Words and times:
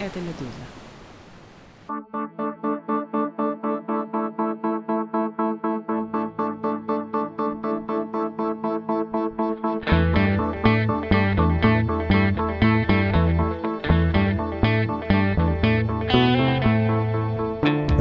это 0.00 0.18
«Медуза». 0.18 0.50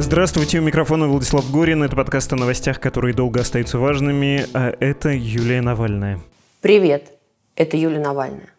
Здравствуйте, 0.01 0.59
у 0.59 0.63
микрофона 0.63 1.07
Владислав 1.07 1.51
Горин. 1.51 1.83
Это 1.83 1.95
подкаст 1.95 2.33
о 2.33 2.35
новостях, 2.35 2.79
которые 2.79 3.13
долго 3.13 3.41
остаются 3.41 3.77
важными, 3.77 4.45
а 4.53 4.75
это 4.79 5.09
Юлия 5.09 5.61
Навальная. 5.61 6.19
Привет, 6.61 7.11
это 7.55 7.77
Юлия 7.77 7.99
Навальная. 7.99 8.49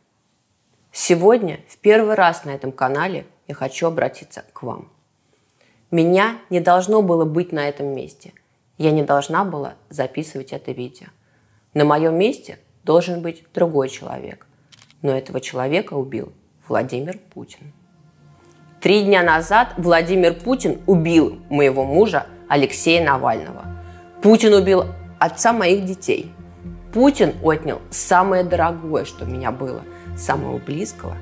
Сегодня 0.93 1.61
в 1.69 1.79
первый 1.79 2.15
раз 2.15 2.45
на 2.45 2.51
этом 2.51 2.73
канале 2.73 3.27
я 3.47 3.55
хочу 3.55 3.87
обратиться 3.87 4.45
к 4.53 4.63
вам. 4.63 4.89
Меня 5.91 6.39
не 6.51 6.61
должно 6.61 7.03
было 7.03 7.25
быть 7.25 7.53
на 7.53 7.69
этом 7.69 7.87
месте. 7.95 8.33
Я 8.77 8.91
не 8.91 9.03
должна 9.03 9.45
была 9.45 9.75
записывать 9.89 10.53
это 10.53 10.73
видео. 10.73 11.09
На 11.75 11.85
моем 11.85 12.17
месте 12.17 12.59
должен 12.83 13.23
быть 13.23 13.45
другой 13.55 13.89
человек. 13.89 14.47
Но 15.03 15.17
этого 15.17 15.41
человека 15.41 15.95
убил 15.95 16.33
Владимир 16.67 17.19
Путин. 17.19 17.73
Три 18.81 19.05
дня 19.05 19.23
назад 19.23 19.75
Владимир 19.77 20.35
Путин 20.35 20.81
убил 20.87 21.39
моего 21.51 21.85
мужа 21.85 22.27
Алексея 22.49 23.05
Навального. 23.05 23.65
Путин 24.23 24.55
убил 24.55 24.87
отца 25.19 25.53
моих 25.53 25.85
детей. 25.85 26.33
Путин 26.93 27.35
отнял 27.43 27.81
самое 27.91 28.43
дорогое, 28.43 29.05
что 29.05 29.25
у 29.25 29.29
меня 29.29 29.53
было, 29.53 29.83
самого 30.21 30.59
близкого 30.59 31.17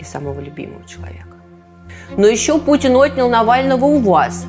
и 0.00 0.04
самого 0.04 0.40
любимого 0.40 0.84
человека. 0.86 1.36
Но 2.16 2.26
еще 2.26 2.58
Путин 2.58 2.96
отнял 2.96 3.28
Навального 3.28 3.84
у 3.84 3.98
вас, 3.98 4.46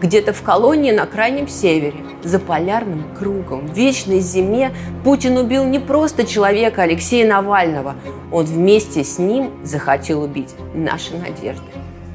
где-то 0.00 0.32
в 0.32 0.42
колонии 0.42 0.92
на 0.92 1.06
крайнем 1.06 1.48
севере, 1.48 2.04
за 2.22 2.38
полярным 2.38 3.04
кругом, 3.16 3.68
в 3.68 3.74
вечной 3.74 4.20
зиме 4.20 4.70
Путин 5.02 5.38
убил 5.38 5.64
не 5.64 5.78
просто 5.78 6.26
человека 6.26 6.82
Алексея 6.82 7.26
Навального, 7.26 7.94
он 8.30 8.44
вместе 8.44 9.04
с 9.04 9.18
ним 9.18 9.50
захотел 9.64 10.22
убить 10.22 10.54
наши 10.74 11.16
надежды, 11.16 11.64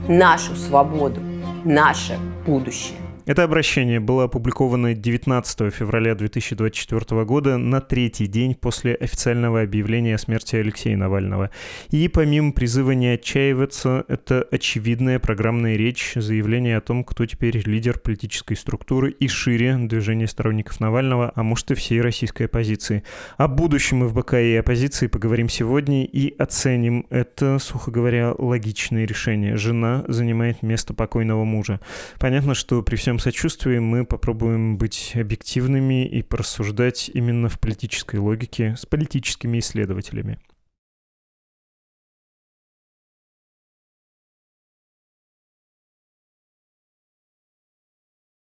нашу 0.07 0.55
свободу, 0.55 1.21
наше 1.63 2.19
будущее. 2.45 2.98
Это 3.29 3.43
обращение 3.43 3.99
было 3.99 4.23
опубликовано 4.23 4.95
19 4.95 5.71
февраля 5.71 6.15
2024 6.15 7.25
года 7.25 7.57
на 7.59 7.79
третий 7.79 8.25
день 8.25 8.55
после 8.55 8.95
официального 8.95 9.61
объявления 9.61 10.15
о 10.15 10.17
смерти 10.17 10.55
Алексея 10.55 10.97
Навального. 10.97 11.51
И 11.91 12.07
помимо 12.07 12.53
призыва 12.53 12.89
не 12.93 13.09
отчаиваться, 13.09 14.03
это 14.07 14.47
очевидная 14.49 15.19
программная 15.19 15.75
речь, 15.75 16.13
заявление 16.15 16.77
о 16.77 16.81
том, 16.81 17.03
кто 17.03 17.27
теперь 17.27 17.61
лидер 17.67 17.99
политической 17.99 18.55
структуры 18.55 19.11
и 19.11 19.27
шире 19.27 19.77
движения 19.77 20.25
сторонников 20.25 20.79
Навального, 20.79 21.31
а 21.35 21.43
может 21.43 21.69
и 21.69 21.75
всей 21.75 22.01
российской 22.01 22.47
оппозиции. 22.47 23.03
О 23.37 23.47
будущем 23.47 24.09
ФБК 24.09 24.33
и 24.39 24.55
оппозиции 24.55 25.05
поговорим 25.05 25.49
сегодня 25.49 26.03
и 26.03 26.35
оценим 26.35 27.05
это, 27.11 27.59
сухо 27.59 27.91
говоря, 27.91 28.33
логичное 28.35 29.05
решение. 29.05 29.55
Жена 29.55 30.03
занимает 30.07 30.63
место 30.63 30.95
покойного 30.95 31.43
мужа. 31.43 31.79
Понятно, 32.17 32.55
что 32.55 32.81
при 32.81 32.95
всем 32.95 33.18
сочувствии 33.19 33.79
мы 33.79 34.05
попробуем 34.05 34.77
быть 34.77 35.13
объективными 35.15 36.07
и 36.07 36.21
порассуждать 36.21 37.09
именно 37.13 37.49
в 37.49 37.59
политической 37.59 38.17
логике 38.17 38.75
с 38.77 38.85
политическими 38.85 39.59
исследователями. 39.59 40.39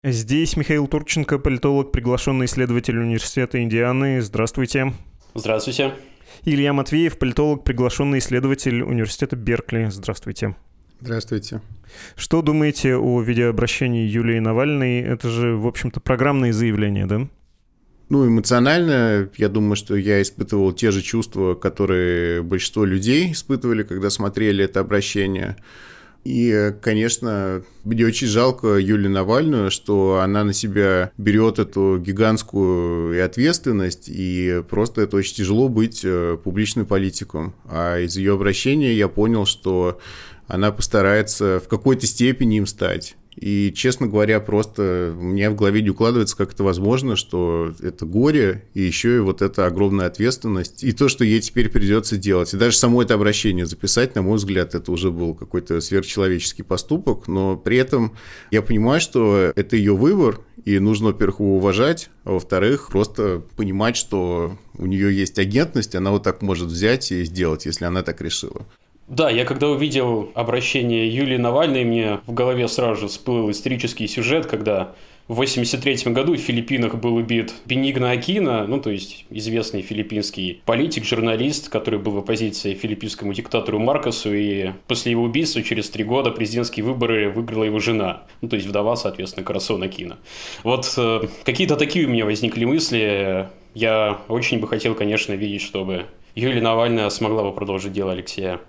Здесь 0.01 0.55
Михаил 0.55 0.87
Турченко, 0.87 1.39
политолог, 1.39 1.91
приглашенный 1.91 2.45
исследователь 2.45 2.97
Университета 2.97 3.61
Индианы. 3.61 4.21
Здравствуйте. 4.21 4.93
Здравствуйте. 5.33 5.93
Илья 6.45 6.71
Матвеев, 6.71 7.19
политолог, 7.19 7.65
приглашенный 7.65 8.19
исследователь 8.19 8.81
Университета 8.81 9.35
Беркли. 9.35 9.87
Здравствуйте. 9.89 10.55
Здравствуйте. 11.01 11.61
Что 12.15 12.41
думаете 12.41 12.95
о 12.95 13.21
видеообращении 13.21 14.05
Юлии 14.05 14.39
Навальной? 14.39 14.99
Это 14.99 15.29
же, 15.29 15.55
в 15.55 15.65
общем-то, 15.65 15.99
программные 15.99 16.53
заявления, 16.53 17.05
да? 17.05 17.27
Ну, 18.09 18.27
эмоционально, 18.27 19.29
я 19.37 19.49
думаю, 19.49 19.75
что 19.75 19.95
я 19.95 20.21
испытывал 20.21 20.73
те 20.73 20.91
же 20.91 21.01
чувства, 21.01 21.53
которые 21.53 22.41
большинство 22.41 22.83
людей 22.83 23.31
испытывали, 23.31 23.83
когда 23.83 24.09
смотрели 24.09 24.65
это 24.65 24.79
обращение. 24.79 25.57
И, 26.25 26.73
конечно, 26.81 27.63
мне 27.85 28.05
очень 28.05 28.27
жалко 28.27 28.75
Юлию 28.77 29.09
Навальную, 29.09 29.71
что 29.71 30.19
она 30.21 30.43
на 30.43 30.53
себя 30.53 31.11
берет 31.17 31.59
эту 31.59 31.97
гигантскую 31.97 33.15
и 33.15 33.19
ответственность, 33.19 34.09
и 34.09 34.61
просто 34.69 35.01
это 35.01 35.15
очень 35.15 35.35
тяжело 35.35 35.69
быть 35.69 36.01
э, 36.03 36.37
публичным 36.43 36.85
политиком. 36.85 37.55
А 37.69 37.99
из 37.99 38.17
ее 38.17 38.33
обращения 38.33 38.93
я 38.95 39.07
понял, 39.07 39.45
что 39.45 39.99
она 40.49 40.71
постарается 40.71 41.61
в 41.63 41.69
какой-то 41.69 42.05
степени 42.07 42.57
им 42.57 42.65
стать. 42.65 43.15
И, 43.35 43.71
честно 43.73 44.07
говоря, 44.07 44.41
просто 44.41 45.15
у 45.17 45.21
меня 45.21 45.51
в 45.51 45.55
голове 45.55 45.81
не 45.81 45.91
укладывается, 45.91 46.35
как 46.35 46.51
это 46.51 46.63
возможно, 46.63 47.15
что 47.15 47.73
это 47.79 48.05
горе, 48.05 48.65
и 48.73 48.81
еще 48.81 49.17
и 49.17 49.19
вот 49.19 49.41
эта 49.41 49.65
огромная 49.65 50.07
ответственность, 50.07 50.83
и 50.83 50.91
то, 50.91 51.07
что 51.07 51.23
ей 51.23 51.39
теперь 51.39 51.69
придется 51.69 52.17
делать. 52.17 52.53
И 52.53 52.57
даже 52.57 52.75
само 52.75 53.01
это 53.01 53.13
обращение 53.13 53.65
записать, 53.65 54.15
на 54.15 54.23
мой 54.23 54.37
взгляд, 54.37 54.75
это 54.75 54.91
уже 54.91 55.11
был 55.11 55.35
какой-то 55.35 55.79
сверхчеловеческий 55.79 56.65
поступок, 56.65 57.29
но 57.29 57.55
при 57.55 57.77
этом 57.77 58.17
я 58.51 58.61
понимаю, 58.61 58.99
что 58.99 59.53
это 59.55 59.77
ее 59.77 59.95
выбор, 59.95 60.41
и 60.65 60.79
нужно, 60.79 61.07
во-первых, 61.07 61.39
его 61.39 61.57
уважать, 61.57 62.09
а 62.25 62.31
во-вторых, 62.31 62.89
просто 62.91 63.43
понимать, 63.55 63.95
что 63.95 64.57
у 64.77 64.85
нее 64.85 65.15
есть 65.15 65.39
агентность, 65.39 65.95
она 65.95 66.11
вот 66.11 66.23
так 66.23 66.41
может 66.41 66.67
взять 66.67 67.11
и 67.11 67.23
сделать, 67.23 67.65
если 67.65 67.85
она 67.85 68.01
так 68.01 68.19
решила. 68.19 68.65
Да, 69.09 69.31
я 69.31 69.43
когда 69.43 69.67
увидел 69.69 70.31
обращение 70.35 71.09
Юлии 71.09 71.37
Навальной, 71.37 71.83
мне 71.83 72.19
в 72.27 72.33
голове 72.33 72.67
сразу 72.67 73.01
же 73.01 73.07
всплыл 73.07 73.49
исторический 73.49 74.07
сюжет, 74.07 74.45
когда 74.45 74.93
в 75.27 75.33
1983 75.33 76.13
году 76.13 76.35
в 76.35 76.37
Филиппинах 76.37 76.93
был 76.93 77.15
убит 77.15 77.51
Бенигно 77.65 78.11
Акина, 78.11 78.67
ну, 78.67 78.79
то 78.79 78.91
есть 78.91 79.25
известный 79.31 79.81
филиппинский 79.81 80.61
политик, 80.63 81.05
журналист, 81.05 81.69
который 81.69 81.99
был 81.99 82.11
в 82.11 82.17
оппозиции 82.19 82.75
филиппинскому 82.75 83.33
диктатору 83.33 83.79
Маркосу, 83.79 84.31
и 84.31 84.73
после 84.87 85.11
его 85.11 85.23
убийства 85.23 85.63
через 85.63 85.89
три 85.89 86.03
года 86.03 86.29
президентские 86.29 86.85
выборы 86.85 87.31
выиграла 87.31 87.63
его 87.63 87.79
жена, 87.79 88.23
ну, 88.41 88.49
то 88.49 88.57
есть 88.57 88.67
вдова, 88.67 88.95
соответственно, 88.95 89.43
Карасон 89.43 89.81
Акина. 89.81 90.17
Вот 90.63 90.91
э, 90.97 91.21
какие-то 91.45 91.77
такие 91.77 92.05
у 92.05 92.09
меня 92.09 92.25
возникли 92.25 92.65
мысли. 92.65 93.49
Я 93.73 94.19
очень 94.27 94.59
бы 94.59 94.67
хотел, 94.67 94.93
конечно, 94.93 95.33
видеть, 95.33 95.61
чтобы 95.61 96.05
Юлия 96.35 96.61
Навальная 96.61 97.09
смогла 97.09 97.43
бы 97.43 97.53
продолжить 97.53 97.93
дело 97.93 98.11
Алексея. 98.11 98.59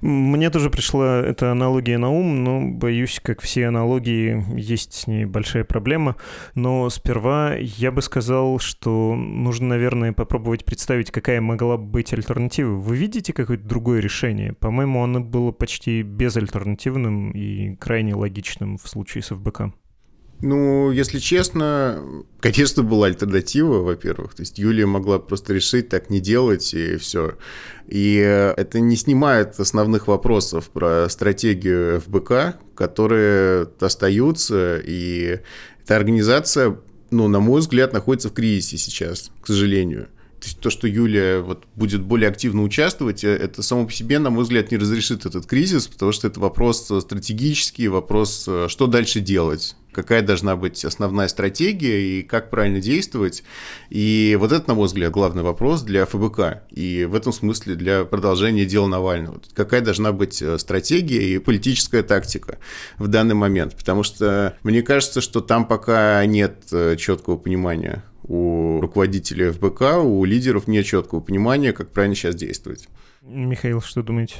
Мне 0.00 0.50
тоже 0.50 0.70
пришла 0.70 1.20
эта 1.20 1.52
аналогия 1.52 1.98
на 1.98 2.10
ум, 2.10 2.44
но, 2.44 2.60
боюсь, 2.66 3.20
как 3.22 3.40
все 3.40 3.66
аналогии, 3.66 4.44
есть 4.58 4.94
с 4.94 5.06
ней 5.06 5.24
большая 5.24 5.64
проблема. 5.64 6.16
Но 6.54 6.88
сперва 6.90 7.54
я 7.56 7.90
бы 7.90 8.02
сказал, 8.02 8.58
что 8.58 9.14
нужно, 9.14 9.68
наверное, 9.68 10.12
попробовать 10.12 10.64
представить, 10.64 11.10
какая 11.10 11.40
могла 11.40 11.76
бы 11.76 11.84
быть 11.84 12.12
альтернатива. 12.12 12.74
Вы 12.74 12.96
видите 12.96 13.32
какое-то 13.32 13.64
другое 13.64 14.00
решение? 14.00 14.52
По-моему, 14.52 15.02
оно 15.02 15.20
было 15.20 15.52
почти 15.52 16.02
безальтернативным 16.02 17.30
и 17.32 17.76
крайне 17.76 18.14
логичным 18.14 18.78
в 18.78 18.88
случае 18.88 19.22
с 19.22 19.34
ФБК. 19.34 19.72
Ну, 20.42 20.90
если 20.90 21.18
честно, 21.18 22.02
конечно, 22.40 22.82
была 22.82 23.08
альтернатива, 23.08 23.78
во-первых. 23.82 24.34
То 24.34 24.42
есть 24.42 24.58
Юлия 24.58 24.86
могла 24.86 25.18
просто 25.18 25.52
решить 25.52 25.90
так 25.90 26.08
не 26.08 26.20
делать, 26.20 26.72
и 26.72 26.96
все. 26.96 27.36
И 27.86 28.14
это 28.16 28.80
не 28.80 28.96
снимает 28.96 29.60
основных 29.60 30.08
вопросов 30.08 30.70
про 30.70 31.08
стратегию 31.10 32.00
ФБК, 32.00 32.58
которые 32.74 33.68
остаются, 33.80 34.80
и 34.82 35.40
эта 35.82 35.96
организация, 35.96 36.78
ну, 37.10 37.28
на 37.28 37.40
мой 37.40 37.60
взгляд, 37.60 37.92
находится 37.92 38.30
в 38.30 38.32
кризисе 38.32 38.78
сейчас, 38.78 39.30
к 39.42 39.46
сожалению. 39.46 40.08
То 40.40 40.46
есть 40.46 40.60
то, 40.60 40.70
что 40.70 40.88
Юлия 40.88 41.40
вот 41.40 41.64
будет 41.74 42.00
более 42.00 42.30
активно 42.30 42.62
участвовать, 42.62 43.24
э, 43.24 43.28
это 43.28 43.62
само 43.62 43.84
по 43.84 43.92
себе, 43.92 44.18
на 44.18 44.30
мой 44.30 44.44
взгляд, 44.44 44.70
не 44.70 44.78
разрешит 44.78 45.26
этот 45.26 45.44
кризис, 45.44 45.86
потому 45.86 46.12
что 46.12 46.28
это 46.28 46.40
вопрос 46.40 46.90
стратегический, 47.00 47.88
вопрос, 47.88 48.46
э, 48.48 48.68
что 48.68 48.86
дальше 48.86 49.20
делать 49.20 49.76
какая 49.92 50.22
должна 50.22 50.56
быть 50.56 50.84
основная 50.84 51.28
стратегия 51.28 52.18
и 52.18 52.22
как 52.22 52.50
правильно 52.50 52.80
действовать. 52.80 53.42
И 53.88 54.36
вот 54.38 54.52
это, 54.52 54.68
на 54.68 54.74
мой 54.74 54.86
взгляд, 54.86 55.12
главный 55.12 55.42
вопрос 55.42 55.82
для 55.82 56.06
ФБК. 56.06 56.62
И 56.70 57.04
в 57.04 57.14
этом 57.14 57.32
смысле 57.32 57.74
для 57.74 58.04
продолжения 58.04 58.64
дела 58.64 58.86
Навального. 58.86 59.40
Какая 59.54 59.80
должна 59.80 60.12
быть 60.12 60.40
э, 60.42 60.58
стратегия 60.58 61.34
и 61.34 61.38
политическая 61.38 62.02
тактика 62.02 62.58
в 62.98 63.08
данный 63.08 63.34
момент. 63.34 63.76
Потому 63.76 64.02
что 64.02 64.56
мне 64.62 64.82
кажется, 64.82 65.20
что 65.20 65.40
там 65.40 65.66
пока 65.66 66.24
нет 66.26 66.64
четкого 66.98 67.36
понимания 67.36 68.04
у 68.24 68.80
руководителей 68.80 69.50
ФБК, 69.50 70.04
у 70.04 70.24
лидеров 70.24 70.68
нет 70.68 70.86
четкого 70.86 71.20
понимания, 71.20 71.72
как 71.72 71.90
правильно 71.90 72.14
сейчас 72.14 72.36
действовать. 72.36 72.88
Михаил, 73.22 73.80
что 73.82 74.02
думаете? 74.02 74.36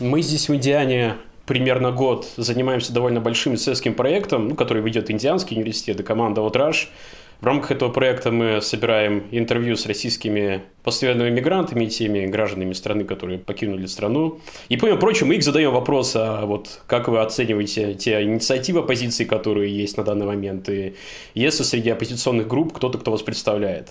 Мы 0.00 0.22
здесь 0.22 0.48
в 0.48 0.54
Индиане 0.54 1.16
примерно 1.50 1.90
год 1.90 2.28
занимаемся 2.36 2.92
довольно 2.92 3.20
большим 3.20 3.56
исследовательским 3.56 3.94
проектом, 3.94 4.50
ну, 4.50 4.54
который 4.54 4.84
ведет 4.84 5.10
Индианский 5.10 5.56
университет 5.56 5.98
и 5.98 6.04
команда 6.04 6.46
«Отраж», 6.46 6.92
в 7.40 7.44
рамках 7.44 7.72
этого 7.72 7.90
проекта 7.90 8.30
мы 8.30 8.60
собираем 8.60 9.24
интервью 9.32 9.74
с 9.74 9.86
российскими 9.86 10.62
постоянными 10.84 11.30
мигрантами, 11.30 11.86
теми 11.86 12.26
гражданами 12.26 12.72
страны, 12.72 13.02
которые 13.02 13.40
покинули 13.40 13.86
страну. 13.86 14.38
И, 14.68 14.76
помимо 14.76 14.98
прочего, 14.98 15.26
мы 15.26 15.34
их 15.34 15.42
задаем 15.42 15.72
вопрос, 15.72 16.12
а 16.14 16.46
вот 16.46 16.82
как 16.86 17.08
вы 17.08 17.18
оцениваете 17.18 17.94
те 17.94 18.22
инициативы 18.22 18.80
оппозиции, 18.80 19.24
которые 19.24 19.76
есть 19.76 19.96
на 19.96 20.04
данный 20.04 20.26
момент, 20.26 20.68
и 20.68 20.94
если 21.34 21.64
среди 21.64 21.90
оппозиционных 21.90 22.46
групп 22.46 22.74
кто-то, 22.74 22.96
кто 22.98 23.10
вас 23.10 23.22
представляет. 23.22 23.88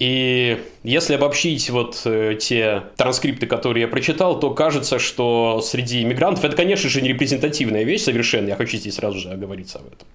И 0.00 0.58
если 0.82 1.14
обобщить 1.14 1.68
вот 1.68 2.00
э, 2.06 2.34
те 2.40 2.84
транскрипты, 2.96 3.46
которые 3.46 3.82
я 3.82 3.88
прочитал, 3.88 4.40
то 4.40 4.50
кажется, 4.50 4.98
что 4.98 5.60
среди 5.62 6.02
иммигрантов 6.02 6.42
это, 6.42 6.56
конечно 6.56 6.88
же, 6.88 7.02
не 7.02 7.10
репрезентативная 7.10 7.84
вещь 7.84 8.04
совершенно. 8.04 8.48
Я 8.48 8.56
хочу 8.56 8.78
здесь 8.78 8.94
сразу 8.94 9.18
же 9.18 9.28
оговориться 9.28 9.78
об 9.78 9.88
этом. 9.88 10.08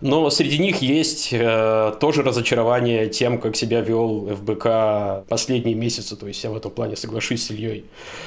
Но 0.00 0.30
среди 0.30 0.58
них 0.58 0.80
есть 0.80 1.30
э, 1.32 1.92
тоже 2.00 2.22
разочарование 2.22 3.08
тем, 3.08 3.38
как 3.38 3.56
себя 3.56 3.80
вел 3.80 4.28
ФБК 4.36 5.26
последние 5.28 5.74
месяцы. 5.74 6.16
То 6.16 6.28
есть 6.28 6.42
я 6.44 6.50
в 6.50 6.56
этом 6.56 6.70
плане 6.70 6.94
соглашусь 6.94 7.42
с 7.44 7.50
Ильей. 7.50 7.84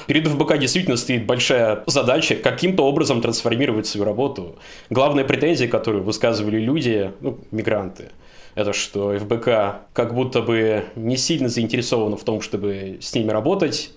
Перед 0.07 0.27
ФБК 0.27 0.57
действительно 0.57 0.97
стоит 0.97 1.25
большая 1.25 1.81
задача 1.87 2.35
каким-то 2.35 2.83
образом 2.85 3.21
трансформировать 3.21 3.87
свою 3.87 4.05
работу. 4.05 4.57
Главная 4.89 5.23
претензия, 5.23 5.69
которую 5.69 6.03
высказывали 6.03 6.59
люди, 6.59 7.11
ну, 7.21 7.39
мигранты, 7.51 8.11
это 8.55 8.73
что 8.73 9.17
ФБК 9.17 9.87
как 9.93 10.13
будто 10.13 10.41
бы 10.41 10.85
не 10.95 11.17
сильно 11.17 11.49
заинтересована 11.49 12.17
в 12.17 12.23
том, 12.23 12.41
чтобы 12.41 12.99
с 13.01 13.13
ними 13.13 13.31
работать. 13.31 13.91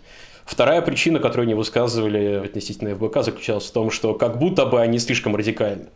Вторая 0.44 0.81
причина, 0.81 1.19
которую 1.19 1.44
они 1.44 1.55
высказывали 1.55 2.44
относительно 2.47 2.94
ФБК, 2.94 3.23
заключалась 3.25 3.67
в 3.67 3.73
том, 3.73 3.91
что 3.91 4.14
как 4.14 4.38
будто 4.38 4.64
бы 4.64 4.81
они 4.81 4.99
слишком 4.99 5.35
радикальны. 5.35 5.87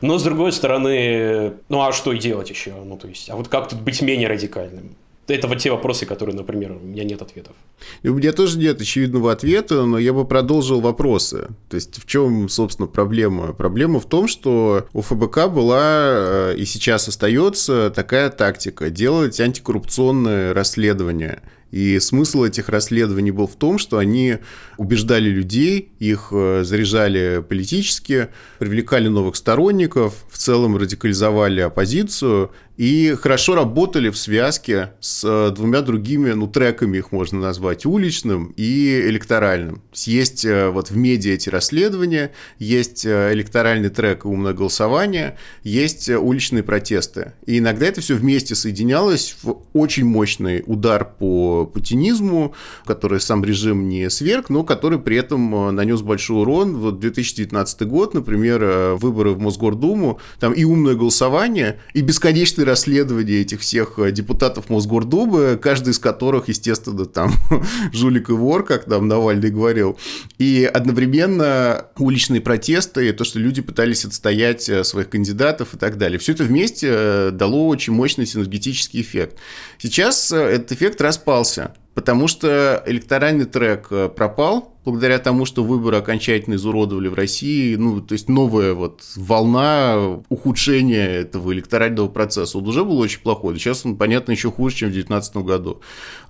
Но, 0.00 0.18
с 0.18 0.22
другой 0.22 0.52
стороны, 0.52 1.54
ну 1.68 1.82
а 1.82 1.92
что 1.92 2.12
делать 2.12 2.50
еще? 2.50 2.72
Ну, 2.84 2.98
то 2.98 3.08
есть, 3.08 3.30
а 3.30 3.36
вот 3.36 3.48
как 3.48 3.68
тут 3.68 3.80
быть 3.80 4.02
менее 4.02 4.28
радикальным? 4.28 4.96
Это 5.26 5.48
вот 5.48 5.58
те 5.58 5.70
вопросы, 5.70 6.04
которые, 6.04 6.36
например, 6.36 6.72
у 6.72 6.86
меня 6.86 7.04
нет 7.04 7.22
ответов. 7.22 7.56
И 8.02 8.08
у 8.08 8.14
меня 8.14 8.32
тоже 8.32 8.58
нет 8.58 8.80
очевидного 8.80 9.32
ответа, 9.32 9.84
но 9.84 9.98
я 9.98 10.12
бы 10.12 10.26
продолжил 10.26 10.80
вопросы. 10.80 11.48
То 11.70 11.76
есть 11.76 12.02
в 12.02 12.06
чем, 12.06 12.48
собственно, 12.48 12.86
проблема? 12.86 13.52
Проблема 13.54 14.00
в 14.00 14.06
том, 14.06 14.28
что 14.28 14.86
у 14.92 15.00
ФБК 15.00 15.48
была 15.48 16.52
э, 16.52 16.54
и 16.56 16.64
сейчас 16.66 17.08
остается 17.08 17.90
такая 17.90 18.28
тактика 18.30 18.90
делать 18.90 19.40
антикоррупционные 19.40 20.52
расследования. 20.52 21.42
И 21.74 21.98
смысл 21.98 22.44
этих 22.44 22.68
расследований 22.68 23.32
был 23.32 23.48
в 23.48 23.56
том, 23.56 23.78
что 23.78 23.98
они 23.98 24.36
убеждали 24.76 25.28
людей, 25.28 25.90
их 25.98 26.28
э, 26.30 26.62
заряжали 26.64 27.42
политически, 27.42 28.28
привлекали 28.60 29.08
новых 29.08 29.34
сторонников, 29.34 30.14
в 30.30 30.38
целом 30.38 30.76
радикализовали 30.76 31.62
оппозицию 31.62 32.52
и 32.76 33.16
хорошо 33.20 33.56
работали 33.56 34.08
в 34.10 34.16
связке 34.16 34.92
с 35.00 35.24
э, 35.24 35.52
двумя 35.52 35.80
другими, 35.80 36.30
ну, 36.30 36.46
треками 36.46 36.98
их 36.98 37.10
можно 37.10 37.40
назвать, 37.40 37.86
уличным 37.86 38.52
и 38.56 39.00
электоральным. 39.06 39.82
Есть 39.94 40.44
э, 40.44 40.68
вот 40.68 40.90
в 40.90 40.96
медиа 40.96 41.32
эти 41.32 41.48
расследования, 41.48 42.30
есть 42.60 43.04
электоральный 43.04 43.90
трек 43.90 44.26
«Умное 44.26 44.52
голосование», 44.52 45.38
есть 45.64 46.08
уличные 46.08 46.62
протесты. 46.62 47.32
И 47.46 47.58
иногда 47.58 47.86
это 47.86 48.00
все 48.00 48.14
вместе 48.14 48.54
соединялось 48.54 49.36
в 49.42 49.62
очень 49.72 50.04
мощный 50.04 50.62
удар 50.66 51.04
по 51.04 51.63
путинизму, 51.66 52.54
который 52.84 53.20
сам 53.20 53.44
режим 53.44 53.88
не 53.88 54.10
сверг, 54.10 54.50
но 54.50 54.64
который 54.64 54.98
при 54.98 55.16
этом 55.16 55.54
э, 55.54 55.70
нанес 55.70 56.00
большой 56.02 56.42
урон. 56.42 56.76
Вот 56.76 57.00
2019 57.00 57.82
год, 57.82 58.14
например, 58.14 58.62
э, 58.62 58.94
выборы 58.94 59.30
в 59.30 59.38
Мосгордуму, 59.40 60.20
там 60.40 60.52
и 60.52 60.64
умное 60.64 60.94
голосование, 60.94 61.80
и 61.92 62.00
бесконечное 62.00 62.64
расследование 62.64 63.40
этих 63.40 63.60
всех 63.60 63.98
э, 63.98 64.10
депутатов 64.10 64.70
Мосгордумы, 64.70 65.56
каждый 65.56 65.90
из 65.90 65.98
которых, 65.98 66.48
естественно, 66.48 67.04
там 67.04 67.32
жулик 67.92 68.30
и 68.30 68.32
вор, 68.32 68.64
как 68.64 68.84
там 68.84 69.08
Навальный 69.08 69.50
говорил, 69.50 69.98
и 70.38 70.68
одновременно 70.72 71.86
уличные 71.98 72.40
протесты, 72.40 73.12
то, 73.12 73.24
что 73.24 73.38
люди 73.38 73.62
пытались 73.62 74.04
отстоять 74.04 74.70
своих 74.86 75.10
кандидатов 75.10 75.74
и 75.74 75.78
так 75.78 75.98
далее. 75.98 76.18
Все 76.18 76.32
это 76.32 76.44
вместе 76.44 77.30
дало 77.30 77.68
очень 77.68 77.92
мощный 77.92 78.26
синергетический 78.26 79.00
эффект. 79.00 79.36
Сейчас 79.78 80.32
этот 80.32 80.72
эффект 80.72 81.00
распался 81.00 81.53
остался, 81.54 81.74
потому 81.94 82.28
что 82.28 82.82
электоральный 82.86 83.44
трек 83.44 83.88
э, 83.90 84.08
пропал, 84.08 84.73
благодаря 84.84 85.18
тому, 85.18 85.44
что 85.46 85.64
выборы 85.64 85.96
окончательно 85.96 86.54
изуродовали 86.54 87.08
в 87.08 87.14
России, 87.14 87.74
ну, 87.76 88.00
то 88.00 88.12
есть 88.12 88.28
новая 88.28 88.74
вот 88.74 89.02
волна 89.16 90.20
ухудшения 90.28 91.06
этого 91.06 91.52
электорального 91.52 92.08
процесса. 92.08 92.58
Он 92.58 92.68
уже 92.68 92.84
был 92.84 92.98
очень 92.98 93.20
плохой, 93.20 93.58
сейчас 93.58 93.84
он, 93.86 93.96
понятно, 93.96 94.32
еще 94.32 94.50
хуже, 94.50 94.76
чем 94.76 94.88
в 94.88 94.92
2019 94.92 95.36
году. 95.38 95.80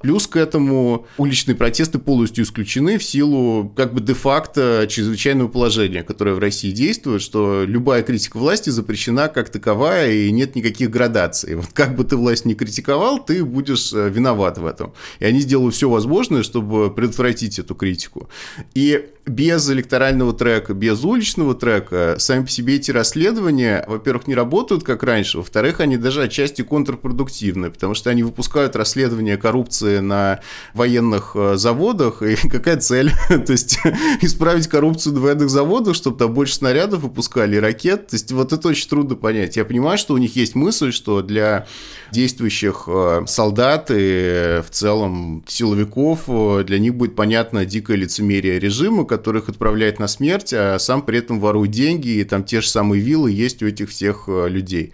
Плюс 0.00 0.26
к 0.26 0.36
этому 0.36 1.06
уличные 1.18 1.54
протесты 1.54 1.98
полностью 1.98 2.44
исключены 2.44 2.98
в 2.98 3.04
силу 3.04 3.72
как 3.74 3.94
бы 3.94 4.00
де-факто 4.00 4.86
чрезвычайного 4.88 5.48
положения, 5.48 6.02
которое 6.02 6.34
в 6.34 6.38
России 6.38 6.70
действует, 6.70 7.22
что 7.22 7.64
любая 7.64 8.02
критика 8.02 8.36
власти 8.36 8.70
запрещена 8.70 9.28
как 9.28 9.50
таковая, 9.50 10.12
и 10.12 10.30
нет 10.30 10.54
никаких 10.54 10.90
градаций. 10.90 11.54
Вот 11.56 11.68
как 11.72 11.96
бы 11.96 12.04
ты 12.04 12.16
власть 12.16 12.44
не 12.44 12.54
критиковал, 12.54 13.24
ты 13.24 13.44
будешь 13.44 13.92
э, 13.92 14.08
виноват 14.10 14.58
в 14.58 14.66
этом. 14.66 14.92
И 15.18 15.24
они 15.24 15.40
сделают 15.40 15.74
все 15.74 15.88
возможное, 15.88 16.42
чтобы 16.42 16.92
предотвратить 16.92 17.58
эту 17.58 17.74
критику. 17.74 18.28
И 18.75 19.11
без 19.26 19.70
электорального 19.70 20.35
трека, 20.35 20.75
без 20.75 21.02
уличного 21.02 21.55
трека 21.55 22.17
сами 22.19 22.44
по 22.44 22.50
себе 22.50 22.76
эти 22.76 22.91
расследования, 22.91 23.85
во-первых, 23.88 24.26
не 24.26 24.35
работают 24.35 24.85
как 24.85 25.02
раньше, 25.02 25.38
во-вторых, 25.38 25.81
они 25.81 25.96
даже 25.96 26.23
отчасти 26.23 26.62
контрпродуктивны, 26.62 27.70
потому 27.70 27.94
что 27.94 28.11
они 28.11 28.23
выпускают 28.23 28.76
расследования 28.76 29.38
коррупции 29.38 29.99
на 29.99 30.41
военных 30.75 31.32
э, 31.35 31.56
заводах, 31.56 32.23
и 32.23 32.37
какая 32.49 32.76
цель? 32.76 33.12
То 33.29 33.52
есть 33.52 33.79
исправить 34.20 34.69
коррупцию 34.69 35.14
на 35.14 35.20
военных 35.20 35.49
заводах, 35.49 35.94
чтобы 35.94 36.19
там 36.19 36.35
больше 36.35 36.56
снарядов 36.56 37.00
выпускали 37.00 37.56
ракет. 37.56 38.08
То 38.08 38.17
есть 38.17 38.31
вот 38.32 38.52
это 38.52 38.69
очень 38.69 38.88
трудно 38.88 39.14
понять. 39.17 39.56
Я 39.56 39.64
понимаю, 39.64 39.96
что 39.96 40.14
у 40.14 40.19
них 40.19 40.37
есть 40.37 40.55
мысль, 40.55 40.93
что 40.93 41.23
для 41.23 41.67
действующих 42.12 42.85
э, 42.87 43.23
солдат 43.26 43.91
и 43.91 44.61
в 44.67 44.70
целом 44.70 45.44
силовиков 45.49 46.25
э, 46.29 46.64
для 46.64 46.79
них 46.79 46.94
будет 46.94 47.17
понятно 47.17 47.64
дикое 47.64 47.96
лицемерие 47.96 48.33
режима, 48.40 49.05
которых 49.05 49.48
отправляет 49.48 49.98
на 49.98 50.08
смерть, 50.08 50.53
а 50.53 50.79
сам 50.79 51.03
при 51.03 51.19
этом 51.19 51.41
ворует 51.41 51.70
деньги, 51.70 52.08
и 52.08 52.24
там 52.24 52.44
те 52.44 52.60
же 52.60 52.69
самые 52.69 53.03
виллы 53.03 53.31
есть 53.31 53.62
у 53.62 53.67
этих 53.67 53.91
всех 53.91 54.24
э, 54.29 54.48
людей. 54.48 54.93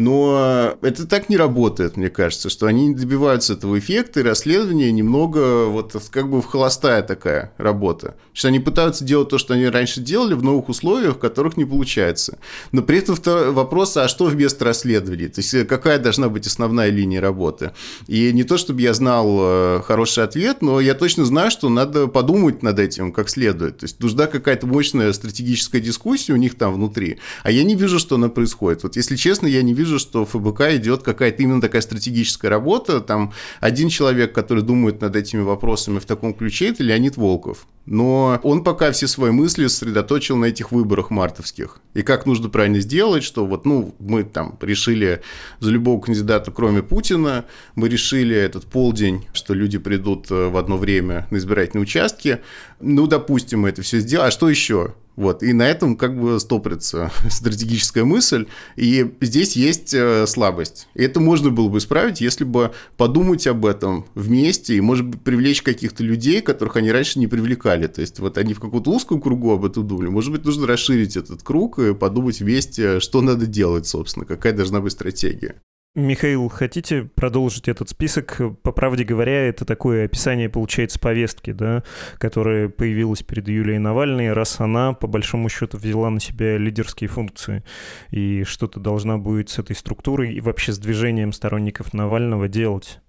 Но 0.00 0.78
это 0.80 1.06
так 1.06 1.28
не 1.28 1.36
работает, 1.36 1.98
мне 1.98 2.08
кажется, 2.08 2.48
что 2.48 2.66
они 2.66 2.88
не 2.88 2.94
добиваются 2.94 3.52
этого 3.52 3.78
эффекта, 3.78 4.20
и 4.20 4.22
расследование 4.22 4.90
немного 4.90 5.66
вот 5.66 5.94
как 6.10 6.30
бы 6.30 6.40
в 6.40 6.46
холостая 6.46 7.02
такая 7.02 7.52
работа. 7.58 8.16
Что 8.32 8.48
они 8.48 8.60
пытаются 8.60 9.04
делать 9.04 9.28
то, 9.28 9.36
что 9.36 9.52
они 9.52 9.66
раньше 9.66 10.00
делали 10.00 10.32
в 10.32 10.42
новых 10.42 10.70
условиях, 10.70 11.16
в 11.16 11.18
которых 11.18 11.58
не 11.58 11.66
получается. 11.66 12.38
Но 12.72 12.82
при 12.82 12.98
этом 12.98 13.16
вопрос, 13.52 13.96
а 13.98 14.08
что 14.08 14.24
вместо 14.24 14.64
расследований? 14.64 15.28
То 15.28 15.40
есть 15.42 15.66
какая 15.68 15.98
должна 15.98 16.30
быть 16.30 16.46
основная 16.46 16.88
линия 16.88 17.20
работы? 17.20 17.72
И 18.06 18.32
не 18.32 18.44
то, 18.44 18.56
чтобы 18.56 18.80
я 18.80 18.94
знал 18.94 19.38
э, 19.40 19.82
хороший 19.84 20.24
ответ, 20.24 20.62
но 20.62 20.80
я 20.80 20.94
точно 20.94 21.26
знаю, 21.26 21.50
что 21.50 21.68
надо 21.68 22.06
подумать 22.06 22.62
над 22.62 22.78
этим 22.78 23.12
как 23.12 23.28
следует. 23.28 23.78
То 23.78 23.84
есть 23.84 24.00
нужна 24.00 24.26
какая-то 24.26 24.66
мощная 24.66 25.12
стратегическая 25.12 25.80
дискуссия 25.80 26.32
у 26.32 26.36
них 26.36 26.56
там 26.56 26.72
внутри. 26.72 27.18
А 27.42 27.50
я 27.50 27.64
не 27.64 27.74
вижу, 27.74 27.98
что 27.98 28.14
она 28.14 28.30
происходит. 28.30 28.82
Вот 28.82 28.96
если 28.96 29.16
честно, 29.16 29.46
я 29.46 29.62
не 29.62 29.74
вижу, 29.74 29.89
что 29.98 30.24
в 30.24 30.30
ФБК 30.30 30.76
идет 30.76 31.02
какая-то 31.02 31.42
именно 31.42 31.60
такая 31.60 31.82
стратегическая 31.82 32.48
работа. 32.48 33.00
Там 33.00 33.32
один 33.60 33.88
человек, 33.88 34.32
который 34.32 34.62
думает 34.62 35.00
над 35.00 35.16
этими 35.16 35.42
вопросами 35.42 35.98
в 35.98 36.04
таком 36.04 36.34
ключе, 36.34 36.68
это 36.68 36.82
Леонид 36.82 37.16
Волков. 37.16 37.66
Но 37.86 38.38
он 38.42 38.62
пока 38.62 38.92
все 38.92 39.08
свои 39.08 39.30
мысли 39.30 39.66
сосредоточил 39.66 40.36
на 40.36 40.46
этих 40.46 40.70
выборах 40.70 41.10
мартовских. 41.10 41.78
И 41.94 42.02
как 42.02 42.26
нужно 42.26 42.48
правильно 42.48 42.80
сделать, 42.80 43.24
что 43.24 43.46
вот, 43.46 43.64
ну, 43.64 43.94
мы 43.98 44.22
там 44.24 44.56
решили 44.60 45.22
за 45.58 45.70
любого 45.70 46.00
кандидата, 46.00 46.50
кроме 46.52 46.82
Путина, 46.82 47.46
мы 47.74 47.88
решили 47.88 48.36
этот 48.36 48.66
полдень, 48.66 49.26
что 49.32 49.54
люди 49.54 49.78
придут 49.78 50.30
э, 50.30 50.48
в 50.48 50.56
одно 50.56 50.76
время 50.76 51.26
на 51.30 51.38
избирательные 51.38 51.82
участки. 51.82 52.40
Ну, 52.80 53.06
допустим, 53.06 53.60
мы 53.60 53.70
это 53.70 53.82
все 53.82 53.98
сделали. 53.98 54.28
А 54.28 54.30
что 54.30 54.48
еще? 54.48 54.94
Вот, 55.20 55.42
и 55.42 55.52
на 55.52 55.68
этом 55.68 55.98
как 55.98 56.18
бы 56.18 56.40
стопрится 56.40 57.12
стратегическая 57.28 58.04
мысль, 58.04 58.46
и 58.76 59.12
здесь 59.20 59.54
есть 59.54 59.92
э, 59.92 60.26
слабость. 60.26 60.88
И 60.94 61.02
это 61.02 61.20
можно 61.20 61.50
было 61.50 61.68
бы 61.68 61.76
исправить, 61.76 62.22
если 62.22 62.44
бы 62.44 62.72
подумать 62.96 63.46
об 63.46 63.66
этом 63.66 64.06
вместе 64.14 64.76
и, 64.76 64.80
может 64.80 65.04
быть, 65.04 65.20
привлечь 65.20 65.60
каких-то 65.60 66.02
людей, 66.02 66.40
которых 66.40 66.76
они 66.76 66.90
раньше 66.90 67.18
не 67.18 67.26
привлекали. 67.26 67.86
То 67.86 68.00
есть 68.00 68.18
вот 68.18 68.38
они 68.38 68.54
в 68.54 68.60
каком-то 68.60 68.90
узком 68.92 69.20
кругу 69.20 69.52
об 69.52 69.66
этом 69.66 69.86
думали. 69.86 70.08
Может 70.08 70.32
быть, 70.32 70.46
нужно 70.46 70.66
расширить 70.66 71.18
этот 71.18 71.42
круг 71.42 71.78
и 71.78 71.92
подумать 71.92 72.40
вместе, 72.40 72.98
что 72.98 73.20
надо 73.20 73.44
делать, 73.44 73.86
собственно, 73.86 74.24
какая 74.24 74.54
должна 74.54 74.80
быть 74.80 74.92
стратегия. 74.92 75.56
Михаил, 75.96 76.48
хотите 76.48 77.02
продолжить 77.02 77.66
этот 77.66 77.88
список? 77.88 78.40
По 78.62 78.70
правде 78.70 79.02
говоря, 79.02 79.48
это 79.48 79.64
такое 79.64 80.04
описание, 80.04 80.48
получается, 80.48 81.00
повестки, 81.00 81.50
да, 81.50 81.82
которая 82.18 82.68
появилась 82.68 83.24
перед 83.24 83.48
Юлией 83.48 83.78
Навальной, 83.78 84.32
раз 84.32 84.60
она, 84.60 84.92
по 84.92 85.08
большому 85.08 85.48
счету, 85.48 85.78
взяла 85.78 86.10
на 86.10 86.20
себя 86.20 86.58
лидерские 86.58 87.08
функции 87.08 87.64
и 88.12 88.44
что-то 88.44 88.78
должна 88.78 89.18
будет 89.18 89.50
с 89.50 89.58
этой 89.58 89.74
структурой 89.74 90.32
и 90.32 90.40
вообще 90.40 90.72
с 90.72 90.78
движением 90.78 91.32
сторонников 91.32 91.92
Навального 91.92 92.46
делать. 92.46 93.00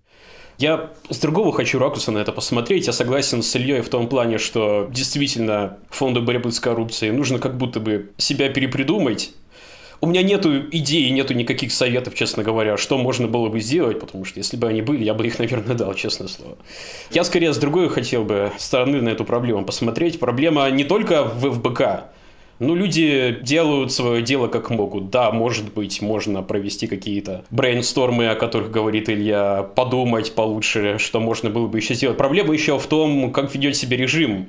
Я 0.58 0.92
с 1.10 1.20
другого 1.20 1.52
хочу 1.54 1.78
ракурса 1.78 2.12
на 2.12 2.18
это 2.18 2.32
посмотреть. 2.32 2.88
Я 2.88 2.94
согласен 2.94 3.44
с 3.44 3.56
Ильей 3.56 3.82
в 3.82 3.90
том 3.90 4.08
плане, 4.08 4.38
что 4.38 4.90
действительно 4.92 5.78
фонду 5.90 6.22
борьбы 6.22 6.52
с 6.52 6.60
коррупцией 6.60 7.12
нужно 7.12 7.40
как 7.40 7.58
будто 7.58 7.80
бы 7.80 8.12
себя 8.18 8.50
перепридумать, 8.50 9.34
у 10.02 10.08
меня 10.08 10.24
нету 10.24 10.68
идей, 10.72 11.10
нету 11.12 11.36
никаких 11.36 11.72
советов, 11.72 12.16
честно 12.16 12.44
говоря, 12.44 12.76
что 12.76 12.98
можно 12.98 13.28
было 13.28 13.50
бы 13.50 13.60
сделать, 13.60 14.00
потому 14.00 14.26
что 14.26 14.40
если 14.40 14.58
бы 14.58 14.68
они 14.68 14.82
были, 14.82 15.04
я 15.04 15.14
бы 15.14 15.26
их, 15.26 15.38
наверное, 15.40 15.76
дал, 15.76 15.94
честное 15.94 16.28
слово. 16.28 16.58
Я 17.12 17.24
скорее 17.24 17.54
с 17.54 17.58
другой 17.58 17.90
хотел 17.90 18.24
бы 18.24 18.52
стороны 18.58 19.02
на 19.02 19.10
эту 19.10 19.24
проблему 19.24 19.64
посмотреть. 19.64 20.20
Проблема 20.20 20.70
не 20.72 20.84
только 20.84 21.24
в 21.24 21.52
ФБК, 21.54 22.10
ну, 22.62 22.76
люди 22.76 23.40
делают 23.42 23.92
свое 23.92 24.22
дело 24.22 24.48
как 24.48 24.70
могут. 24.70 25.10
Да, 25.10 25.32
может 25.32 25.74
быть, 25.74 26.00
можно 26.02 26.44
провести 26.44 26.86
какие-то 26.86 27.44
брейнстормы, 27.50 28.30
о 28.30 28.36
которых 28.36 28.70
говорит 28.70 29.10
Илья, 29.10 29.64
подумать 29.76 30.36
получше, 30.36 30.98
что 31.00 31.20
можно 31.20 31.50
было 31.50 31.66
бы 31.66 31.80
еще 31.80 31.96
сделать. 31.96 32.18
Проблема 32.18 32.54
еще 32.54 32.78
в 32.78 32.86
том, 32.86 33.32
как 33.32 33.54
ведет 33.56 33.76
себя 33.76 33.98
режим. 33.98 34.48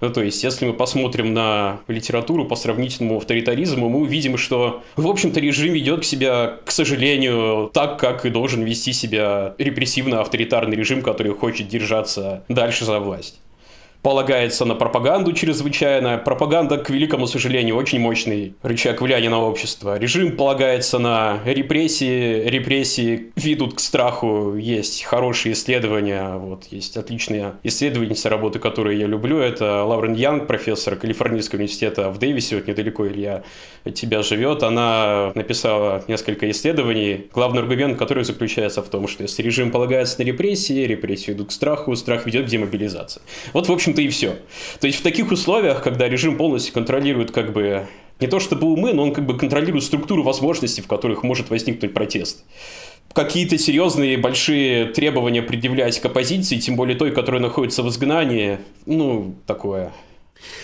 Ну, 0.00 0.10
то 0.10 0.22
есть, 0.22 0.42
если 0.42 0.66
мы 0.66 0.72
посмотрим 0.72 1.34
на 1.34 1.80
литературу 1.88 2.46
по 2.46 2.56
сравнительному 2.56 3.18
авторитаризму, 3.18 3.88
мы 3.88 4.00
увидим, 4.00 4.38
что, 4.38 4.82
в 4.96 5.06
общем-то, 5.06 5.40
режим 5.40 5.74
ведет 5.74 6.00
к 6.00 6.04
себя, 6.04 6.58
к 6.64 6.70
сожалению, 6.70 7.70
так, 7.72 7.98
как 7.98 8.24
и 8.24 8.30
должен 8.30 8.62
вести 8.62 8.92
себя 8.92 9.54
репрессивно-авторитарный 9.58 10.76
режим, 10.76 11.02
который 11.02 11.34
хочет 11.34 11.68
держаться 11.68 12.44
дальше 12.48 12.84
за 12.84 12.98
власть 12.98 13.40
полагается 14.02 14.64
на 14.64 14.74
пропаганду 14.74 15.32
чрезвычайно. 15.32 16.18
Пропаганда, 16.18 16.78
к 16.78 16.90
великому 16.90 17.26
сожалению, 17.26 17.76
очень 17.76 18.00
мощный 18.00 18.54
рычаг 18.62 19.00
влияния 19.00 19.28
на 19.28 19.40
общество. 19.40 19.98
Режим 19.98 20.36
полагается 20.36 20.98
на 20.98 21.40
репрессии. 21.44 22.48
Репрессии 22.48 23.32
ведут 23.36 23.74
к 23.74 23.80
страху. 23.80 24.54
Есть 24.56 25.04
хорошие 25.04 25.52
исследования. 25.52 26.36
Вот, 26.36 26.64
есть 26.70 26.96
отличные 26.96 27.54
исследовательница 27.62 28.28
работы, 28.28 28.58
которые 28.58 28.98
я 28.98 29.06
люблю. 29.06 29.38
Это 29.38 29.84
Лаурен 29.84 30.14
Янг, 30.14 30.46
профессор 30.46 30.96
Калифорнийского 30.96 31.58
университета 31.58 32.10
в 32.10 32.18
Дэвисе, 32.18 32.56
вот 32.56 32.68
недалеко 32.68 33.06
Илья 33.06 33.42
от 33.84 33.94
тебя 33.94 34.22
живет. 34.22 34.62
Она 34.62 35.32
написала 35.34 36.04
несколько 36.08 36.50
исследований. 36.50 37.28
Главный 37.32 37.60
аргумент, 37.60 37.98
который 37.98 38.24
заключается 38.24 38.82
в 38.82 38.88
том, 38.88 39.08
что 39.08 39.22
если 39.22 39.42
режим 39.42 39.70
полагается 39.70 40.20
на 40.20 40.24
репрессии, 40.24 40.86
репрессии 40.86 41.30
ведут 41.30 41.48
к 41.48 41.52
страху, 41.52 41.94
страх 41.96 42.26
ведет 42.26 42.46
к 42.46 42.48
демобилизации. 42.48 43.22
Вот, 43.52 43.68
в 43.68 43.72
общем, 43.72 43.89
общем-то, 43.90 44.02
и 44.02 44.08
все. 44.08 44.36
То 44.80 44.86
есть 44.86 45.00
в 45.00 45.02
таких 45.02 45.30
условиях, 45.30 45.82
когда 45.82 46.08
режим 46.08 46.36
полностью 46.36 46.72
контролирует 46.74 47.30
как 47.30 47.52
бы 47.52 47.86
не 48.20 48.26
то 48.26 48.38
чтобы 48.38 48.66
умы, 48.66 48.92
но 48.92 49.02
он 49.02 49.12
как 49.12 49.26
бы 49.26 49.36
контролирует 49.36 49.84
структуру 49.84 50.22
возможностей, 50.22 50.82
в 50.82 50.86
которых 50.86 51.22
может 51.22 51.50
возникнуть 51.50 51.94
протест. 51.94 52.44
Какие-то 53.12 53.58
серьезные 53.58 54.16
большие 54.18 54.86
требования 54.86 55.42
предъявлять 55.42 55.98
к 55.98 56.04
оппозиции, 56.04 56.58
тем 56.58 56.76
более 56.76 56.96
той, 56.96 57.10
которая 57.10 57.42
находится 57.42 57.82
в 57.82 57.88
изгнании, 57.88 58.58
ну, 58.86 59.34
такое 59.46 59.92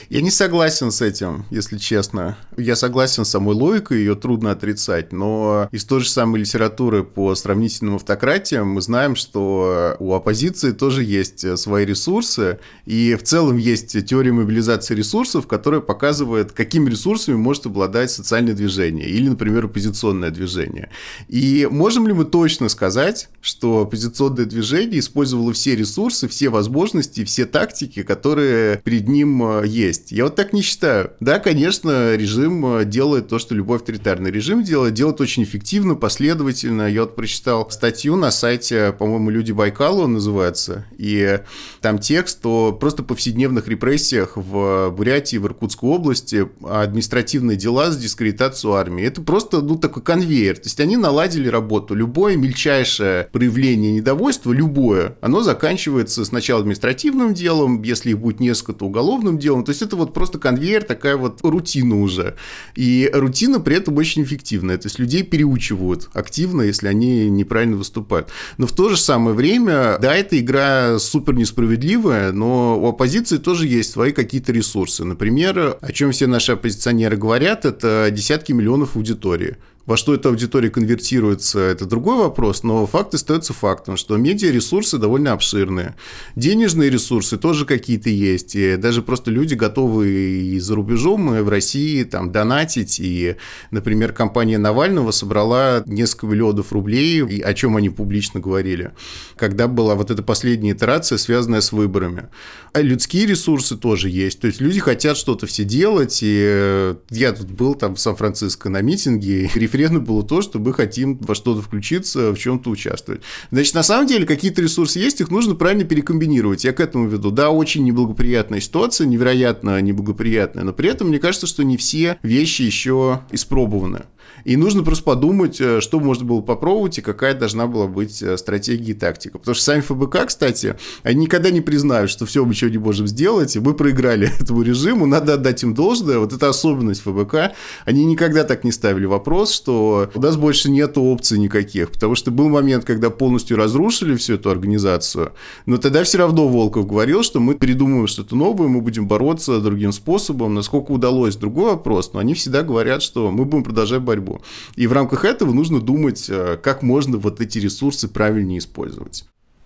я 0.09 0.21
не 0.21 0.31
согласен 0.31 0.91
с 0.91 1.03
этим, 1.03 1.45
если 1.51 1.79
честно. 1.79 2.37
Я 2.57 2.77
согласен 2.77 3.25
с 3.25 3.31
самой 3.31 3.55
логикой, 3.55 3.99
ее 3.99 4.15
трудно 4.15 4.53
отрицать, 4.53 5.13
но 5.13 5.69
из 5.73 5.85
той 5.85 6.01
же 6.01 6.09
самой 6.09 6.41
литературы 6.41 7.05
по 7.05 7.35
сравнительным 7.35 7.97
автократиям 7.97 8.69
мы 8.69 8.81
знаем, 8.83 9.17
что 9.17 9.97
у 9.99 10.15
оппозиции 10.15 10.73
тоже 10.73 11.05
есть 11.05 11.59
свои 11.59 11.85
ресурсы, 11.85 12.59
и 12.85 13.15
в 13.15 13.23
целом 13.23 13.57
есть 13.57 14.07
теория 14.07 14.33
мобилизации 14.33 14.95
ресурсов, 14.95 15.47
которая 15.47 15.81
показывает, 15.81 16.53
какими 16.53 16.91
ресурсами 16.91 17.37
может 17.37 17.67
обладать 17.67 18.11
социальное 18.11 18.55
движение 18.55 19.09
или, 19.09 19.29
например, 19.29 19.67
оппозиционное 19.67 20.31
движение. 20.31 20.91
И 21.29 21.69
можем 21.71 22.07
ли 22.07 22.13
мы 22.13 22.25
точно 22.25 22.69
сказать, 22.69 23.29
что 23.41 23.83
оппозиционное 23.83 24.45
движение 24.45 25.01
использовало 25.01 25.53
все 25.53 25.77
ресурсы, 25.77 26.29
все 26.29 26.49
возможности, 26.49 27.25
все 27.25 27.45
тактики, 27.47 28.03
которые 28.03 28.81
перед 28.85 29.09
ним 29.09 29.43
есть. 29.67 30.13
Я 30.13 30.25
вот 30.25 30.37
так 30.37 30.53
не 30.53 30.63
считаю. 30.63 31.13
Да, 31.21 31.39
конечно, 31.39 32.15
режим 32.15 32.65
э, 32.79 32.85
делает 32.85 33.29
то, 33.29 33.39
что 33.39 33.55
любой 33.55 33.79
авторитарный 33.79 34.31
режим 34.31 34.63
делает, 34.63 34.95
делает 34.95 35.21
очень 35.21 35.43
эффективно, 35.43 35.95
последовательно. 35.95 36.89
Я 36.89 37.03
вот 37.03 37.17
прочитал 37.17 37.69
статью 37.71 38.17
на 38.17 38.31
сайте, 38.31 38.95
по-моему, 38.99 39.31
«Люди 39.31 39.53
Байкала» 39.53 40.03
он 40.03 40.15
называется, 40.15 40.87
и 40.97 41.41
там 41.81 41.99
текст 41.99 42.45
о 42.47 42.73
просто 42.73 43.03
повседневных 43.03 43.69
репрессиях 43.69 44.37
в 44.37 44.91
Бурятии, 44.91 45.37
в 45.37 45.47
Иркутской 45.47 45.89
области, 45.91 46.49
административные 46.63 47.57
дела 47.57 47.91
с 47.91 47.97
дискредитацией 47.97 48.75
армии. 48.75 49.05
Это 49.05 49.23
просто, 49.23 49.61
ну, 49.61 49.77
такой 49.77 50.03
конвейер. 50.03 50.57
То 50.57 50.65
есть 50.65 50.81
они 50.81 50.97
наладили 50.97 51.49
работу. 51.49 51.95
Любое 51.95 52.37
мельчайшее 52.37 53.29
проявление 53.33 53.93
недовольства, 53.93 54.53
любое, 54.53 55.17
оно 55.21 55.43
заканчивается 55.43 56.25
сначала 56.25 56.61
административным 56.61 57.35
делом, 57.35 57.83
если 57.83 58.11
их 58.11 58.19
будет 58.19 58.41
несколько, 58.41 58.73
то 58.73 58.87
уголовным 58.87 59.39
делом, 59.39 59.56
делом. 59.57 59.65
То 59.65 59.71
есть 59.71 59.83
это 59.83 59.97
вот 59.97 60.13
просто 60.13 60.39
конвейер, 60.39 60.83
такая 60.83 61.17
вот 61.17 61.41
рутина 61.43 62.01
уже. 62.01 62.37
И 62.75 63.11
рутина 63.13 63.61
при 63.61 63.77
этом 63.77 63.97
очень 63.97 64.23
эффективная. 64.23 64.79
То 64.79 64.87
есть 64.87 64.99
людей 64.99 65.23
переучивают 65.23 66.09
активно, 66.13 66.63
если 66.63 66.89
они 66.89 67.29
неправильно 67.31 67.77
выступают. 67.77 68.29
Но 68.59 68.67
в 68.67 68.73
то 68.73 68.89
же 68.89 68.97
самое 68.97 69.37
время, 69.37 69.99
да, 70.01 70.15
эта 70.15 70.39
игра 70.39 70.99
супер 70.99 71.35
несправедливая, 71.35 72.33
но 72.33 72.79
у 72.81 72.89
оппозиции 72.89 73.39
тоже 73.39 73.67
есть 73.67 73.91
свои 73.91 74.13
какие-то 74.13 74.53
ресурсы. 74.53 75.05
Например, 75.05 75.79
о 75.81 75.93
чем 75.93 76.13
все 76.13 76.27
наши 76.27 76.53
оппозиционеры 76.53 77.17
говорят, 77.17 77.65
это 77.65 78.09
десятки 78.11 78.53
миллионов 78.53 78.97
аудитории. 78.97 79.57
Во 79.87 79.97
что 79.97 80.15
эта 80.15 80.31
аудитория 80.31 80.69
конвертируется, 80.69 81.61
это 81.61 81.87
другой 81.87 82.19
вопрос, 82.19 82.65
но 82.65 82.85
факт 82.87 83.15
остается 83.15 83.53
фактом, 83.53 83.97
что 83.97 84.17
медиаресурсы 84.17 84.99
довольно 84.99 85.33
обширные. 85.33 85.95
Денежные 86.35 86.91
ресурсы 86.91 87.37
тоже 87.37 87.65
какие-то 87.67 88.11
есть, 88.11 88.57
и 88.57 88.77
даже 88.77 89.03
просто 89.03 89.31
люди 89.31 89.55
готовы 89.55 90.09
и 90.09 90.59
за 90.59 90.75
рубежом, 90.75 91.33
и 91.37 91.41
в 91.41 91.49
России 91.49 92.03
там 92.03 92.33
донатить, 92.33 92.99
и, 92.99 93.37
например, 93.71 94.13
компания 94.13 94.59
Навального 94.59 95.13
собрала 95.13 95.85
несколько 95.87 96.27
миллионов 96.27 96.73
рублей, 96.73 97.25
и 97.25 97.41
о 97.41 97.55
чем 97.55 97.77
они 97.77 97.89
публично 97.89 98.41
говорили, 98.41 98.91
когда 99.37 99.69
была 99.69 99.95
вот 99.95 100.11
эта 100.11 100.25
последняя 100.25 100.73
итерация, 100.73 101.17
связанная 101.17 101.61
с 101.61 101.71
выборами. 101.71 102.29
А 102.73 102.81
людские 102.81 103.27
ресурсы 103.27 103.77
тоже 103.77 104.11
есть, 104.11 104.41
то 104.41 104.49
есть 104.49 104.61
люди 104.61 104.81
хотят 104.81 105.17
что-то 105.17 105.47
все 105.47 105.63
делать, 105.63 106.19
и 106.23 106.95
я 107.11 107.33
тут 107.33 107.51
был 107.53 107.77
там 107.77 107.95
в 107.95 108.01
Сан-Франциско 108.01 108.69
на 108.69 108.83
митинге, 108.83 109.49
референдум 109.77 110.05
было 110.05 110.23
то, 110.23 110.43
что 110.43 110.59
мы 110.59 110.73
хотим 110.73 111.19
во 111.19 111.35
что-то 111.35 111.63
включиться, 111.63 112.33
в 112.33 112.39
чем-то 112.39 112.71
участвовать. 112.71 113.23
Значит, 113.51 113.75
на 113.75 113.83
самом 113.83 114.07
деле 114.07 114.27
какие-то 114.27 114.63
ресурсы 114.63 114.99
есть, 114.99 115.21
их 115.21 115.31
нужно 115.31 115.55
правильно 115.55 115.85
перекомбинировать. 115.85 116.65
Я 116.65 116.73
к 116.73 116.81
этому 116.81 117.09
веду. 117.09 117.31
Да, 117.31 117.51
очень 117.51 117.85
неблагоприятная 117.85 118.61
ситуация, 118.61 119.07
невероятно 119.07 119.81
неблагоприятная, 119.81 120.65
но 120.65 120.73
при 120.73 120.89
этом 120.89 121.09
мне 121.09 121.19
кажется, 121.19 121.47
что 121.47 121.63
не 121.63 121.77
все 121.77 122.19
вещи 122.23 122.63
еще 122.63 123.21
испробованы. 123.31 124.03
И 124.45 124.57
нужно 124.57 124.83
просто 124.83 125.05
подумать, 125.05 125.61
э, 125.61 125.81
что 125.81 126.01
можно 126.01 126.25
было 126.25 126.41
попробовать 126.41 126.99
и 126.99 127.03
какая 127.03 127.35
должна 127.35 127.67
была 127.67 127.87
быть 127.87 128.23
э, 128.23 128.37
стратегия 128.37 128.93
и 128.93 128.95
тактика. 128.95 129.39
Потому 129.39 129.55
что 129.55 129.65
сами 129.65 129.81
ФБК, 129.81 130.27
кстати, 130.27 130.77
они 131.03 131.23
никогда 131.23 131.51
не 131.51 131.61
признают, 131.61 132.11
что 132.11 132.27
все 132.27 132.45
мы 132.45 132.51
ничего 132.51 132.71
не 132.71 132.79
можем 132.79 133.07
сделать, 133.07 133.57
и 133.57 133.61
мы 133.61 133.75
проиграли 133.75 134.31
этому 134.41 134.63
режиму, 134.63 135.07
надо 135.07 135.35
отдать 135.35 135.63
им 135.63 135.75
должное. 135.75 136.19
Вот 136.19 136.33
это 136.33 136.49
особенность 136.49 137.03
ФБК. 137.03 137.53
Они 137.85 138.05
никогда 138.05 138.45
так 138.45 138.65
не 138.65 138.73
ставили 138.73 139.07
вопрос, 139.07 139.53
что 139.53 140.11
у 140.15 140.21
нас 140.21 140.37
больше 140.37 140.71
нет 140.71 140.97
опций 140.97 141.39
никаких, 141.39 141.91
потому 141.91 142.15
что 142.15 142.31
был 142.31 142.49
момент, 142.49 142.85
когда 142.85 143.11
полностью 143.11 143.57
разрушили 143.57 144.17
всю 144.17 144.35
эту 144.35 144.51
организацию, 144.51 145.33
но 145.67 145.79
тогда 145.79 146.05
все 146.05 146.19
равно 146.19 146.49
Волков 146.49 146.87
говорил, 146.87 147.23
что 147.23 147.41
мы 147.41 147.55
придумаем 147.55 148.07
что-то 148.07 148.37
новое, 148.37 148.69
мы 148.69 148.81
будем 148.81 149.09
бороться 149.09 149.61
другим 149.61 149.93
способом, 149.93 150.55
насколько 150.55 150.93
удалось, 150.93 151.37
другой 151.37 151.73
вопрос, 151.73 152.13
но 152.13 152.21
они 152.21 152.35
всегда 152.35 152.63
говорят, 152.63 153.03
что 153.03 153.31
мы 153.31 153.45
будем 153.45 153.65
продолжать 153.65 154.03
борьбу 154.03 154.16
борьбу. 154.17 154.41
И 154.75 154.87
в 154.87 154.93
рамках 154.93 155.25
этого 155.25 155.53
нужно 155.53 155.81
думать, 155.81 156.27
э, 156.29 156.59
как 156.63 156.83
можно 156.83 157.19
вот 157.19 157.41
эти 157.41 157.59
ресурсы 157.59 158.09
правильнее 158.09 158.59
использовать. 158.59 159.25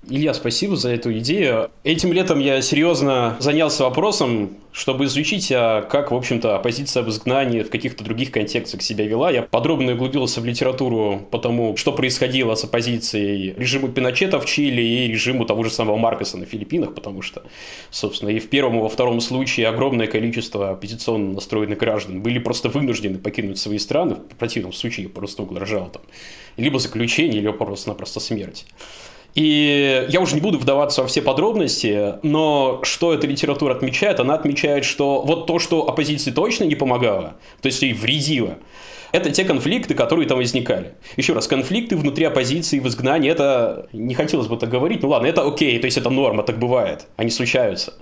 Илья, 0.09 0.35
спасибо 0.35 0.77
за 0.77 0.91
эту 0.91 1.17
идею. 1.19 1.71
Этим 1.85 2.13
летом 2.13 2.41
я 2.41 2.63
серьезно 2.63 3.37
занялся 3.39 3.85
вопросом, 3.85 4.51
чтобы 4.73 5.07
изучить, 5.07 5.51
а 5.53 5.83
как, 5.83 6.11
в 6.11 6.15
общем-то, 6.15 6.57
оппозиция 6.57 7.03
в 7.03 7.09
изгнании 7.09 7.63
в 7.63 7.71
каких-то 7.71 8.05
других 8.05 8.31
контекстах 8.31 8.83
себя 8.83 9.07
вела. 9.07 9.31
Я 9.31 9.43
подробно 9.43 9.93
углубился 9.93 10.41
в 10.41 10.45
литературу 10.45 11.27
по 11.31 11.39
тому, 11.39 11.77
что 11.77 11.93
происходило 11.93 12.55
с 12.55 12.65
оппозицией 12.65 13.55
режиму 13.57 13.89
Пиночета 13.89 14.39
в 14.39 14.47
Чили 14.47 14.83
и 14.83 15.09
режиму 15.09 15.45
того 15.45 15.65
же 15.65 15.71
самого 15.71 15.97
Маркоса 15.97 16.37
на 16.37 16.47
Филиппинах, 16.47 16.95
потому 16.95 17.23
что, 17.23 17.43
собственно, 17.91 18.31
и 18.31 18.39
в 18.39 18.49
первом, 18.49 18.79
и 18.79 18.83
во 18.83 18.89
втором 18.89 19.21
случае 19.21 19.69
огромное 19.69 20.07
количество 20.07 20.71
оппозиционно 20.71 21.33
настроенных 21.33 21.79
граждан 21.79 22.23
были 22.23 22.39
просто 22.39 22.69
вынуждены 22.69 23.19
покинуть 23.19 23.59
свои 23.59 23.79
страны, 23.79 24.17
в 24.17 24.37
противном 24.37 24.73
случае 24.73 25.09
просто 25.09 25.43
угрожало 25.43 25.89
там 25.91 26.03
либо 26.57 26.79
заключение, 26.79 27.41
либо 27.41 27.53
просто-напросто 27.53 28.21
смерть. 28.21 28.67
И 29.35 30.07
я 30.09 30.21
уже 30.21 30.35
не 30.35 30.41
буду 30.41 30.59
вдаваться 30.59 31.03
во 31.03 31.09
все 31.09 31.23
подробности, 31.23 32.15
но 32.23 32.81
что 32.83 33.15
эта 33.15 33.27
литература 33.27 33.75
отмечает? 33.75 34.19
Она 34.19 34.35
отмечает, 34.35 34.85
что 34.85 35.23
вот 35.23 35.47
то, 35.47 35.59
что 35.59 35.89
оппозиции 35.89 36.31
точно 36.31 36.65
не 36.65 36.75
помогало, 36.75 37.37
то 37.63 37.67
есть 37.67 37.81
ей 37.83 37.93
вредило, 37.93 38.59
это 39.13 39.31
те 39.31 39.45
конфликты, 39.45 39.95
которые 39.95 40.29
там 40.29 40.39
возникали. 40.39 40.95
Еще 41.17 41.33
раз, 41.33 41.49
конфликты 41.49 41.97
внутри 41.97 42.25
оппозиции 42.25 42.79
в 42.79 42.89
изгнании, 42.89 43.31
это 43.31 43.89
не 43.93 44.15
хотелось 44.15 44.47
бы 44.47 44.57
так 44.57 44.69
говорить, 44.69 45.03
ну 45.03 45.09
ладно, 45.09 45.27
это 45.27 45.47
окей, 45.47 45.79
то 45.79 45.87
есть 45.87 45.99
это 45.99 46.11
норма, 46.11 46.43
так 46.43 46.59
бывает, 46.59 47.07
они 47.17 47.31
случаются. 47.31 47.95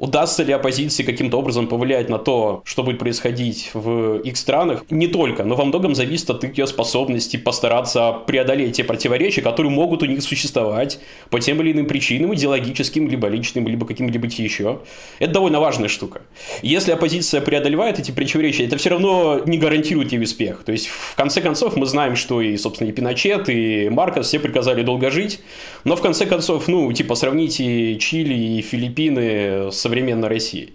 Удастся 0.00 0.42
ли 0.44 0.54
оппозиции 0.54 1.02
каким-то 1.02 1.38
образом 1.38 1.66
повлиять 1.66 2.08
на 2.08 2.18
то, 2.18 2.62
что 2.64 2.82
будет 2.82 2.98
происходить 2.98 3.70
в 3.74 4.20
их 4.20 4.38
странах? 4.38 4.84
Не 4.88 5.08
только, 5.08 5.44
но 5.44 5.56
во 5.56 5.66
многом 5.66 5.94
зависит 5.94 6.30
от 6.30 6.42
ее 6.42 6.66
способности 6.66 7.36
постараться 7.36 8.12
преодолеть 8.26 8.76
те 8.76 8.82
противоречия, 8.82 9.42
которые 9.42 9.70
могут 9.70 10.02
у 10.02 10.06
них 10.06 10.22
существовать 10.22 11.00
по 11.28 11.38
тем 11.38 11.60
или 11.60 11.72
иным 11.72 11.84
причинам, 11.84 12.34
идеологическим, 12.34 13.08
либо 13.10 13.28
личным, 13.28 13.68
либо 13.68 13.86
каким-либо 13.86 14.26
еще. 14.26 14.80
Это 15.18 15.34
довольно 15.34 15.60
важная 15.60 15.90
штука. 15.90 16.22
Если 16.62 16.92
оппозиция 16.92 17.42
преодолевает 17.42 17.98
эти 17.98 18.10
противоречия, 18.10 18.64
это 18.64 18.78
все 18.78 18.88
равно 18.88 19.42
не 19.44 19.58
гарантирует 19.58 20.12
ей 20.12 20.22
успех. 20.22 20.62
То 20.64 20.72
есть, 20.72 20.86
в 20.86 21.14
конце 21.14 21.42
концов, 21.42 21.76
мы 21.76 21.84
знаем, 21.84 22.16
что 22.16 22.40
и, 22.40 22.56
собственно, 22.56 22.88
и 22.88 22.92
Пиночет, 22.92 23.50
и 23.50 23.90
Маркос 23.90 24.28
все 24.28 24.40
приказали 24.40 24.80
долго 24.80 25.10
жить, 25.10 25.40
но 25.84 25.94
в 25.94 26.00
конце 26.00 26.24
концов, 26.24 26.68
ну, 26.68 26.90
типа, 26.90 27.16
сравните 27.16 27.96
Чили 27.96 28.32
и 28.32 28.62
Филиппины 28.62 29.70
с 29.70 29.89
современной 29.90 30.28
России. 30.28 30.70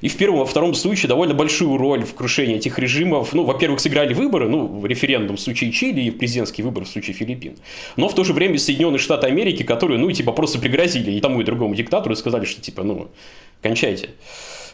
И 0.00 0.08
в 0.08 0.16
первом, 0.16 0.40
во 0.40 0.46
втором 0.46 0.74
случае 0.74 1.08
довольно 1.08 1.34
большую 1.34 1.76
роль 1.76 2.02
в 2.02 2.14
крушении 2.14 2.56
этих 2.56 2.78
режимов, 2.78 3.32
ну, 3.32 3.44
во-первых, 3.44 3.80
сыграли 3.80 4.14
выборы, 4.14 4.48
ну, 4.48 4.84
референдум 4.84 5.36
в 5.36 5.40
случае 5.40 5.70
Чили 5.70 6.00
и 6.02 6.10
президентский 6.10 6.62
выбор 6.62 6.84
в 6.84 6.88
случае 6.88 7.14
Филиппин. 7.14 7.56
Но 7.96 8.08
в 8.08 8.14
то 8.14 8.24
же 8.24 8.32
время 8.32 8.58
Соединенные 8.58 8.98
Штаты 8.98 9.26
Америки, 9.26 9.62
которые, 9.62 9.98
ну, 9.98 10.10
типа, 10.10 10.32
просто 10.32 10.58
пригрозили 10.58 11.12
и 11.12 11.20
тому, 11.20 11.40
и 11.40 11.44
другому 11.44 11.74
диктатору, 11.74 12.14
и 12.14 12.16
сказали, 12.16 12.44
что, 12.44 12.60
типа, 12.60 12.82
ну, 12.82 13.08
кончайте. 13.62 14.10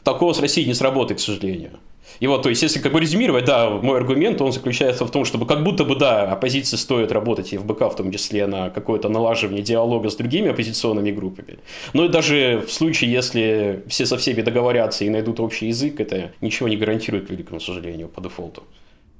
Такого 0.05 0.33
с 0.33 0.41
Россией 0.41 0.67
не 0.67 0.75
сработает, 0.75 1.21
к 1.21 1.23
сожалению. 1.23 1.73
И 2.19 2.27
вот, 2.27 2.43
то 2.43 2.49
есть, 2.49 2.63
если 2.63 2.81
как 2.81 2.93
бы 2.93 3.01
резюмировать, 3.01 3.45
да, 3.45 3.71
мой 3.71 3.97
аргумент, 3.97 4.41
он 4.41 4.53
заключается 4.53 5.05
в 5.05 5.11
том, 5.11 5.25
чтобы 5.25 5.47
как 5.47 5.63
будто 5.63 5.85
бы, 5.85 5.97
да, 5.97 6.33
оппозиции 6.33 6.77
стоит 6.77 7.13
работать 7.13 7.53
и 7.53 7.59
в 7.59 7.65
БК, 7.65 7.89
в 7.89 7.97
том 7.97 8.11
числе 8.13 8.47
на 8.47 8.71
какое-то 8.71 9.09
налаживание 9.09 9.63
диалога 9.63 10.11
с 10.11 10.17
другими 10.17 10.51
оппозиционными 10.51 11.11
группами. 11.11 11.59
Но 11.93 12.05
и 12.05 12.09
даже 12.09 12.65
в 12.67 12.73
случае, 12.73 13.13
если 13.13 13.83
все 13.87 14.07
со 14.07 14.17
всеми 14.17 14.43
договорятся 14.43 15.05
и 15.05 15.09
найдут 15.11 15.41
общий 15.41 15.69
язык, 15.69 16.01
это 16.01 16.33
ничего 16.41 16.69
не 16.69 16.77
гарантирует, 16.77 17.31
великому 17.31 17.61
сожалению, 17.61 18.09
по 18.09 18.21
дефолту. 18.21 18.63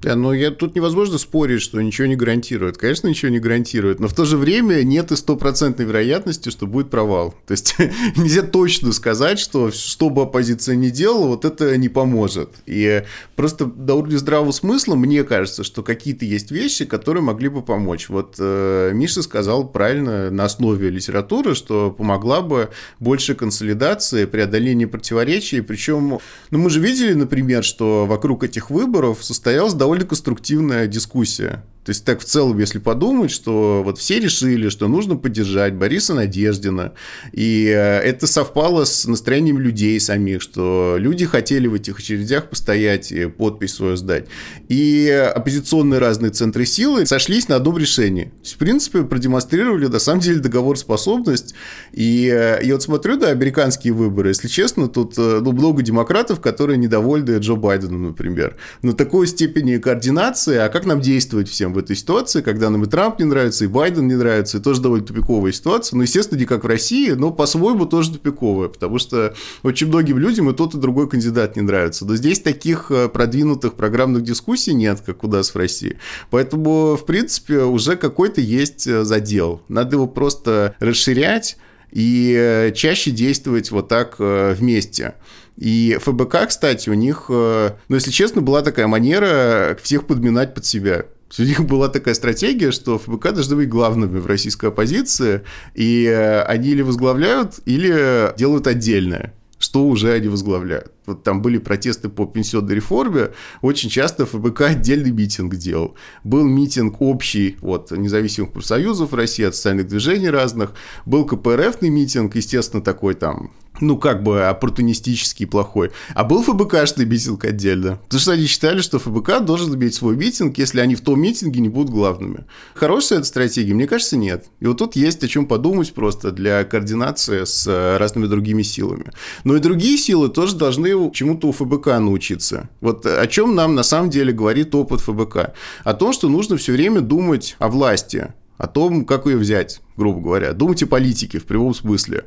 Да, 0.03 0.17
но 0.17 0.33
я, 0.33 0.51
тут 0.51 0.75
невозможно 0.77 1.19
спорить, 1.19 1.61
что 1.61 1.81
ничего 1.81 2.07
не 2.07 2.17
гарантирует. 2.17 2.79
Конечно, 2.79 3.09
ничего 3.09 3.31
не 3.31 3.39
гарантирует, 3.39 4.01
но 4.01 4.09
в 4.09 4.15
то 4.15 4.25
же 4.25 4.39
время 4.39 4.83
нет 4.83 5.13
и 5.13 5.17
стопроцентной 5.17 5.85
вероятности, 5.85 6.49
что 6.49 6.67
будет 6.67 6.89
провал. 6.89 7.35
То 7.47 7.53
есть 7.53 7.77
нельзя 8.17 8.43
точно 8.43 8.93
сказать, 8.93 9.39
что 9.39 9.71
что 9.71 10.09
бы 10.09 10.23
оппозиция 10.23 10.77
ни 10.77 10.89
делала, 10.89 11.27
вот 11.27 11.45
это 11.45 11.77
не 11.77 11.91
поможет. 11.91 12.51
И 12.65 13.05
просто 13.37 13.67
до 13.67 13.95
уровня 13.95 14.17
здравого 14.17 14.53
смысла 14.53 14.95
мне 14.95 15.23
кажется, 15.23 15.65
что 15.65 15.83
какие-то 15.83 16.25
есть 16.25 16.51
вещи, 16.51 16.87
которые 16.87 17.23
могли 17.23 17.51
бы 17.51 17.61
помочь. 17.61 18.09
Вот 18.09 18.37
э, 18.39 18.93
Миша 18.95 19.21
сказал 19.23 19.69
правильно 19.69 20.31
на 20.31 20.45
основе 20.47 20.89
литературы, 20.89 21.55
что 21.55 21.91
помогла 21.91 22.41
бы 22.41 22.71
больше 23.01 23.35
консолидации, 23.35 24.25
преодоление 24.25 24.89
противоречий. 24.89 25.61
Причем, 25.61 26.21
ну 26.51 26.59
мы 26.59 26.71
же 26.71 26.81
видели, 26.81 27.13
например, 27.13 27.65
что 27.65 28.07
вокруг 28.07 28.45
этих 28.45 28.71
выборов 28.71 29.23
состоялась 29.23 29.75
довольно 29.75 29.90
довольно 29.91 30.07
конструктивная 30.07 30.87
дискуссия. 30.87 31.65
То 31.85 31.91
есть 31.91 32.05
так 32.05 32.21
в 32.21 32.25
целом, 32.25 32.59
если 32.59 32.79
подумать, 32.79 33.31
что 33.31 33.83
вот 33.83 33.99
все 33.99 34.21
решили, 34.21 34.69
что 34.69 34.87
нужно 34.87 35.17
поддержать 35.17 35.75
Бориса 35.75 36.15
Надеждина, 36.15 36.93
и 37.33 37.67
э, 37.67 38.01
это 38.01 38.27
совпало 38.27 38.85
с 38.85 39.07
настроением 39.07 39.59
людей 39.59 39.99
самих, 39.99 40.43
что 40.43 40.97
люди 40.99 41.25
хотели 41.25 41.69
в 41.69 41.75
этих 41.75 41.99
очередях 41.99 42.51
постоять 42.51 43.11
и 43.13 43.27
подпись 43.27 43.75
свою 43.75 43.97
сдать. 43.97 44.27
И 44.69 45.09
оппозиционные 45.35 46.01
разные 46.01 46.31
центры 46.31 46.67
силы 46.67 47.07
сошлись 47.07 47.49
на 47.49 47.57
одном 47.57 47.79
решении. 47.79 48.31
Есть, 48.43 48.57
в 48.57 48.59
принципе, 48.59 49.03
продемонстрировали 49.03 49.87
на 49.87 49.99
самом 49.99 50.21
деле 50.21 50.41
договороспособность. 50.41 51.55
И 51.93 52.31
э, 52.31 52.61
я 52.63 52.75
вот 52.75 52.83
смотрю, 52.83 53.17
да, 53.17 53.29
американские 53.29 53.95
выборы, 53.95 54.29
если 54.29 54.49
честно, 54.49 54.87
тут 54.87 55.15
э, 55.17 55.41
ну, 55.43 55.53
много 55.53 55.83
демократов, 55.83 56.41
которые 56.41 56.77
недовольны 56.77 57.39
Джо 57.39 57.55
Байденом, 57.55 58.09
например. 58.09 58.57
Но 58.83 58.93
такой 58.93 59.27
степени 59.27 59.79
координации, 59.79 60.59
а 60.59 60.69
как 60.69 60.85
нам 60.85 61.01
действовать 61.01 61.49
всем? 61.49 61.70
В 61.73 61.79
этой 61.79 61.97
ситуации, 61.97 62.41
когда 62.43 62.71
нам 62.71 62.85
и 62.85 62.87
Трамп 62.87 63.19
не 63.19 63.25
нравится, 63.25 63.65
и 63.65 63.69
Байден 63.69 64.09
не 64.09 64.15
нравится, 64.15 64.59
и 64.59 64.61
тоже 64.61 64.81
довольно 64.81 65.07
тупиковая 65.07 65.53
ситуация. 65.53 65.97
Ну, 65.97 66.03
естественно, 66.03 66.39
не 66.39 66.47
как 66.47 66.65
в 66.65 66.67
России, 66.67 67.11
но 67.11 67.31
по-своему 67.31 67.87
тоже 67.87 68.13
тупиковая, 68.13 68.69
потому 68.69 68.99
что 68.99 69.35
очень 69.63 69.89
многим 69.89 70.19
людям 70.19 70.51
и 70.51 70.55
тот, 70.55 70.75
и 70.75 70.79
другой 70.79 71.09
кандидат 71.09 71.57
не 71.57 71.63
нравится. 71.63 72.05
Но 72.05 72.17
здесь 72.17 72.41
таких 72.41 72.91
э, 72.91 73.09
продвинутых 73.09 73.75
программных 73.75 74.23
дискуссий 74.23 74.75
нет, 74.75 75.01
как 75.05 75.25
у 75.25 75.29
нас 75.29 75.55
в 75.55 75.57
России. 75.57 75.99
Поэтому, 76.31 76.97
в 76.97 77.05
принципе, 77.07 77.61
уже 77.61 77.97
какой-то 77.97 78.41
есть 78.41 78.87
э, 78.87 79.05
задел. 79.05 79.63
Надо 79.69 79.97
его 79.97 80.07
просто 80.07 80.75
расширять 80.79 81.57
и 81.93 82.35
э, 82.37 82.73
чаще 82.73 83.11
действовать 83.11 83.71
вот 83.71 83.89
так 83.89 84.17
вместе. 84.19 85.15
И 85.57 85.99
ФБК, 86.01 86.49
кстати, 86.49 86.89
у 86.89 86.95
них, 86.95 87.27
ну, 87.29 87.75
если 87.89 88.11
честно, 88.11 88.41
была 88.41 88.63
такая 88.63 88.87
манера 88.87 89.77
всех 89.83 90.07
подминать 90.07 90.55
под 90.55 90.65
себя. 90.65 91.05
У 91.39 91.43
них 91.43 91.65
была 91.65 91.89
такая 91.89 92.15
стратегия, 92.15 92.73
что 92.73 92.99
ФБК 92.99 93.33
должны 93.33 93.57
быть 93.57 93.69
главными 93.69 94.19
в 94.19 94.27
российской 94.27 94.67
оппозиции, 94.67 95.43
и 95.75 96.05
э, 96.05 96.43
они 96.43 96.71
или 96.71 96.83
возглавляют, 96.83 97.61
или 97.67 98.37
делают 98.37 98.67
отдельное 98.67 99.35
что 99.61 99.85
уже 99.85 100.13
они 100.15 100.29
возглавляют. 100.29 100.91
Там 101.15 101.43
были 101.43 101.59
протесты 101.59 102.09
по 102.09 102.27
пенсионной 102.27 102.75
реформе, 102.75 103.31
очень 103.63 103.91
часто 103.91 104.27
ФБК 104.27 104.63
отдельный 104.63 105.11
митинг 105.11 105.57
делал. 105.57 105.95
Был 106.25 106.45
митинг 106.45 107.01
общий 107.01 107.57
от 107.63 107.91
независимых 107.91 108.53
профсоюзов 108.53 109.13
России, 109.13 109.45
от 109.45 109.55
социальных 109.55 109.89
движений 109.89 110.31
разных. 110.31 110.73
Был 111.07 111.25
КПРФный 111.25 111.91
митинг, 111.91 112.37
естественно, 112.37 112.83
такой 112.83 113.15
там 113.15 113.51
ну, 113.81 113.97
как 113.97 114.23
бы 114.23 114.47
оппортунистический 114.47 115.47
плохой. 115.47 115.91
А 116.15 116.25
был 116.25 116.43
ФБКшный 116.43 117.05
митинг 117.05 117.45
отдельно. 117.45 117.99
Потому 118.05 118.21
что 118.21 118.33
они 118.33 118.47
считали, 118.47 118.81
что 118.81 118.99
ФБК 118.99 119.41
должен 119.41 119.75
иметь 119.75 119.95
свой 119.95 120.17
митинг, 120.17 120.59
если 120.59 120.81
они 120.81 120.95
в 120.95 121.01
том 121.01 121.21
митинге 121.21 121.61
не 121.61 121.69
будут 121.69 121.91
главными. 121.91 122.45
Хорошая 122.75 123.21
эта 123.21 123.29
стратегия? 123.29 123.75
Мне 123.75 123.87
кажется, 123.87 124.17
нет. 124.17 124.47
И 124.61 124.67
вот 124.67 124.79
тут 124.79 124.97
есть 124.97 125.23
о 125.25 125.29
чем 125.29 125.47
подумать 125.47 125.93
просто 125.93 126.31
для 126.31 126.65
координации 126.65 127.45
с 127.45 127.67
э, 127.67 127.97
разными 127.97 128.27
другими 128.27 128.63
силами. 128.63 129.13
Но 129.45 129.57
и 129.57 129.61
другие 129.61 129.97
силы 129.97 130.29
тоже 130.29 130.57
должны 130.57 130.95
чему-то 131.09 131.49
у 131.49 131.53
ФБК 131.53 131.87
научиться. 131.99 132.69
Вот 132.81 133.07
о 133.07 133.27
чем 133.27 133.55
нам 133.55 133.75
на 133.75 133.83
самом 133.83 134.11
деле 134.11 134.33
говорит 134.33 134.75
опыт 134.75 135.01
ФБК? 135.01 135.55
О 135.85 135.95
том, 135.95 136.13
что 136.13 136.29
нужно 136.29 136.57
все 136.59 136.73
время 136.73 137.01
думать 137.01 137.57
о 137.59 137.69
власти, 137.69 138.35
о 138.59 138.67
том, 138.67 139.07
как 139.07 139.25
ее 139.25 139.39
взять, 139.39 139.81
грубо 139.97 140.21
говоря. 140.21 140.53
Думать 140.53 140.83
о 140.83 140.87
политике 140.87 141.39
в 141.39 141.47
прямом 141.47 141.75
смысле. 141.75 142.27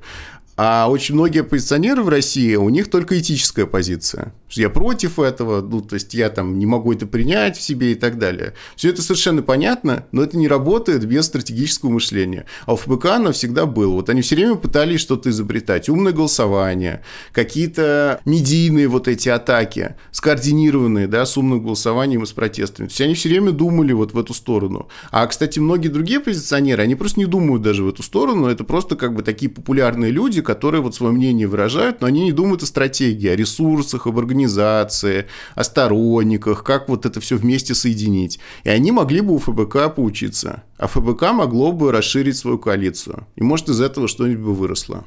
А 0.56 0.88
очень 0.90 1.16
многие 1.16 1.42
оппозиционеры 1.42 2.04
в 2.04 2.10
России, 2.10 2.56
у 2.56 2.70
них 2.70 2.90
только 2.90 3.20
этическая 3.20 3.66
позиция. 3.66 4.34
Я 4.52 4.70
против 4.70 5.18
этого, 5.18 5.62
ну, 5.62 5.82
то 5.82 5.96
есть 5.96 6.14
я 6.14 6.30
там 6.30 6.60
не 6.60 6.68
могу 6.68 6.94
это 6.94 7.08
принять 7.08 7.58
в 7.58 7.62
себе 7.62 7.94
и 7.94 7.96
так 7.96 8.20
далее. 8.20 8.54
Все 8.76 8.90
это 8.90 9.02
совершенно 9.02 9.42
понятно, 9.42 10.06
но 10.12 10.22
это 10.22 10.38
не 10.38 10.48
работает 10.48 11.06
без 11.06 11.26
стратегического 11.26 11.90
мышления. 11.90 12.46
А 12.68 12.74
у 12.74 12.76
ФБК 12.76 13.06
оно 13.06 13.32
всегда 13.32 13.66
было. 13.66 13.94
Вот 13.94 14.10
они 14.10 14.22
все 14.22 14.36
время 14.36 14.56
пытались 14.56 15.00
что-то 15.00 15.32
изобретать. 15.32 15.90
Умное 15.90 16.14
голосование, 16.14 17.04
какие-то 17.32 18.22
медийные 18.26 18.88
вот 18.88 19.08
эти 19.08 19.30
атаки, 19.30 19.96
скоординированные, 20.12 21.08
да, 21.08 21.26
с 21.26 21.36
умным 21.36 21.64
голосованием 21.64 22.22
и 22.22 22.28
с 22.28 22.32
протестами. 22.32 22.88
То 22.88 22.92
есть 22.92 23.02
они 23.02 23.16
все 23.16 23.30
время 23.30 23.52
думали 23.54 23.94
вот 23.94 24.14
в 24.14 24.20
эту 24.20 24.36
сторону. 24.36 24.88
А, 25.10 25.26
кстати, 25.26 25.58
многие 25.58 25.88
другие 25.88 26.20
оппозиционеры, 26.20 26.84
они 26.84 26.94
просто 26.94 27.20
не 27.20 27.26
думают 27.26 27.64
даже 27.64 27.84
в 27.84 27.90
эту 27.90 28.04
сторону. 28.04 28.46
Это 28.46 28.64
просто 28.64 28.96
как 28.96 29.16
бы 29.16 29.24
такие 29.24 29.50
популярные 29.50 30.12
люди, 30.12 30.43
которые 30.44 30.82
вот 30.82 30.94
свое 30.94 31.14
мнение 31.14 31.48
выражают, 31.48 32.02
но 32.02 32.08
они 32.08 32.26
не 32.26 32.32
думают 32.32 32.64
о 32.64 32.68
стратегии, 32.68 33.28
о 33.28 33.36
ресурсах, 33.36 34.06
об 34.06 34.20
организации, 34.20 35.26
о 35.56 35.64
сторонниках, 35.64 36.64
как 36.64 36.90
вот 36.90 37.06
это 37.06 37.20
все 37.20 37.38
вместе 37.38 37.74
соединить. 37.74 38.40
И 38.64 38.70
они 38.70 38.92
могли 38.92 39.22
бы 39.22 39.34
у 39.34 39.40
ФБК 39.40 39.96
поучиться. 39.96 40.64
А 40.78 40.88
ФБК 40.88 41.32
могло 41.34 41.72
бы 41.72 41.92
расширить 41.92 42.38
свою 42.38 42.60
коалицию. 42.60 43.28
И 43.36 43.44
может 43.44 43.70
из 43.70 43.82
этого 43.82 44.08
что-нибудь 44.08 44.44
бы 44.44 44.54
выросло. 44.54 45.06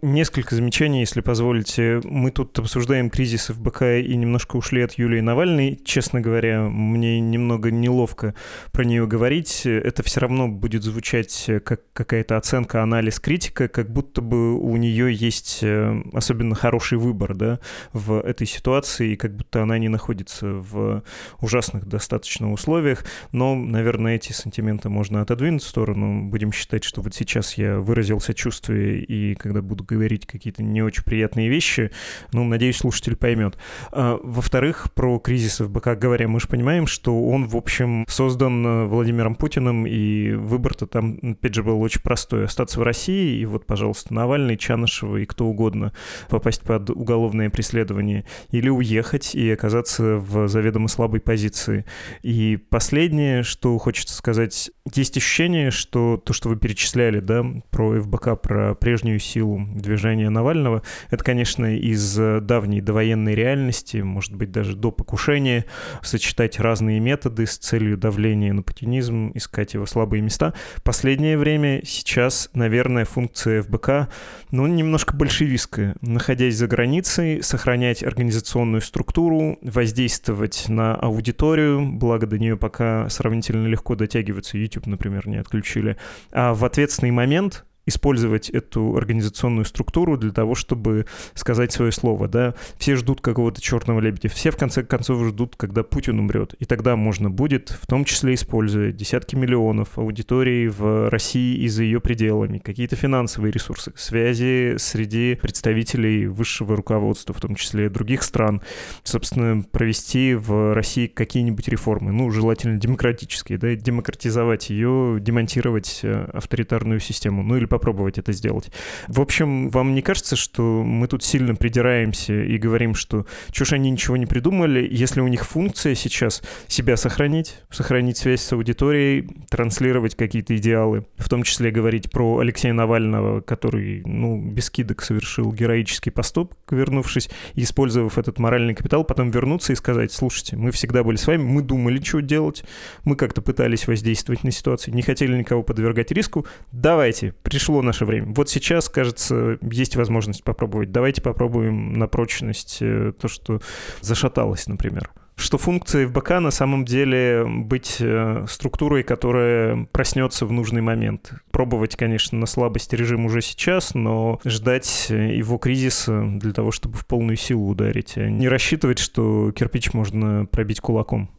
Несколько 0.00 0.54
замечаний, 0.54 1.00
если 1.00 1.20
позволите. 1.20 2.00
Мы 2.04 2.30
тут 2.30 2.58
обсуждаем 2.58 3.10
кризис 3.10 3.46
ФБК 3.48 3.82
и 4.00 4.16
немножко 4.16 4.56
ушли 4.56 4.82
от 4.82 4.94
Юлии 4.94 5.20
Навальной. 5.20 5.78
Честно 5.84 6.20
говоря, 6.20 6.62
мне 6.62 7.20
немного 7.20 7.70
неловко 7.70 8.34
про 8.72 8.84
нее 8.84 9.06
говорить. 9.06 9.66
Это 9.66 10.02
все 10.02 10.20
равно 10.20 10.48
будет 10.48 10.84
звучать 10.84 11.50
как 11.64 11.82
какая-то 11.92 12.36
оценка, 12.36 12.82
анализ, 12.82 13.18
критика, 13.18 13.68
как 13.68 13.90
будто 13.90 14.22
бы 14.22 14.54
у 14.58 14.76
нее 14.76 15.12
есть 15.12 15.60
э, 15.62 16.00
особенно 16.12 16.54
хороший 16.54 16.96
выбор 16.96 17.34
да, 17.34 17.58
в 17.92 18.20
этой 18.20 18.46
ситуации, 18.46 19.12
и 19.12 19.16
как 19.16 19.34
будто 19.34 19.62
она 19.62 19.78
не 19.78 19.88
находится 19.88 20.46
в 20.46 21.02
ужасных 21.40 21.86
достаточно 21.86 22.52
условиях. 22.52 23.04
Но, 23.32 23.54
наверное, 23.54 24.14
эти 24.14 24.32
сантименты 24.32 24.88
можно 24.88 25.22
отодвинуть 25.22 25.62
в 25.62 25.68
сторону. 25.68 26.28
Будем 26.28 26.52
считать, 26.52 26.84
что 26.84 27.02
вот 27.02 27.14
сейчас 27.14 27.54
я 27.54 27.78
выразил 27.80 28.20
сочувствие, 28.20 29.02
и 29.02 29.34
когда 29.34 29.57
когда 29.58 29.62
буду 29.62 29.84
говорить 29.84 30.26
какие-то 30.26 30.62
не 30.62 30.82
очень 30.82 31.02
приятные 31.02 31.48
вещи. 31.48 31.90
Ну, 32.32 32.44
надеюсь, 32.44 32.76
слушатель 32.76 33.16
поймет. 33.16 33.58
А, 33.92 34.18
во-вторых, 34.22 34.92
про 34.94 35.18
кризис 35.18 35.58
ФБК 35.58 35.98
говоря, 35.98 36.28
мы 36.28 36.40
же 36.40 36.48
понимаем, 36.48 36.86
что 36.86 37.28
он, 37.28 37.46
в 37.46 37.56
общем, 37.56 38.04
создан 38.08 38.66
э, 38.66 38.84
Владимиром 38.86 39.34
Путиным, 39.34 39.86
и 39.86 40.32
выбор-то 40.32 40.86
там, 40.86 41.18
опять 41.22 41.54
же, 41.54 41.62
был 41.62 41.80
очень 41.80 42.02
простой. 42.02 42.44
Остаться 42.44 42.78
в 42.78 42.82
России, 42.82 43.40
и 43.40 43.44
вот, 43.44 43.66
пожалуйста, 43.66 44.14
Навальный, 44.14 44.56
Чанышева 44.56 45.16
и 45.16 45.26
кто 45.26 45.46
угодно 45.46 45.92
попасть 46.28 46.62
под 46.62 46.90
уголовное 46.90 47.50
преследование, 47.50 48.24
или 48.50 48.68
уехать 48.68 49.34
и 49.34 49.50
оказаться 49.50 50.16
в 50.16 50.48
заведомо 50.48 50.88
слабой 50.88 51.20
позиции. 51.20 51.84
И 52.22 52.56
последнее, 52.56 53.42
что 53.42 53.76
хочется 53.78 54.14
сказать, 54.14 54.70
есть 54.94 55.16
ощущение, 55.16 55.70
что 55.70 56.16
то, 56.16 56.32
что 56.32 56.48
вы 56.48 56.56
перечисляли, 56.56 57.20
да, 57.20 57.44
про 57.70 58.00
ФБК, 58.00 58.40
про 58.40 58.74
прежнюю 58.74 59.18
силу, 59.18 59.47
силу 59.48 59.66
движения 59.74 60.30
Навального. 60.30 60.82
Это, 61.10 61.24
конечно, 61.24 61.76
из 61.76 62.18
э, 62.18 62.40
давней 62.40 62.80
довоенной 62.80 63.34
реальности, 63.34 63.98
может 63.98 64.34
быть, 64.34 64.50
даже 64.50 64.76
до 64.76 64.90
покушения, 64.90 65.64
сочетать 66.02 66.58
разные 66.58 67.00
методы 67.00 67.46
с 67.46 67.56
целью 67.56 67.96
давления 67.96 68.52
на 68.52 68.62
путинизм, 68.62 69.32
искать 69.34 69.74
его 69.74 69.86
слабые 69.86 70.22
места. 70.22 70.54
Последнее 70.82 71.38
время 71.38 71.82
сейчас, 71.84 72.50
наверное, 72.54 73.04
функция 73.04 73.62
ФБК, 73.62 74.08
ну, 74.50 74.66
немножко 74.66 75.16
большевистская. 75.16 75.94
Находясь 76.00 76.56
за 76.56 76.66
границей, 76.66 77.42
сохранять 77.42 78.02
организационную 78.02 78.82
структуру, 78.82 79.58
воздействовать 79.62 80.66
на 80.68 80.94
аудиторию, 80.94 81.92
благо 81.92 82.26
до 82.26 82.38
нее 82.38 82.56
пока 82.56 83.08
сравнительно 83.08 83.66
легко 83.66 83.94
дотягиваться, 83.94 84.58
YouTube, 84.58 84.86
например, 84.86 85.28
не 85.28 85.36
отключили. 85.36 85.96
А 86.32 86.54
в 86.54 86.64
ответственный 86.64 87.10
момент 87.10 87.64
использовать 87.88 88.50
эту 88.50 88.96
организационную 88.96 89.64
структуру 89.64 90.16
для 90.16 90.30
того, 90.30 90.54
чтобы 90.54 91.06
сказать 91.34 91.72
свое 91.72 91.92
слово, 91.92 92.28
да. 92.28 92.54
Все 92.78 92.96
ждут 92.96 93.20
какого-то 93.20 93.60
черного 93.60 94.00
лебедя, 94.00 94.28
все 94.28 94.50
в 94.50 94.56
конце 94.56 94.82
концов 94.82 95.26
ждут, 95.26 95.56
когда 95.56 95.82
Путин 95.82 96.18
умрет, 96.18 96.54
и 96.58 96.64
тогда 96.64 96.96
можно 96.96 97.30
будет, 97.30 97.70
в 97.70 97.86
том 97.86 98.04
числе 98.04 98.34
используя 98.34 98.92
десятки 98.92 99.34
миллионов 99.34 99.98
аудитории 99.98 100.68
в 100.68 101.08
России 101.10 101.56
и 101.58 101.68
за 101.68 101.82
ее 101.82 102.00
пределами, 102.00 102.58
какие-то 102.58 102.96
финансовые 102.96 103.52
ресурсы, 103.52 103.92
связи 103.96 104.76
среди 104.78 105.34
представителей 105.34 106.26
высшего 106.26 106.76
руководства, 106.76 107.34
в 107.34 107.40
том 107.40 107.54
числе 107.54 107.88
других 107.88 108.22
стран, 108.22 108.62
собственно, 109.02 109.62
провести 109.62 110.34
в 110.34 110.74
России 110.74 111.06
какие-нибудь 111.06 111.68
реформы, 111.68 112.12
ну, 112.12 112.30
желательно 112.30 112.78
демократические, 112.78 113.58
да, 113.58 113.74
демократизовать 113.74 114.70
ее, 114.70 115.18
демонтировать 115.20 116.00
э, 116.02 116.28
авторитарную 116.32 117.00
систему, 117.00 117.42
ну, 117.42 117.56
или 117.56 117.64
по 117.64 117.77
попробовать 117.78 118.18
это 118.18 118.32
сделать. 118.32 118.72
В 119.06 119.20
общем, 119.20 119.70
вам 119.70 119.94
не 119.94 120.02
кажется, 120.02 120.34
что 120.34 120.82
мы 120.82 121.06
тут 121.06 121.22
сильно 121.22 121.54
придираемся 121.54 122.34
и 122.42 122.58
говорим, 122.58 122.94
что 122.94 123.24
ж 123.52 123.72
они 123.72 123.90
ничего 123.90 124.16
не 124.16 124.26
придумали, 124.26 124.86
если 124.90 125.20
у 125.20 125.28
них 125.28 125.46
функция 125.46 125.94
сейчас 125.94 126.42
себя 126.66 126.96
сохранить, 126.96 127.60
сохранить 127.70 128.16
связь 128.16 128.42
с 128.42 128.52
аудиторией, 128.52 129.28
транслировать 129.48 130.16
какие-то 130.16 130.56
идеалы, 130.56 131.06
в 131.16 131.28
том 131.28 131.44
числе 131.44 131.70
говорить 131.70 132.10
про 132.10 132.38
Алексея 132.38 132.72
Навального, 132.72 133.40
который, 133.40 134.02
ну, 134.04 134.40
без 134.40 134.64
скидок 134.66 135.02
совершил 135.02 135.52
героический 135.52 136.10
поступок, 136.10 136.58
вернувшись, 136.70 137.30
и 137.54 137.62
использовав 137.62 138.18
этот 138.18 138.40
моральный 138.40 138.74
капитал, 138.74 139.04
потом 139.04 139.30
вернуться 139.30 139.72
и 139.72 139.76
сказать, 139.76 140.10
слушайте, 140.10 140.56
мы 140.56 140.72
всегда 140.72 141.04
были 141.04 141.16
с 141.16 141.26
вами, 141.26 141.42
мы 141.42 141.62
думали, 141.62 142.02
что 142.02 142.20
делать, 142.20 142.64
мы 143.04 143.14
как-то 143.14 143.40
пытались 143.40 143.86
воздействовать 143.86 144.42
на 144.42 144.50
ситуацию, 144.50 144.94
не 144.94 145.02
хотели 145.02 145.36
никого 145.36 145.62
подвергать 145.62 146.10
риску, 146.10 146.46
давайте, 146.72 147.34
пришло 147.42 147.67
пришло 147.68 147.82
наше 147.82 148.06
время. 148.06 148.32
Вот 148.34 148.48
сейчас, 148.48 148.88
кажется, 148.88 149.58
есть 149.60 149.94
возможность 149.96 150.42
попробовать. 150.42 150.90
Давайте 150.90 151.20
попробуем 151.20 151.92
на 151.92 152.08
прочность 152.08 152.78
э, 152.80 153.12
то, 153.12 153.28
что 153.28 153.60
зашаталось, 154.00 154.66
например 154.66 155.10
что 155.40 155.56
функция 155.56 156.08
ФБК 156.08 156.40
на 156.40 156.50
самом 156.50 156.84
деле 156.84 157.44
быть 157.46 157.98
э, 158.00 158.44
структурой, 158.48 159.04
которая 159.04 159.86
проснется 159.92 160.46
в 160.46 160.50
нужный 160.50 160.80
момент. 160.80 161.32
Пробовать, 161.52 161.94
конечно, 161.94 162.36
на 162.36 162.46
слабость 162.46 162.92
режим 162.92 163.24
уже 163.24 163.40
сейчас, 163.40 163.94
но 163.94 164.40
ждать 164.44 165.06
его 165.10 165.58
кризиса 165.58 166.24
для 166.24 166.52
того, 166.52 166.72
чтобы 166.72 166.96
в 166.96 167.06
полную 167.06 167.36
силу 167.36 167.68
ударить. 167.68 168.14
А 168.16 168.28
не 168.28 168.48
рассчитывать, 168.48 168.98
что 168.98 169.52
кирпич 169.52 169.92
можно 169.92 170.44
пробить 170.46 170.80
кулаком. 170.80 171.30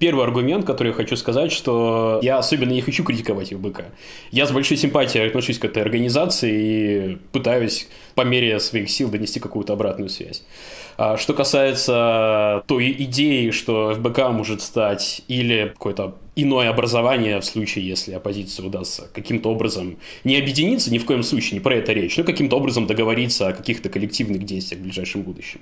Первый 0.00 0.24
аргумент, 0.24 0.64
который 0.64 0.88
я 0.88 0.94
хочу 0.94 1.14
сказать, 1.14 1.52
что 1.52 2.20
я 2.22 2.38
особенно 2.38 2.72
не 2.72 2.80
хочу 2.80 3.04
критиковать 3.04 3.52
ФБК. 3.52 3.84
Я 4.30 4.46
с 4.46 4.50
большой 4.50 4.78
симпатией 4.78 5.26
отношусь 5.26 5.58
к 5.58 5.64
этой 5.66 5.82
организации 5.82 6.52
и 6.52 7.18
пытаюсь 7.32 7.86
по 8.14 8.22
мере 8.22 8.58
своих 8.60 8.88
сил 8.88 9.10
донести 9.10 9.40
какую-то 9.40 9.74
обратную 9.74 10.08
связь. 10.08 10.42
А 10.96 11.18
что 11.18 11.34
касается 11.34 12.64
той 12.66 12.92
идеи, 12.92 13.50
что 13.50 13.92
ФБК 13.94 14.30
может 14.30 14.62
стать 14.62 15.20
или 15.28 15.68
какое-то 15.74 16.16
иное 16.34 16.70
образование 16.70 17.38
в 17.38 17.44
случае, 17.44 17.86
если 17.86 18.14
оппозиции 18.14 18.62
удастся 18.62 19.06
каким-то 19.12 19.50
образом 19.50 19.98
не 20.24 20.38
объединиться, 20.38 20.90
ни 20.90 20.96
в 20.96 21.04
коем 21.04 21.22
случае, 21.22 21.58
не 21.58 21.60
про 21.60 21.74
это 21.74 21.92
речь, 21.92 22.16
но 22.16 22.24
каким-то 22.24 22.56
образом 22.56 22.86
договориться 22.86 23.48
о 23.48 23.52
каких-то 23.52 23.90
коллективных 23.90 24.44
действиях 24.44 24.80
в 24.80 24.84
ближайшем 24.84 25.22
будущем. 25.24 25.60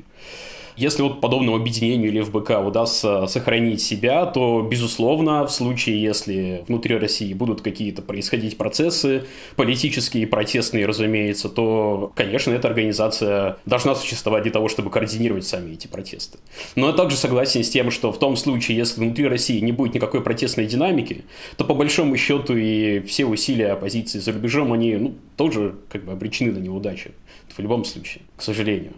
Если 0.79 1.03
вот 1.03 1.21
подобному 1.21 1.57
объединению 1.57 2.09
или 2.09 2.21
ФБК 2.21 2.64
удастся 2.64 3.27
сохранить 3.27 3.83
себя, 3.83 4.25
то, 4.27 4.62
безусловно, 4.62 5.45
в 5.45 5.51
случае, 5.51 6.01
если 6.01 6.62
внутри 6.69 6.97
России 6.97 7.35
будут 7.35 7.62
какие-то 7.62 8.01
происходить 8.01 8.57
процессы, 8.57 9.25
политические, 9.57 10.29
протестные, 10.29 10.87
разумеется, 10.87 11.49
то, 11.49 12.12
конечно, 12.14 12.53
эта 12.53 12.69
организация 12.69 13.57
должна 13.67 13.97
существовать 13.97 14.45
для 14.45 14.53
того, 14.53 14.69
чтобы 14.69 14.91
координировать 14.91 15.45
сами 15.45 15.73
эти 15.73 15.88
протесты. 15.88 16.38
Но 16.77 16.87
я 16.87 16.93
также 16.93 17.17
согласен 17.17 17.64
с 17.64 17.71
тем, 17.71 17.91
что 17.91 18.12
в 18.12 18.19
том 18.21 18.37
случае, 18.37 18.77
если 18.77 19.01
внутри 19.01 19.27
России 19.27 19.59
не 19.59 19.73
будет 19.73 19.95
никакой 19.95 20.23
протестной 20.23 20.67
динамики, 20.67 21.25
то 21.57 21.64
по 21.64 21.75
большому 21.75 22.17
счету 22.17 22.57
и 22.57 23.01
все 23.01 23.25
усилия 23.25 23.73
оппозиции 23.73 24.21
за 24.21 24.31
рубежом, 24.31 24.73
они 24.73 24.95
ну, 24.95 25.14
тоже 25.37 25.75
как 25.88 26.05
бы 26.05 26.12
обречены 26.12 26.53
на 26.53 26.59
неудачу. 26.59 27.11
В 27.49 27.59
любом 27.59 27.85
случае, 27.85 28.23
к 28.37 28.43
сожалению. 28.43 28.93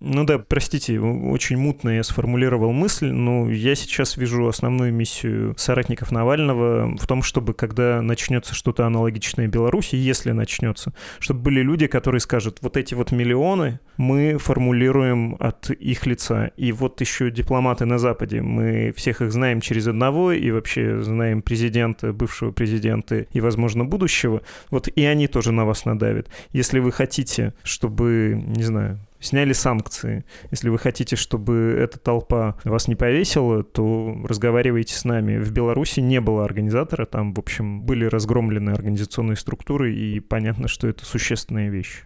Ну 0.00 0.24
да, 0.24 0.38
простите, 0.38 0.98
очень 0.98 1.56
мутно 1.56 1.90
я 1.90 2.02
сформулировал 2.02 2.72
мысль, 2.72 3.12
но 3.12 3.48
я 3.48 3.76
сейчас 3.76 4.16
вижу 4.16 4.48
основную 4.48 4.92
миссию 4.92 5.54
соратников 5.56 6.10
Навального 6.10 6.96
в 6.96 7.06
том, 7.06 7.22
чтобы 7.22 7.54
когда 7.54 8.02
начнется 8.02 8.54
что-то 8.56 8.86
аналогичное 8.86 9.46
Беларуси, 9.46 9.94
если 9.94 10.32
начнется, 10.32 10.92
чтобы 11.20 11.40
были 11.40 11.60
люди, 11.60 11.86
которые 11.86 12.20
скажут, 12.20 12.58
вот 12.60 12.76
эти 12.76 12.94
вот 12.94 13.12
миллионы 13.12 13.78
мы 13.96 14.36
формулируем 14.38 15.36
от 15.38 15.70
их 15.70 16.06
лица. 16.06 16.50
И 16.56 16.72
вот 16.72 17.00
еще 17.00 17.30
дипломаты 17.30 17.84
на 17.84 17.98
Западе, 17.98 18.42
мы 18.42 18.92
всех 18.96 19.22
их 19.22 19.30
знаем 19.30 19.60
через 19.60 19.86
одного 19.86 20.32
и 20.32 20.50
вообще 20.50 21.02
знаем 21.02 21.40
президента, 21.40 22.12
бывшего 22.12 22.50
президента 22.50 23.18
и, 23.20 23.40
возможно, 23.40 23.84
будущего. 23.84 24.42
Вот 24.70 24.88
и 24.88 25.04
они 25.04 25.28
тоже 25.28 25.52
на 25.52 25.64
вас 25.64 25.84
надавят. 25.84 26.28
Если 26.52 26.80
вы 26.80 26.90
хотите, 26.90 27.54
чтобы, 27.62 28.42
не 28.44 28.64
знаю, 28.64 28.98
сняли 29.24 29.52
санкции. 29.52 30.24
Если 30.50 30.68
вы 30.68 30.78
хотите, 30.78 31.16
чтобы 31.16 31.76
эта 31.78 31.98
толпа 31.98 32.56
вас 32.64 32.88
не 32.88 32.94
повесила, 32.94 33.62
то 33.62 34.16
разговаривайте 34.24 34.94
с 34.94 35.04
нами. 35.04 35.38
В 35.38 35.50
Беларуси 35.52 36.00
не 36.00 36.20
было 36.20 36.44
организатора, 36.44 37.04
там, 37.06 37.34
в 37.34 37.38
общем, 37.38 37.82
были 37.82 38.04
разгромлены 38.04 38.70
организационные 38.70 39.36
структуры, 39.36 39.94
и 39.94 40.20
понятно, 40.20 40.68
что 40.68 40.88
это 40.88 41.04
существенная 41.04 41.70
вещь. 41.70 42.04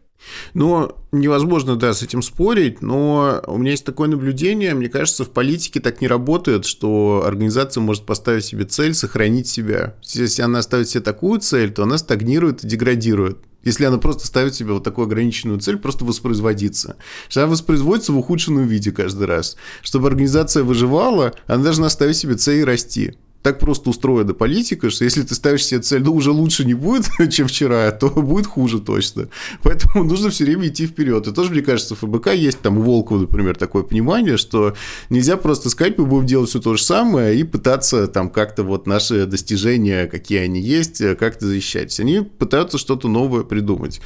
Но 0.54 0.98
невозможно, 1.12 1.76
да, 1.76 1.94
с 1.94 2.02
этим 2.02 2.22
спорить, 2.22 2.82
но 2.82 3.40
у 3.46 3.58
меня 3.58 3.72
есть 3.72 3.84
такое 3.84 4.08
наблюдение, 4.08 4.74
мне 4.74 4.88
кажется, 4.88 5.24
в 5.24 5.30
политике 5.30 5.80
так 5.80 6.00
не 6.00 6.08
работает, 6.08 6.64
что 6.64 7.22
организация 7.24 7.80
может 7.80 8.04
поставить 8.04 8.44
себе 8.44 8.64
цель 8.64 8.94
сохранить 8.94 9.46
себя. 9.46 9.94
Если 10.02 10.42
она 10.42 10.62
ставит 10.62 10.88
себе 10.88 11.02
такую 11.02 11.40
цель, 11.40 11.72
то 11.72 11.84
она 11.84 11.98
стагнирует 11.98 12.64
и 12.64 12.68
деградирует. 12.68 13.38
Если 13.68 13.84
она 13.84 13.98
просто 13.98 14.26
ставит 14.26 14.54
себе 14.54 14.72
вот 14.72 14.82
такую 14.82 15.04
ограниченную 15.04 15.60
цель, 15.60 15.76
просто 15.76 16.06
воспроизводиться. 16.06 16.96
Что 17.28 17.42
она 17.42 17.50
воспроизводится 17.50 18.14
в 18.14 18.18
ухудшенном 18.18 18.66
виде 18.66 18.92
каждый 18.92 19.26
раз. 19.26 19.58
Чтобы 19.82 20.08
организация 20.08 20.62
выживала, 20.62 21.34
она 21.46 21.64
должна 21.64 21.90
ставить 21.90 22.16
себе 22.16 22.36
цель 22.36 22.64
расти. 22.64 23.18
Так 23.42 23.60
просто 23.60 23.90
устроена 23.90 24.34
политика, 24.34 24.90
что 24.90 25.04
если 25.04 25.22
ты 25.22 25.34
ставишь 25.34 25.64
себе 25.64 25.80
цель, 25.80 26.02
ну, 26.02 26.12
уже 26.12 26.32
лучше 26.32 26.64
не 26.64 26.74
будет, 26.74 27.06
чем 27.30 27.46
вчера, 27.46 27.90
то 27.92 28.08
будет 28.10 28.46
хуже 28.46 28.80
точно. 28.80 29.28
Поэтому 29.62 30.04
нужно 30.04 30.30
все 30.30 30.44
время 30.44 30.68
идти 30.68 30.86
вперед. 30.86 31.26
И 31.26 31.32
тоже, 31.32 31.50
мне 31.50 31.62
кажется, 31.62 31.94
в 31.94 32.00
ФБК 32.00 32.34
есть 32.34 32.60
там 32.60 32.78
у 32.78 32.82
Волкова, 32.82 33.20
например, 33.20 33.56
такое 33.56 33.84
понимание, 33.84 34.36
что 34.36 34.74
нельзя 35.08 35.36
просто 35.36 35.70
сказать, 35.70 35.96
мы 35.98 36.06
будем 36.06 36.26
делать 36.26 36.50
все 36.50 36.60
то 36.60 36.76
же 36.76 36.82
самое 36.82 37.38
и 37.38 37.44
пытаться 37.44 38.08
там 38.08 38.30
как-то 38.30 38.64
вот 38.64 38.86
наши 38.86 39.26
достижения, 39.26 40.06
какие 40.06 40.40
они 40.40 40.60
есть, 40.60 41.02
как-то 41.16 41.46
защищать. 41.46 41.98
Они 42.00 42.20
пытаются 42.20 42.76
что-то 42.76 43.08
новое 43.08 43.44
придумать. 43.44 44.00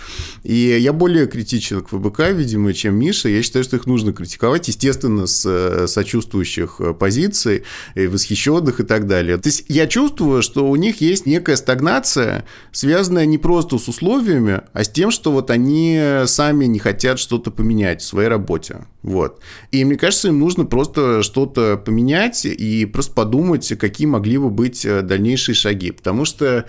И 0.44 0.54
я 0.78 0.92
более 0.92 1.26
критичен 1.26 1.80
к 1.80 1.88
ФБК, 1.88 2.30
видимо, 2.32 2.74
чем 2.74 2.96
Миша. 2.96 3.28
Я 3.28 3.42
считаю, 3.42 3.64
что 3.64 3.76
их 3.76 3.86
нужно 3.86 4.12
критиковать, 4.12 4.68
естественно, 4.68 5.26
с 5.26 5.44
э, 5.46 5.86
сочувствующих 5.86 6.80
позиций, 6.98 7.62
восхищенных 7.94 8.80
и 8.80 8.84
так 8.84 9.06
далее. 9.06 9.21
То 9.36 9.48
есть 9.48 9.64
я 9.68 9.86
чувствую, 9.86 10.42
что 10.42 10.68
у 10.68 10.76
них 10.76 11.00
есть 11.00 11.26
некая 11.26 11.56
стагнация, 11.56 12.44
связанная 12.72 13.26
не 13.26 13.38
просто 13.38 13.78
с 13.78 13.88
условиями, 13.88 14.62
а 14.72 14.84
с 14.84 14.88
тем, 14.88 15.10
что 15.10 15.32
вот 15.32 15.50
они 15.50 16.00
сами 16.26 16.66
не 16.66 16.78
хотят 16.78 17.18
что-то 17.18 17.50
поменять 17.50 18.02
в 18.02 18.06
своей 18.06 18.28
работе. 18.28 18.86
Вот. 19.02 19.40
И 19.70 19.84
мне 19.84 19.96
кажется, 19.96 20.28
им 20.28 20.38
нужно 20.38 20.64
просто 20.64 21.22
что-то 21.22 21.76
поменять 21.76 22.44
и 22.44 22.86
просто 22.86 23.14
подумать, 23.14 23.72
какие 23.78 24.06
могли 24.06 24.38
бы 24.38 24.50
быть 24.50 24.84
э, 24.84 25.02
дальнейшие 25.02 25.54
шаги. 25.54 25.90
Потому 25.90 26.24
что 26.24 26.66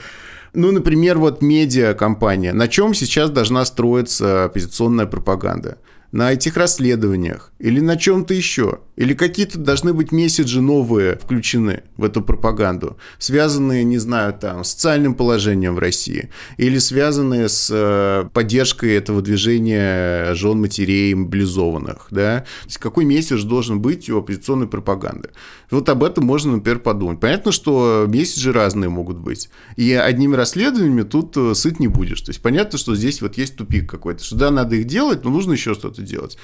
ну, 0.53 0.71
например, 0.71 1.17
вот 1.17 1.41
медиакомпания. 1.41 2.53
На 2.53 2.67
чем 2.67 2.93
сейчас 2.93 3.31
должна 3.31 3.65
строиться 3.65 4.45
оппозиционная 4.45 5.07
пропаганда? 5.07 5.77
На 6.13 6.31
этих 6.31 6.57
расследованиях 6.57 7.51
или 7.57 7.79
на 7.79 7.97
чем-то 7.97 8.35
еще? 8.35 8.81
Или 8.95 9.15
какие-то 9.15 9.57
должны 9.57 9.93
быть 9.93 10.11
месседжи 10.11 10.61
новые 10.61 11.15
включены 11.15 11.81
в 11.97 12.03
эту 12.03 12.21
пропаганду, 12.21 12.97
связанные, 13.17 13.83
не 13.83 13.97
знаю, 13.97 14.33
там, 14.33 14.63
с 14.63 14.69
социальным 14.69 15.15
положением 15.15 15.73
в 15.73 15.79
России, 15.79 16.29
или 16.57 16.77
связанные 16.77 17.49
с 17.49 17.69
э, 17.73 18.29
поддержкой 18.31 18.93
этого 18.93 19.23
движения 19.23 20.35
жен 20.35 20.61
матерей 20.61 21.15
мобилизованных, 21.15 22.07
да? 22.11 22.41
То 22.41 22.67
есть 22.67 22.77
какой 22.77 23.05
месседж 23.05 23.43
должен 23.43 23.81
быть 23.81 24.07
у 24.11 24.19
оппозиционной 24.19 24.67
пропаганды? 24.67 25.31
Вот 25.71 25.89
об 25.89 26.03
этом 26.03 26.25
можно, 26.25 26.51
например, 26.51 26.77
подумать. 26.77 27.19
Понятно, 27.19 27.51
что 27.51 28.05
месседжи 28.07 28.53
разные 28.53 28.89
могут 28.89 29.17
быть, 29.17 29.49
и 29.77 29.91
одними 29.93 30.35
расследованиями 30.35 31.01
тут 31.01 31.35
э, 31.37 31.55
сыт 31.55 31.79
не 31.79 31.87
будешь. 31.87 32.21
То 32.21 32.29
есть 32.29 32.43
понятно, 32.43 32.77
что 32.77 32.93
здесь 32.93 33.23
вот 33.23 33.39
есть 33.39 33.55
тупик 33.55 33.89
какой-то, 33.89 34.23
что 34.23 34.35
да, 34.35 34.51
надо 34.51 34.75
их 34.75 34.85
делать, 34.85 35.23
но 35.23 35.31
нужно 35.31 35.53
еще 35.53 35.73
что-то 35.73 36.02
делать. 36.03 36.37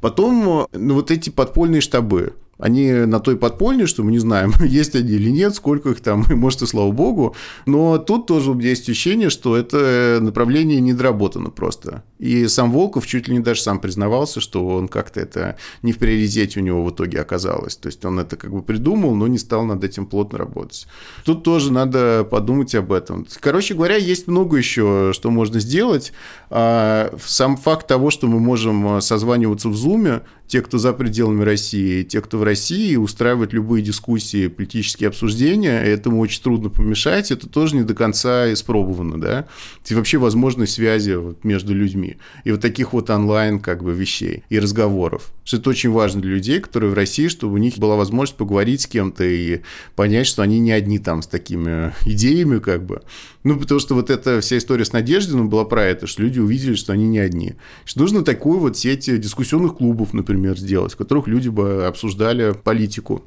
Потом, 0.00 0.68
ну, 0.72 0.94
вот 0.94 1.10
эти 1.10 1.30
подпольные 1.30 1.80
штабы. 1.80 2.34
Они 2.58 2.92
на 2.92 3.20
той 3.20 3.36
подпольне, 3.36 3.86
что 3.86 4.02
мы 4.02 4.12
не 4.12 4.18
знаем, 4.18 4.52
есть 4.64 4.94
они 4.94 5.12
или 5.12 5.30
нет, 5.30 5.54
сколько 5.54 5.90
их 5.90 6.00
там, 6.00 6.24
может 6.30 6.62
и 6.62 6.66
слава 6.66 6.90
богу. 6.92 7.34
Но 7.66 7.98
тут 7.98 8.26
тоже 8.26 8.52
есть 8.60 8.88
ощущение, 8.88 9.30
что 9.30 9.56
это 9.56 10.18
направление 10.20 10.80
недоработано 10.80 11.50
просто. 11.50 12.04
И 12.18 12.46
сам 12.46 12.70
Волков 12.72 13.06
чуть 13.06 13.28
ли 13.28 13.34
не 13.34 13.40
даже 13.40 13.60
сам 13.60 13.80
признавался, 13.80 14.40
что 14.40 14.66
он 14.66 14.88
как-то 14.88 15.20
это 15.20 15.56
не 15.82 15.92
в 15.92 15.98
приоритете 15.98 16.60
у 16.60 16.62
него 16.62 16.84
в 16.84 16.90
итоге 16.90 17.20
оказалось. 17.20 17.76
То 17.76 17.88
есть 17.88 18.04
он 18.04 18.18
это 18.18 18.36
как 18.36 18.52
бы 18.52 18.62
придумал, 18.62 19.14
но 19.14 19.26
не 19.26 19.38
стал 19.38 19.64
над 19.64 19.82
этим 19.84 20.06
плотно 20.06 20.38
работать. 20.38 20.86
Тут 21.24 21.42
тоже 21.42 21.72
надо 21.72 22.24
подумать 22.24 22.74
об 22.74 22.92
этом. 22.92 23.26
Короче 23.40 23.74
говоря, 23.74 23.96
есть 23.96 24.26
много 24.26 24.56
еще, 24.56 25.12
что 25.12 25.30
можно 25.30 25.60
сделать. 25.60 26.12
А 26.50 27.14
сам 27.24 27.56
факт 27.56 27.86
того, 27.86 28.10
что 28.10 28.26
мы 28.26 28.40
можем 28.40 29.00
созваниваться 29.00 29.68
в 29.68 29.74
Зуме, 29.74 30.22
те, 30.46 30.60
кто 30.60 30.78
за 30.78 30.92
пределами 30.92 31.42
России, 31.42 32.02
те, 32.02 32.20
кто 32.20 32.38
в 32.38 32.43
России, 32.44 32.96
устраивать 32.96 33.52
любые 33.52 33.82
дискуссии, 33.82 34.48
политические 34.48 35.08
обсуждения, 35.08 35.80
этому 35.80 36.20
очень 36.20 36.42
трудно 36.42 36.70
помешать, 36.70 37.30
это 37.30 37.48
тоже 37.48 37.76
не 37.76 37.82
до 37.82 37.94
конца 37.94 38.52
испробовано, 38.52 39.20
да, 39.20 39.46
и 39.86 39.94
вообще 39.94 40.18
возможность 40.18 40.74
связи 40.74 41.12
вот 41.12 41.44
между 41.44 41.74
людьми, 41.74 42.16
и 42.44 42.52
вот 42.52 42.60
таких 42.60 42.92
вот 42.92 43.10
онлайн 43.10 43.60
как 43.60 43.82
бы 43.82 43.92
вещей 43.92 44.44
и 44.48 44.58
разговоров, 44.58 45.32
что 45.44 45.56
это 45.56 45.70
очень 45.70 45.90
важно 45.90 46.20
для 46.20 46.32
людей, 46.32 46.60
которые 46.60 46.90
в 46.90 46.94
России, 46.94 47.28
чтобы 47.28 47.54
у 47.54 47.58
них 47.58 47.78
была 47.78 47.96
возможность 47.96 48.36
поговорить 48.36 48.82
с 48.82 48.86
кем-то 48.86 49.24
и 49.24 49.60
понять, 49.96 50.26
что 50.26 50.42
они 50.42 50.60
не 50.60 50.72
одни 50.72 50.98
там 50.98 51.22
с 51.22 51.26
такими 51.26 51.92
идеями 52.06 52.58
как 52.58 52.84
бы, 52.84 53.02
ну, 53.44 53.58
потому 53.58 53.78
что 53.78 53.94
вот 53.94 54.10
эта 54.10 54.40
вся 54.40 54.58
история 54.58 54.84
с 54.84 54.92
Надеждиным 54.92 55.50
была 55.50 55.64
про 55.64 55.84
это, 55.84 56.06
что 56.06 56.22
люди 56.22 56.40
увидели, 56.40 56.74
что 56.74 56.92
они 56.92 57.06
не 57.06 57.18
одни, 57.18 57.54
что 57.84 58.00
нужно 58.00 58.22
такую 58.22 58.58
вот 58.58 58.78
сеть 58.78 59.04
дискуссионных 59.20 59.76
клубов, 59.76 60.14
например, 60.14 60.58
сделать, 60.58 60.94
в 60.94 60.96
которых 60.96 61.26
люди 61.26 61.48
бы 61.48 61.86
обсуждали 61.86 62.33
политику 62.64 63.22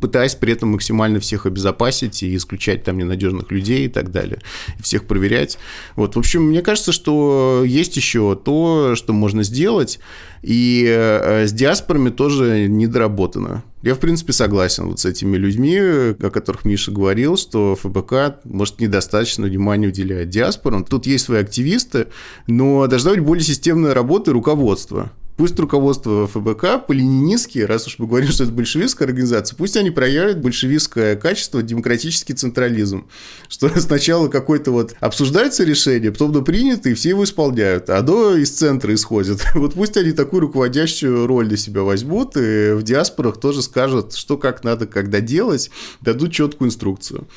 пытаясь 0.00 0.34
при 0.34 0.52
этом 0.52 0.70
максимально 0.70 1.20
всех 1.20 1.46
обезопасить 1.46 2.22
и 2.22 2.36
исключать 2.36 2.84
там 2.84 2.98
ненадежных 2.98 3.50
людей 3.50 3.86
и 3.86 3.88
так 3.88 4.10
далее, 4.10 4.40
и 4.78 4.82
всех 4.82 5.04
проверять. 5.06 5.58
Вот, 5.96 6.16
в 6.16 6.18
общем, 6.18 6.42
мне 6.42 6.62
кажется, 6.62 6.92
что 6.92 7.64
есть 7.66 7.96
еще 7.96 8.36
то, 8.42 8.94
что 8.94 9.12
можно 9.12 9.42
сделать, 9.42 9.98
и 10.42 10.86
э, 10.88 11.46
с 11.46 11.52
диаспорами 11.52 12.10
тоже 12.10 12.68
недоработано. 12.68 13.64
Я, 13.82 13.94
в 13.94 13.98
принципе, 13.98 14.32
согласен 14.32 14.86
вот 14.86 15.00
с 15.00 15.04
этими 15.04 15.36
людьми, 15.36 15.76
о 15.78 16.30
которых 16.32 16.64
Миша 16.64 16.90
говорил, 16.90 17.36
что 17.36 17.76
ФБК, 17.76 18.44
может, 18.44 18.80
недостаточно 18.80 19.46
внимания 19.46 19.88
уделяет 19.88 20.30
диаспорам. 20.30 20.84
Тут 20.84 21.06
есть 21.06 21.24
свои 21.24 21.40
активисты, 21.40 22.08
но 22.46 22.86
должна 22.86 23.12
быть 23.12 23.20
более 23.20 23.44
системная 23.44 23.94
работа 23.94 24.30
и 24.30 24.34
руководство. 24.34 25.12
Пусть 25.38 25.56
руководство 25.60 26.26
ФБК 26.26 26.84
по-ленинистски, 26.84 27.60
раз 27.60 27.86
уж 27.86 28.00
мы 28.00 28.08
говорим, 28.08 28.28
что 28.28 28.42
это 28.42 28.52
большевистская 28.52 29.06
организация, 29.06 29.54
пусть 29.54 29.76
они 29.76 29.92
проявят 29.92 30.40
большевистское 30.40 31.14
качество, 31.14 31.62
демократический 31.62 32.34
централизм. 32.34 33.06
Что 33.48 33.68
сначала 33.80 34.26
какой-то 34.26 34.72
вот 34.72 34.96
обсуждается 34.98 35.62
решение, 35.62 36.10
потом 36.10 36.30
оно 36.32 36.42
принято, 36.42 36.88
и 36.88 36.94
все 36.94 37.10
его 37.10 37.22
исполняют, 37.22 37.88
а 37.88 38.02
до 38.02 38.36
из 38.36 38.50
центра 38.50 38.92
исходят. 38.92 39.40
Вот 39.54 39.74
пусть 39.74 39.96
они 39.96 40.10
такую 40.10 40.40
руководящую 40.40 41.28
роль 41.28 41.46
для 41.46 41.56
себя 41.56 41.82
возьмут, 41.82 42.36
и 42.36 42.72
в 42.72 42.82
диаспорах 42.82 43.38
тоже 43.38 43.62
скажут, 43.62 44.14
что 44.14 44.38
как 44.38 44.64
надо, 44.64 44.88
когда 44.88 45.20
делать, 45.20 45.70
дадут 46.00 46.32
четкую 46.32 46.68
инструкцию. 46.68 47.28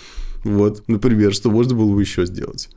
Вот, 0.44 0.84
например, 0.88 1.36
что 1.36 1.52
можно 1.52 1.76
было 1.76 1.94
бы 1.94 2.02
еще 2.02 2.26
сделать. 2.26 2.70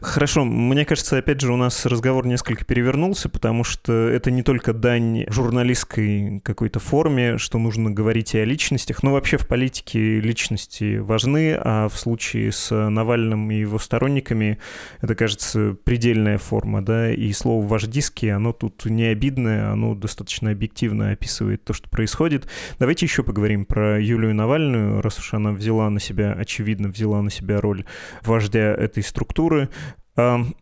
Хорошо, 0.00 0.44
мне 0.44 0.84
кажется, 0.84 1.18
опять 1.18 1.40
же, 1.40 1.52
у 1.52 1.56
нас 1.56 1.86
разговор 1.86 2.26
несколько 2.26 2.64
перевернулся, 2.64 3.28
потому 3.28 3.64
что 3.64 3.92
это 3.92 4.30
не 4.30 4.42
только 4.42 4.72
дань 4.72 5.24
журналистской 5.28 6.40
какой-то 6.44 6.78
форме, 6.78 7.38
что 7.38 7.58
нужно 7.58 7.90
говорить 7.90 8.34
и 8.34 8.38
о 8.38 8.44
личностях, 8.44 9.02
но 9.02 9.12
вообще 9.12 9.38
в 9.38 9.46
политике 9.46 10.20
личности 10.20 10.98
важны, 10.98 11.56
а 11.58 11.88
в 11.88 11.98
случае 11.98 12.52
с 12.52 12.74
Навальным 12.88 13.50
и 13.50 13.56
его 13.56 13.78
сторонниками 13.78 14.58
это, 15.00 15.14
кажется, 15.14 15.76
предельная 15.84 16.38
форма, 16.38 16.84
да, 16.84 17.12
и 17.12 17.32
слово 17.32 17.66
«вождистский», 17.66 18.32
оно 18.32 18.52
тут 18.52 18.84
не 18.84 19.04
обидное, 19.04 19.72
оно 19.72 19.94
достаточно 19.94 20.50
объективно 20.50 21.10
описывает 21.10 21.64
то, 21.64 21.72
что 21.72 21.88
происходит. 21.88 22.48
Давайте 22.78 23.06
еще 23.06 23.22
поговорим 23.22 23.64
про 23.64 24.00
Юлию 24.00 24.34
Навальную, 24.34 25.00
раз 25.02 25.18
уж 25.18 25.34
она 25.34 25.50
взяла 25.50 25.90
на 25.90 26.00
себя, 26.00 26.32
очевидно, 26.32 26.88
взяла 26.88 27.20
на 27.22 27.30
себя 27.30 27.60
роль 27.60 27.84
вождя 28.22 28.74
этой 28.74 29.02
структуры, 29.02 29.57
który 29.66 29.97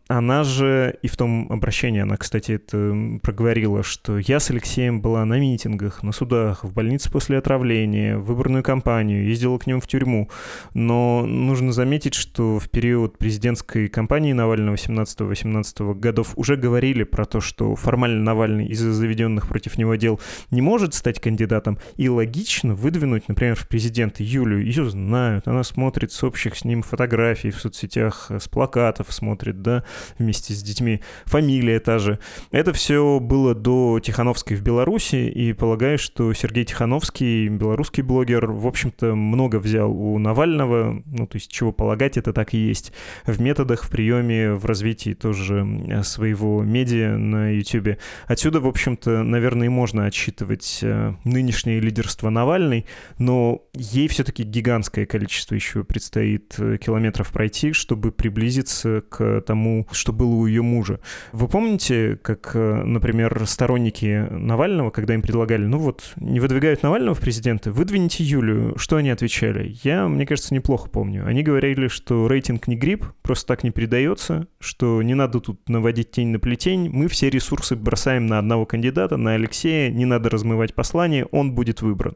она 0.07 0.43
же 0.43 0.97
и 1.01 1.07
в 1.07 1.17
том 1.17 1.51
обращении, 1.51 2.01
она, 2.01 2.15
кстати, 2.15 2.53
это 2.53 3.19
проговорила, 3.23 3.81
что 3.81 4.17
я 4.19 4.39
с 4.39 4.51
Алексеем 4.51 5.01
была 5.01 5.25
на 5.25 5.39
митингах, 5.39 6.03
на 6.03 6.11
судах, 6.11 6.63
в 6.63 6.73
больнице 6.73 7.11
после 7.11 7.37
отравления, 7.37 8.17
в 8.17 8.25
выборную 8.25 8.63
кампанию, 8.63 9.25
ездила 9.25 9.57
к 9.57 9.65
нему 9.65 9.81
в 9.81 9.87
тюрьму. 9.87 10.29
Но 10.73 11.25
нужно 11.25 11.71
заметить, 11.71 12.13
что 12.13 12.59
в 12.59 12.69
период 12.69 13.17
президентской 13.17 13.87
кампании 13.87 14.33
Навального 14.33 14.75
17-18 14.75 15.95
годов 15.95 16.33
уже 16.35 16.55
говорили 16.55 17.03
про 17.03 17.25
то, 17.25 17.41
что 17.41 17.75
формально 17.75 18.23
Навальный 18.23 18.67
из-за 18.67 18.93
заведенных 18.93 19.47
против 19.47 19.77
него 19.77 19.95
дел 19.95 20.19
не 20.51 20.61
может 20.61 20.93
стать 20.93 21.19
кандидатом, 21.19 21.79
и 21.95 22.09
логично 22.09 22.75
выдвинуть, 22.75 23.27
например, 23.27 23.55
в 23.55 23.67
президенты 23.67 24.23
Юлю. 24.23 24.59
Ее 24.59 24.89
знают, 24.89 25.47
она 25.47 25.63
смотрит 25.63 26.11
с 26.11 26.23
общих 26.23 26.55
с 26.55 26.63
ним 26.63 26.83
фотографий 26.83 27.49
в 27.49 27.59
соцсетях, 27.59 28.29
с 28.29 28.47
плакатов 28.47 29.11
смотрит 29.11 29.46
смотрит, 29.47 29.61
да, 29.61 29.83
вместе 30.17 30.53
с 30.53 30.63
детьми, 30.63 31.01
фамилия 31.25 31.79
та 31.79 31.99
же. 31.99 32.19
Это 32.51 32.73
все 32.73 33.19
было 33.19 33.55
до 33.55 33.99
Тихановской 33.99 34.57
в 34.57 34.61
Беларуси, 34.61 35.29
и 35.29 35.53
полагаю, 35.53 35.97
что 35.97 36.33
Сергей 36.33 36.65
Тихановский, 36.65 37.47
белорусский 37.47 38.03
блогер, 38.03 38.51
в 38.51 38.67
общем-то, 38.67 39.15
много 39.15 39.59
взял 39.59 39.91
у 39.91 40.17
Навального, 40.19 41.01
ну, 41.05 41.27
то 41.27 41.37
есть 41.37 41.51
чего 41.51 41.71
полагать, 41.71 42.17
это 42.17 42.33
так 42.33 42.53
и 42.53 42.57
есть. 42.57 42.91
В 43.25 43.39
методах, 43.41 43.83
в 43.83 43.89
приеме, 43.89 44.53
в 44.53 44.65
развитии 44.65 45.13
тоже 45.13 45.65
своего 46.03 46.63
медиа 46.63 47.17
на 47.17 47.51
YouTube. 47.51 47.97
Отсюда, 48.27 48.59
в 48.59 48.67
общем-то, 48.67 49.23
наверное, 49.23 49.67
и 49.67 49.69
можно 49.69 50.05
отсчитывать 50.05 50.79
э, 50.81 51.13
нынешнее 51.23 51.79
лидерство 51.79 52.29
Навальной, 52.29 52.85
но 53.17 53.61
ей 53.73 54.07
все-таки 54.07 54.43
гигантское 54.43 55.05
количество 55.05 55.55
еще 55.55 55.83
предстоит 55.83 56.55
э, 56.59 56.77
километров 56.77 57.31
пройти, 57.31 57.73
чтобы 57.73 58.11
приблизиться 58.11 59.01
к 59.09 59.36
тому, 59.41 59.87
что 59.91 60.13
было 60.13 60.33
у 60.33 60.45
ее 60.45 60.61
мужа. 60.61 60.99
Вы 61.31 61.47
помните, 61.47 62.17
как, 62.21 62.51
э, 62.53 62.83
например, 62.83 63.45
сторонники 63.45 64.27
Навального, 64.31 64.89
когда 64.89 65.13
им 65.13 65.21
предлагали, 65.21 65.65
ну 65.65 65.77
вот, 65.77 66.13
не 66.17 66.39
выдвигают 66.39 66.83
Навального 66.83 67.15
в 67.15 67.19
президенты, 67.19 67.71
выдвините 67.71 68.23
Юлию, 68.23 68.77
что 68.77 68.97
они 68.97 69.09
отвечали? 69.09 69.75
Я, 69.83 70.07
мне 70.07 70.25
кажется, 70.25 70.53
неплохо 70.53 70.89
помню. 70.89 71.25
Они 71.25 71.43
говорили, 71.43 71.87
что 71.87 72.27
рейтинг 72.27 72.67
не 72.67 72.75
грипп, 72.75 73.05
просто 73.21 73.47
так 73.47 73.63
не 73.63 73.71
передается, 73.71 74.47
что 74.59 75.01
не 75.01 75.13
надо 75.13 75.39
тут 75.39 75.67
наводить 75.69 76.11
тень 76.11 76.29
на 76.29 76.39
плетень, 76.39 76.89
мы 76.89 77.07
все 77.07 77.29
ресурсы 77.29 77.75
бросаем 77.75 78.27
на 78.27 78.39
одного 78.39 78.65
кандидата, 78.65 79.17
на 79.17 79.33
Алексея, 79.33 79.89
не 79.91 80.05
надо 80.05 80.29
размывать 80.29 80.73
послание, 80.73 81.25
он 81.31 81.53
будет 81.53 81.81
выбран. 81.81 82.15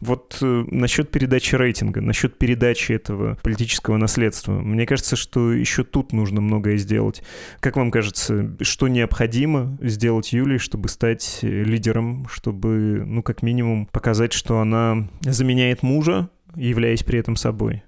Вот 0.00 0.38
э, 0.40 0.64
насчет 0.70 1.10
передачи 1.10 1.54
рейтинга, 1.54 2.00
насчет 2.00 2.38
передачи 2.38 2.92
этого 2.92 3.38
политического 3.42 3.96
наследства, 3.96 4.52
мне 4.52 4.86
кажется, 4.86 5.16
что 5.16 5.52
еще 5.52 5.84
тут 5.84 6.12
нужно 6.12 6.40
многое 6.48 6.76
сделать. 6.78 7.22
Как 7.60 7.76
вам 7.76 7.90
кажется, 7.90 8.56
что 8.62 8.88
необходимо 8.88 9.78
сделать 9.80 10.32
Юлии, 10.32 10.58
чтобы 10.58 10.88
стать 10.88 11.38
лидером, 11.42 12.26
чтобы, 12.28 13.04
ну, 13.06 13.22
как 13.22 13.42
минимум, 13.42 13.86
показать, 13.86 14.32
что 14.32 14.60
она 14.60 15.08
заменяет 15.20 15.82
мужа, 15.82 16.30
являясь 16.56 17.04
при 17.04 17.20
этом 17.20 17.36
собой? 17.36 17.82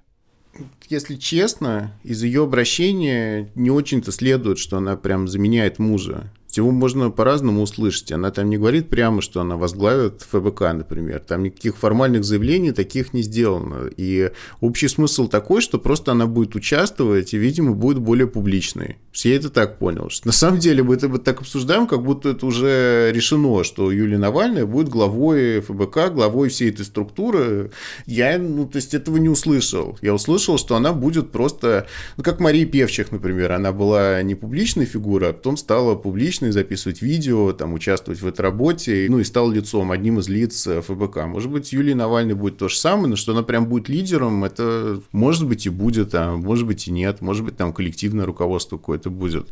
Если 0.89 1.15
честно, 1.15 1.97
из 2.03 2.23
ее 2.23 2.43
обращения 2.43 3.49
не 3.55 3.71
очень-то 3.71 4.11
следует, 4.11 4.59
что 4.59 4.77
она 4.77 4.95
прям 4.95 5.27
заменяет 5.27 5.79
мужа. 5.79 6.31
Его 6.57 6.71
можно 6.71 7.09
по-разному 7.11 7.61
услышать. 7.61 8.11
Она 8.11 8.31
там 8.31 8.49
не 8.49 8.57
говорит 8.57 8.89
прямо, 8.89 9.21
что 9.21 9.41
она 9.41 9.57
возглавит 9.57 10.21
ФБК, 10.29 10.61
например. 10.73 11.19
Там 11.19 11.43
никаких 11.43 11.77
формальных 11.77 12.23
заявлений 12.23 12.71
таких 12.71 13.13
не 13.13 13.21
сделано. 13.21 13.89
И 13.97 14.31
общий 14.59 14.87
смысл 14.87 15.27
такой, 15.27 15.61
что 15.61 15.79
просто 15.79 16.11
она 16.11 16.27
будет 16.27 16.55
участвовать 16.55 17.33
и, 17.33 17.37
видимо, 17.37 17.73
будет 17.73 17.99
более 17.99 18.27
публичной. 18.27 18.97
Я 19.13 19.35
это 19.35 19.49
так 19.49 19.77
понял. 19.77 20.09
Что 20.09 20.27
на 20.27 20.33
самом 20.33 20.59
деле 20.59 20.83
мы 20.83 20.95
это 20.95 21.07
вот 21.07 21.23
так 21.23 21.41
обсуждаем, 21.41 21.87
как 21.87 22.03
будто 22.03 22.29
это 22.29 22.45
уже 22.45 23.11
решено, 23.13 23.63
что 23.63 23.91
Юлия 23.91 24.17
Навальная 24.17 24.65
будет 24.65 24.89
главой 24.89 25.61
ФБК, 25.61 26.11
главой 26.11 26.49
всей 26.49 26.69
этой 26.69 26.85
структуры. 26.85 27.71
Я, 28.05 28.37
ну, 28.37 28.65
то 28.67 28.77
есть 28.77 28.93
этого 28.93 29.17
не 29.17 29.29
услышал. 29.29 29.97
Я 30.01 30.13
услышал, 30.13 30.57
что 30.57 30.75
она 30.75 30.93
будет 30.93 31.31
просто, 31.31 31.87
ну, 32.17 32.23
как 32.23 32.39
Мария 32.39 32.65
Певчих, 32.65 33.11
например. 33.11 33.51
Она 33.51 33.71
была 33.71 34.21
не 34.23 34.35
публичной 34.35 34.85
фигурой, 34.85 35.29
а 35.29 35.33
потом 35.33 35.57
стала 35.57 35.95
публичной 35.95 36.40
публичный, 36.41 36.51
записывать 36.51 37.01
видео, 37.01 37.53
там, 37.53 37.73
участвовать 37.73 38.21
в 38.21 38.27
этой 38.27 38.41
работе, 38.41 39.07
ну 39.09 39.19
и 39.19 39.23
стал 39.23 39.51
лицом, 39.51 39.91
одним 39.91 40.19
из 40.19 40.29
лиц 40.29 40.67
э, 40.67 40.81
ФБК. 40.81 41.25
Может 41.27 41.51
быть, 41.51 41.73
Юлия 41.73 41.95
Навальный 41.95 42.33
будет 42.33 42.57
то 42.57 42.67
же 42.67 42.77
самое, 42.77 43.07
но 43.07 43.15
что 43.15 43.31
она 43.31 43.43
прям 43.43 43.67
будет 43.67 43.89
лидером, 43.89 44.43
это 44.43 45.01
может 45.11 45.47
быть 45.47 45.65
и 45.65 45.69
будет, 45.69 46.13
а 46.15 46.35
может 46.35 46.65
быть 46.65 46.87
и 46.87 46.91
нет, 46.91 47.21
может 47.21 47.45
быть 47.45 47.57
там 47.57 47.73
коллективное 47.73 48.25
руководство 48.25 48.77
какое-то 48.77 49.09
будет. 49.09 49.49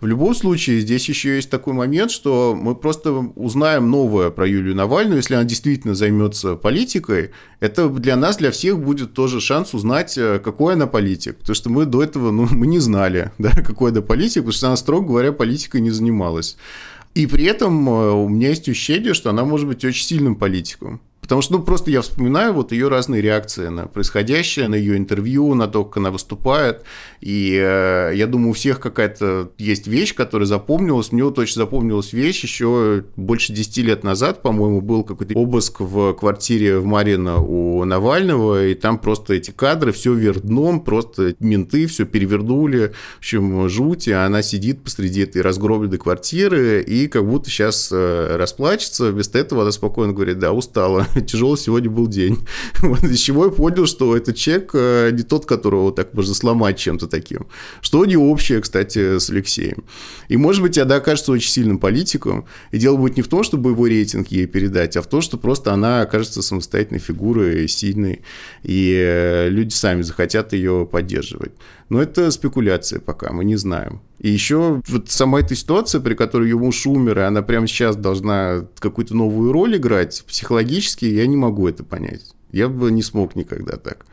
В 0.00 0.06
любом 0.06 0.34
случае, 0.34 0.80
здесь 0.80 1.08
еще 1.08 1.36
есть 1.36 1.50
такой 1.50 1.72
момент, 1.72 2.10
что 2.10 2.56
мы 2.60 2.74
просто 2.74 3.12
узнаем 3.12 3.90
новое 3.90 4.30
про 4.30 4.46
Юлию 4.46 4.74
Навальную, 4.74 5.16
если 5.16 5.34
она 5.34 5.44
действительно 5.44 5.94
займется 5.94 6.54
политикой, 6.56 7.30
это 7.60 7.88
для 7.88 8.16
нас, 8.16 8.36
для 8.36 8.50
всех 8.50 8.78
будет 8.78 9.14
тоже 9.14 9.40
шанс 9.40 9.74
узнать, 9.74 10.18
э, 10.18 10.38
какой 10.38 10.74
она 10.74 10.86
политик, 10.86 11.38
потому 11.38 11.54
что 11.54 11.70
мы 11.70 11.86
до 11.86 12.02
этого, 12.02 12.30
ну, 12.30 12.46
мы 12.50 12.66
не 12.66 12.78
знали, 12.78 13.32
да, 13.38 13.50
какой 13.50 13.92
она 13.92 14.02
политик, 14.02 14.42
потому 14.42 14.52
что 14.52 14.66
она, 14.66 14.76
строго 14.76 15.06
говоря, 15.06 15.32
политикой 15.32 15.80
не 15.80 15.90
занималась. 15.90 16.25
И 17.14 17.26
при 17.26 17.44
этом 17.44 17.88
э, 17.88 18.12
у 18.12 18.28
меня 18.28 18.50
есть 18.50 18.68
ощущение, 18.68 19.14
что 19.14 19.30
она 19.30 19.44
может 19.44 19.66
быть 19.66 19.84
очень 19.84 20.04
сильным 20.04 20.36
политиком. 20.36 21.00
Потому 21.26 21.42
что, 21.42 21.54
ну, 21.54 21.62
просто 21.64 21.90
я 21.90 22.02
вспоминаю 22.02 22.52
вот 22.52 22.70
ее 22.70 22.86
разные 22.86 23.20
реакции 23.20 23.66
на 23.66 23.88
происходящее, 23.88 24.68
на 24.68 24.76
ее 24.76 24.96
интервью, 24.96 25.54
на 25.54 25.66
то, 25.66 25.84
как 25.84 25.96
она 25.96 26.12
выступает. 26.12 26.84
И 27.20 27.58
э, 27.60 28.12
я 28.14 28.28
думаю, 28.28 28.50
у 28.50 28.52
всех 28.52 28.78
какая-то 28.78 29.50
есть 29.58 29.88
вещь, 29.88 30.14
которая 30.14 30.46
запомнилась. 30.46 31.10
Мне 31.10 31.24
вот 31.24 31.36
очень 31.40 31.56
запомнилась 31.56 32.12
вещь 32.12 32.44
еще 32.44 33.04
больше 33.16 33.52
10 33.52 33.78
лет 33.78 34.04
назад, 34.04 34.40
по-моему, 34.42 34.80
был 34.80 35.02
какой-то 35.02 35.34
обыск 35.34 35.80
в 35.80 36.12
квартире 36.12 36.78
в 36.78 36.84
Марина 36.84 37.38
у 37.38 37.84
Навального, 37.84 38.66
и 38.66 38.74
там 38.74 38.98
просто 38.98 39.34
эти 39.34 39.50
кадры, 39.50 39.90
все 39.90 40.14
вверх 40.14 40.42
дном, 40.42 40.80
просто 40.80 41.34
менты 41.40 41.86
все 41.86 42.04
перевернули, 42.04 42.92
в 43.16 43.18
общем, 43.18 43.68
жуть, 43.68 44.06
а 44.08 44.26
она 44.26 44.42
сидит 44.42 44.82
посреди 44.82 45.22
этой 45.22 45.42
разгробленной 45.42 45.98
квартиры 45.98 46.82
и 46.82 47.08
как 47.08 47.26
будто 47.26 47.50
сейчас 47.50 47.90
э, 47.92 48.36
расплачется. 48.36 49.10
Вместо 49.10 49.38
этого 49.38 49.62
она 49.62 49.72
спокойно 49.72 50.12
говорит, 50.12 50.38
да, 50.38 50.52
устала, 50.52 51.06
тяжелый 51.26 51.56
сегодня 51.56 51.90
был 51.90 52.06
день. 52.06 52.38
Вот, 52.82 53.02
из 53.04 53.18
чего 53.18 53.46
я 53.46 53.50
понял, 53.50 53.86
что 53.86 54.16
этот 54.16 54.36
человек 54.36 54.70
э, 54.74 55.10
не 55.12 55.22
тот, 55.22 55.46
которого 55.46 55.92
так 55.92 56.14
можно 56.14 56.34
сломать 56.34 56.78
чем-то 56.78 57.06
таким. 57.06 57.46
Что 57.80 58.04
не 58.04 58.16
общее, 58.16 58.60
кстати, 58.60 59.18
с 59.18 59.30
Алексеем. 59.30 59.84
И, 60.28 60.36
может 60.36 60.62
быть, 60.62 60.78
она 60.78 60.96
окажется 60.96 61.32
очень 61.32 61.50
сильным 61.50 61.78
политиком. 61.78 62.46
И 62.70 62.78
дело 62.78 62.96
будет 62.96 63.16
не 63.16 63.22
в 63.22 63.28
том, 63.28 63.42
чтобы 63.42 63.70
его 63.70 63.86
рейтинг 63.86 64.28
ей 64.28 64.46
передать, 64.46 64.96
а 64.96 65.02
в 65.02 65.06
том, 65.06 65.20
что 65.20 65.38
просто 65.38 65.72
она 65.72 66.02
окажется 66.02 66.42
самостоятельной 66.42 67.00
фигурой, 67.00 67.68
сильной, 67.68 68.22
и 68.62 68.94
э, 68.96 69.48
люди 69.48 69.72
сами 69.72 70.02
захотят 70.02 70.52
ее 70.52 70.88
поддерживать. 70.90 71.52
Но 71.88 72.02
это 72.02 72.30
спекуляция 72.30 73.00
пока, 73.00 73.32
мы 73.32 73.44
не 73.44 73.56
знаем. 73.56 74.00
И 74.26 74.28
еще 74.28 74.82
вот 74.88 75.08
сама 75.08 75.38
эта 75.38 75.54
ситуация, 75.54 76.00
при 76.00 76.14
которой 76.14 76.48
ее 76.48 76.58
муж 76.58 76.84
умер, 76.84 77.20
и 77.20 77.22
она 77.22 77.42
прямо 77.42 77.68
сейчас 77.68 77.94
должна 77.94 78.66
какую-то 78.80 79.14
новую 79.14 79.52
роль 79.52 79.76
играть, 79.76 80.24
психологически 80.26 81.04
я 81.04 81.28
не 81.28 81.36
могу 81.36 81.68
это 81.68 81.84
понять. 81.84 82.34
Я 82.50 82.68
бы 82.68 82.90
не 82.90 83.04
смог 83.04 83.36
никогда 83.36 83.76
так. 83.76 84.04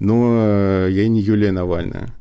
Но 0.00 0.32
э, 0.36 0.88
я 0.90 1.06
не 1.06 1.20
Юлия 1.20 1.52
Навальная. 1.52 2.12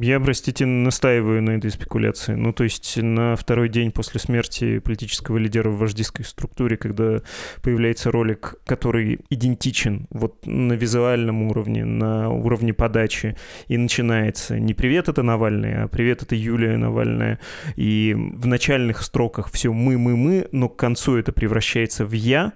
Я, 0.00 0.20
простите, 0.20 0.64
настаиваю 0.64 1.42
на 1.42 1.50
этой 1.56 1.72
спекуляции. 1.72 2.34
Ну, 2.34 2.52
то 2.52 2.62
есть 2.62 2.96
на 2.98 3.34
второй 3.34 3.68
день 3.68 3.90
после 3.90 4.20
смерти 4.20 4.78
политического 4.78 5.38
лидера 5.38 5.70
в 5.70 5.78
вождистской 5.78 6.24
структуре, 6.24 6.76
когда 6.76 7.20
появляется 7.62 8.12
ролик, 8.12 8.54
который 8.64 9.18
идентичен 9.28 10.06
вот 10.10 10.46
на 10.46 10.74
визуальном 10.74 11.42
уровне, 11.42 11.84
на 11.84 12.30
уровне 12.30 12.72
подачи, 12.72 13.36
и 13.66 13.76
начинается 13.76 14.60
не 14.60 14.72
«Привет, 14.72 15.08
это 15.08 15.24
Навальный», 15.24 15.82
а 15.82 15.88
«Привет, 15.88 16.22
это 16.22 16.36
Юлия 16.36 16.76
Навальная». 16.76 17.40
И 17.74 18.14
в 18.16 18.46
начальных 18.46 19.02
строках 19.02 19.50
все 19.50 19.72
«мы-мы-мы», 19.72 20.46
но 20.52 20.68
к 20.68 20.76
концу 20.76 21.16
это 21.16 21.32
превращается 21.32 22.06
в 22.06 22.12
«я», 22.12 22.52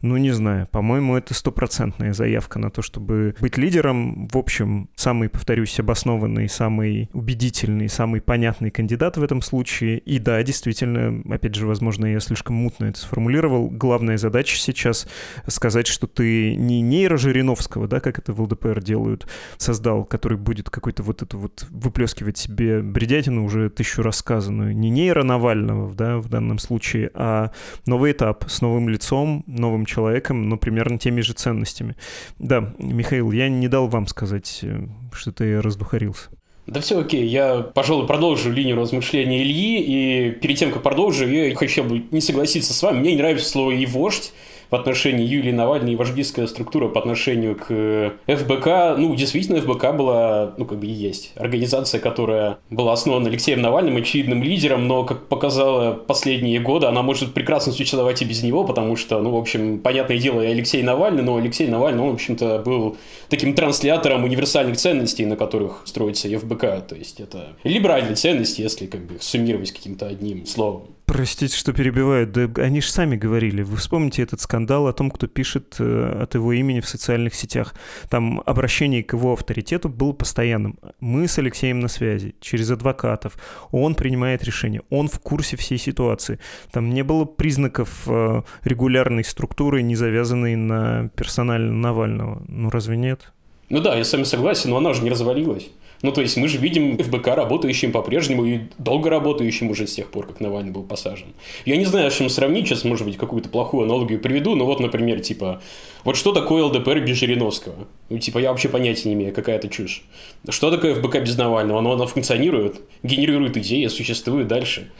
ну, 0.00 0.16
не 0.16 0.30
знаю, 0.30 0.68
по-моему, 0.70 1.16
это 1.16 1.34
стопроцентная 1.34 2.12
заявка 2.12 2.58
на 2.58 2.70
то, 2.70 2.82
чтобы 2.82 3.34
быть 3.40 3.56
лидером. 3.56 4.28
В 4.28 4.36
общем, 4.36 4.88
самый, 4.94 5.28
повторюсь, 5.28 5.78
обоснованный, 5.78 6.48
самый 6.48 7.08
убедительный, 7.12 7.88
самый 7.88 8.20
понятный 8.20 8.70
кандидат 8.70 9.16
в 9.16 9.22
этом 9.22 9.42
случае. 9.42 9.98
И 9.98 10.18
да, 10.18 10.42
действительно, 10.42 11.22
опять 11.32 11.54
же, 11.54 11.66
возможно, 11.66 12.06
я 12.06 12.20
слишком 12.20 12.56
мутно 12.56 12.86
это 12.86 12.98
сформулировал. 12.98 13.68
Главная 13.70 14.18
задача 14.18 14.56
сейчас 14.56 15.08
сказать, 15.46 15.86
что 15.86 16.06
ты 16.06 16.54
не 16.56 16.80
нейро 16.80 17.16
Жириновского, 17.16 17.88
да, 17.88 18.00
как 18.00 18.18
это 18.18 18.32
в 18.32 18.40
ЛДПР 18.40 18.82
делают, 18.82 19.26
создал, 19.56 20.04
который 20.04 20.38
будет 20.38 20.70
какой-то 20.70 21.02
вот 21.02 21.22
это 21.22 21.36
вот 21.36 21.66
выплескивать 21.70 22.38
себе 22.38 22.82
бредятину 22.82 23.44
уже 23.44 23.70
тысячу 23.70 24.02
рассказанную. 24.02 24.76
Не 24.76 24.90
нейро 24.90 25.22
Навального, 25.22 25.92
да, 25.94 26.18
в 26.18 26.28
данном 26.28 26.58
случае, 26.58 27.10
а 27.14 27.50
новый 27.86 28.12
этап 28.12 28.44
с 28.48 28.60
новым 28.60 28.88
лицом, 28.88 29.44
новым 29.62 29.86
человеком, 29.86 30.48
но 30.50 30.58
примерно 30.58 30.98
теми 30.98 31.22
же 31.22 31.32
ценностями. 31.32 31.96
Да, 32.38 32.74
Михаил, 32.78 33.32
я 33.32 33.48
не 33.48 33.68
дал 33.68 33.88
вам 33.88 34.06
сказать, 34.06 34.60
э, 34.62 34.86
что 35.14 35.32
ты 35.32 35.62
раздухарился. 35.62 36.28
Да 36.66 36.80
все 36.80 37.00
окей, 37.00 37.26
я, 37.26 37.58
пожалуй, 37.60 38.06
продолжу 38.06 38.50
линию 38.50 38.76
размышления 38.76 39.42
Ильи, 39.42 39.80
и 39.80 40.30
перед 40.30 40.58
тем, 40.58 40.70
как 40.70 40.82
продолжу, 40.82 41.26
я 41.26 41.54
хочу 41.56 41.84
не 42.10 42.20
согласиться 42.20 42.72
с 42.72 42.82
вами, 42.82 43.00
мне 43.00 43.12
не 43.12 43.18
нравится 43.18 43.48
слово 43.48 43.72
«и 43.72 43.86
вождь», 43.86 44.32
в 44.72 44.74
отношении 44.74 45.26
Юлии 45.26 45.52
Навальной 45.52 45.92
и 45.92 45.96
вождистская 45.96 46.46
структура 46.46 46.88
по 46.88 46.98
отношению 46.98 47.56
к 47.56 48.14
ФБК. 48.26 48.96
Ну, 48.96 49.14
действительно, 49.14 49.60
ФБК 49.60 49.94
была, 49.94 50.54
ну, 50.56 50.64
как 50.64 50.78
бы 50.78 50.86
и 50.86 50.90
есть, 50.90 51.32
организация, 51.36 52.00
которая 52.00 52.58
была 52.70 52.94
основана 52.94 53.28
Алексеем 53.28 53.60
Навальным, 53.60 53.98
очевидным 53.98 54.42
лидером, 54.42 54.88
но, 54.88 55.04
как 55.04 55.28
показало 55.28 55.92
последние 55.92 56.58
годы, 56.58 56.86
она 56.86 57.02
может 57.02 57.34
прекрасно 57.34 57.72
существовать 57.72 58.22
и 58.22 58.24
без 58.24 58.42
него, 58.42 58.64
потому 58.64 58.96
что, 58.96 59.20
ну, 59.20 59.30
в 59.30 59.36
общем, 59.36 59.78
понятное 59.78 60.18
дело, 60.18 60.40
и 60.40 60.46
Алексей 60.46 60.82
Навальный, 60.82 61.22
но 61.22 61.36
Алексей 61.36 61.68
Навальный, 61.68 62.02
он, 62.02 62.10
в 62.12 62.14
общем-то, 62.14 62.62
был 62.64 62.96
таким 63.28 63.54
транслятором 63.54 64.24
универсальных 64.24 64.78
ценностей, 64.78 65.26
на 65.26 65.36
которых 65.36 65.82
строится 65.84 66.28
ФБК. 66.28 66.60
То 66.88 66.94
есть 66.96 67.20
это 67.20 67.48
либеральные 67.62 68.14
ценности, 68.14 68.62
если 68.62 68.86
как 68.86 69.02
бы 69.04 69.18
суммировать 69.20 69.72
каким-то 69.72 70.06
одним 70.06 70.46
словом. 70.46 70.91
Простите, 71.06 71.56
что 71.56 71.72
перебиваю. 71.72 72.26
Да 72.26 72.48
они 72.62 72.80
же 72.80 72.90
сами 72.90 73.16
говорили. 73.16 73.62
Вы 73.62 73.76
вспомните 73.76 74.22
этот 74.22 74.40
скандал 74.40 74.86
о 74.86 74.92
том, 74.92 75.10
кто 75.10 75.26
пишет 75.26 75.76
э, 75.78 76.22
от 76.22 76.34
его 76.34 76.52
имени 76.52 76.80
в 76.80 76.88
социальных 76.88 77.34
сетях. 77.34 77.74
Там 78.08 78.42
обращение 78.46 79.02
к 79.02 79.12
его 79.12 79.32
авторитету 79.32 79.88
было 79.88 80.12
постоянным. 80.12 80.78
Мы 81.00 81.28
с 81.28 81.38
Алексеем 81.38 81.80
на 81.80 81.88
связи, 81.88 82.34
через 82.40 82.70
адвокатов. 82.70 83.36
Он 83.72 83.94
принимает 83.94 84.44
решение. 84.44 84.82
Он 84.90 85.08
в 85.08 85.18
курсе 85.18 85.56
всей 85.56 85.78
ситуации. 85.78 86.38
Там 86.70 86.90
не 86.90 87.02
было 87.02 87.24
признаков 87.24 88.04
э, 88.06 88.42
регулярной 88.64 89.24
структуры, 89.24 89.82
не 89.82 89.96
завязанной 89.96 90.56
на 90.56 91.10
персонально 91.16 91.72
Навального. 91.72 92.42
Ну 92.48 92.70
разве 92.70 92.96
нет? 92.96 93.32
Ну 93.68 93.80
да, 93.80 93.96
я 93.96 94.04
с 94.04 94.12
вами 94.12 94.24
согласен, 94.24 94.70
но 94.70 94.76
она 94.76 94.92
же 94.94 95.02
не 95.02 95.10
развалилась. 95.10 95.70
Ну, 96.02 96.10
то 96.10 96.20
есть 96.20 96.36
мы 96.36 96.48
же 96.48 96.58
видим 96.58 96.98
ФБК 96.98 97.28
работающим 97.28 97.92
по-прежнему 97.92 98.44
и 98.44 98.60
долго 98.78 99.08
работающим 99.08 99.70
уже 99.70 99.86
с 99.86 99.94
тех 99.94 100.10
пор, 100.10 100.26
как 100.26 100.40
Навальный 100.40 100.72
был 100.72 100.82
посажен. 100.82 101.28
Я 101.64 101.76
не 101.76 101.84
знаю, 101.84 102.10
с 102.10 102.16
чем 102.16 102.28
сравнить, 102.28 102.66
сейчас, 102.66 102.82
может 102.82 103.06
быть, 103.06 103.16
какую-то 103.16 103.48
плохую 103.48 103.84
аналогию 103.84 104.20
приведу, 104.20 104.56
но 104.56 104.66
вот, 104.66 104.80
например, 104.80 105.20
типа, 105.20 105.62
вот 106.04 106.16
что 106.16 106.32
такое 106.32 106.64
ЛДПР 106.64 107.00
без 107.00 107.16
Жириновского? 107.16 107.86
Ну, 108.08 108.18
типа, 108.18 108.38
я 108.38 108.50
вообще 108.50 108.68
понятия 108.68 109.08
не 109.08 109.14
имею, 109.14 109.32
какая 109.32 109.56
это 109.56 109.68
чушь. 109.68 110.04
Что 110.48 110.72
такое 110.72 110.96
ФБК 110.96 111.20
без 111.20 111.38
Навального? 111.38 111.78
Оно, 111.78 111.92
оно 111.92 112.06
функционирует, 112.06 112.80
генерирует 113.04 113.56
идеи, 113.56 113.86
существует 113.86 114.48
дальше. 114.48 114.90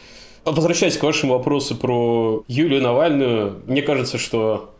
Возвращаясь 0.44 0.96
к 0.96 1.03
вашему 1.03 1.34
вопросу 1.34 1.76
про 1.76 2.44
Юлию 2.46 2.80
Навальную, 2.80 3.61
мне 3.66 3.82
кажется, 3.82 4.18
что 4.18 4.74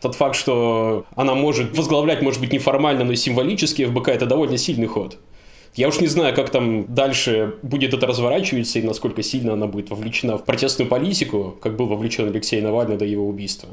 тот 0.00 0.14
факт, 0.14 0.36
что 0.36 1.04
она 1.16 1.34
может 1.34 1.76
возглавлять, 1.76 2.22
может 2.22 2.40
быть, 2.40 2.52
неформально, 2.52 3.04
но 3.04 3.14
символически 3.14 3.86
ФБК, 3.86 4.08
это 4.08 4.26
довольно 4.26 4.58
сильный 4.58 4.86
ход. 4.86 5.18
Я 5.74 5.88
уж 5.88 6.00
не 6.00 6.06
знаю, 6.06 6.34
как 6.36 6.50
там 6.50 6.94
дальше 6.94 7.54
будет 7.62 7.94
это 7.94 8.06
разворачиваться 8.06 8.78
и 8.78 8.82
насколько 8.82 9.22
сильно 9.22 9.54
она 9.54 9.66
будет 9.66 9.90
вовлечена 9.90 10.38
в 10.38 10.44
протестную 10.44 10.88
политику, 10.88 11.56
как 11.60 11.76
был 11.76 11.86
вовлечен 11.86 12.28
Алексей 12.28 12.60
Навальный 12.60 12.96
до 12.96 13.04
его 13.04 13.26
убийства. 13.26 13.70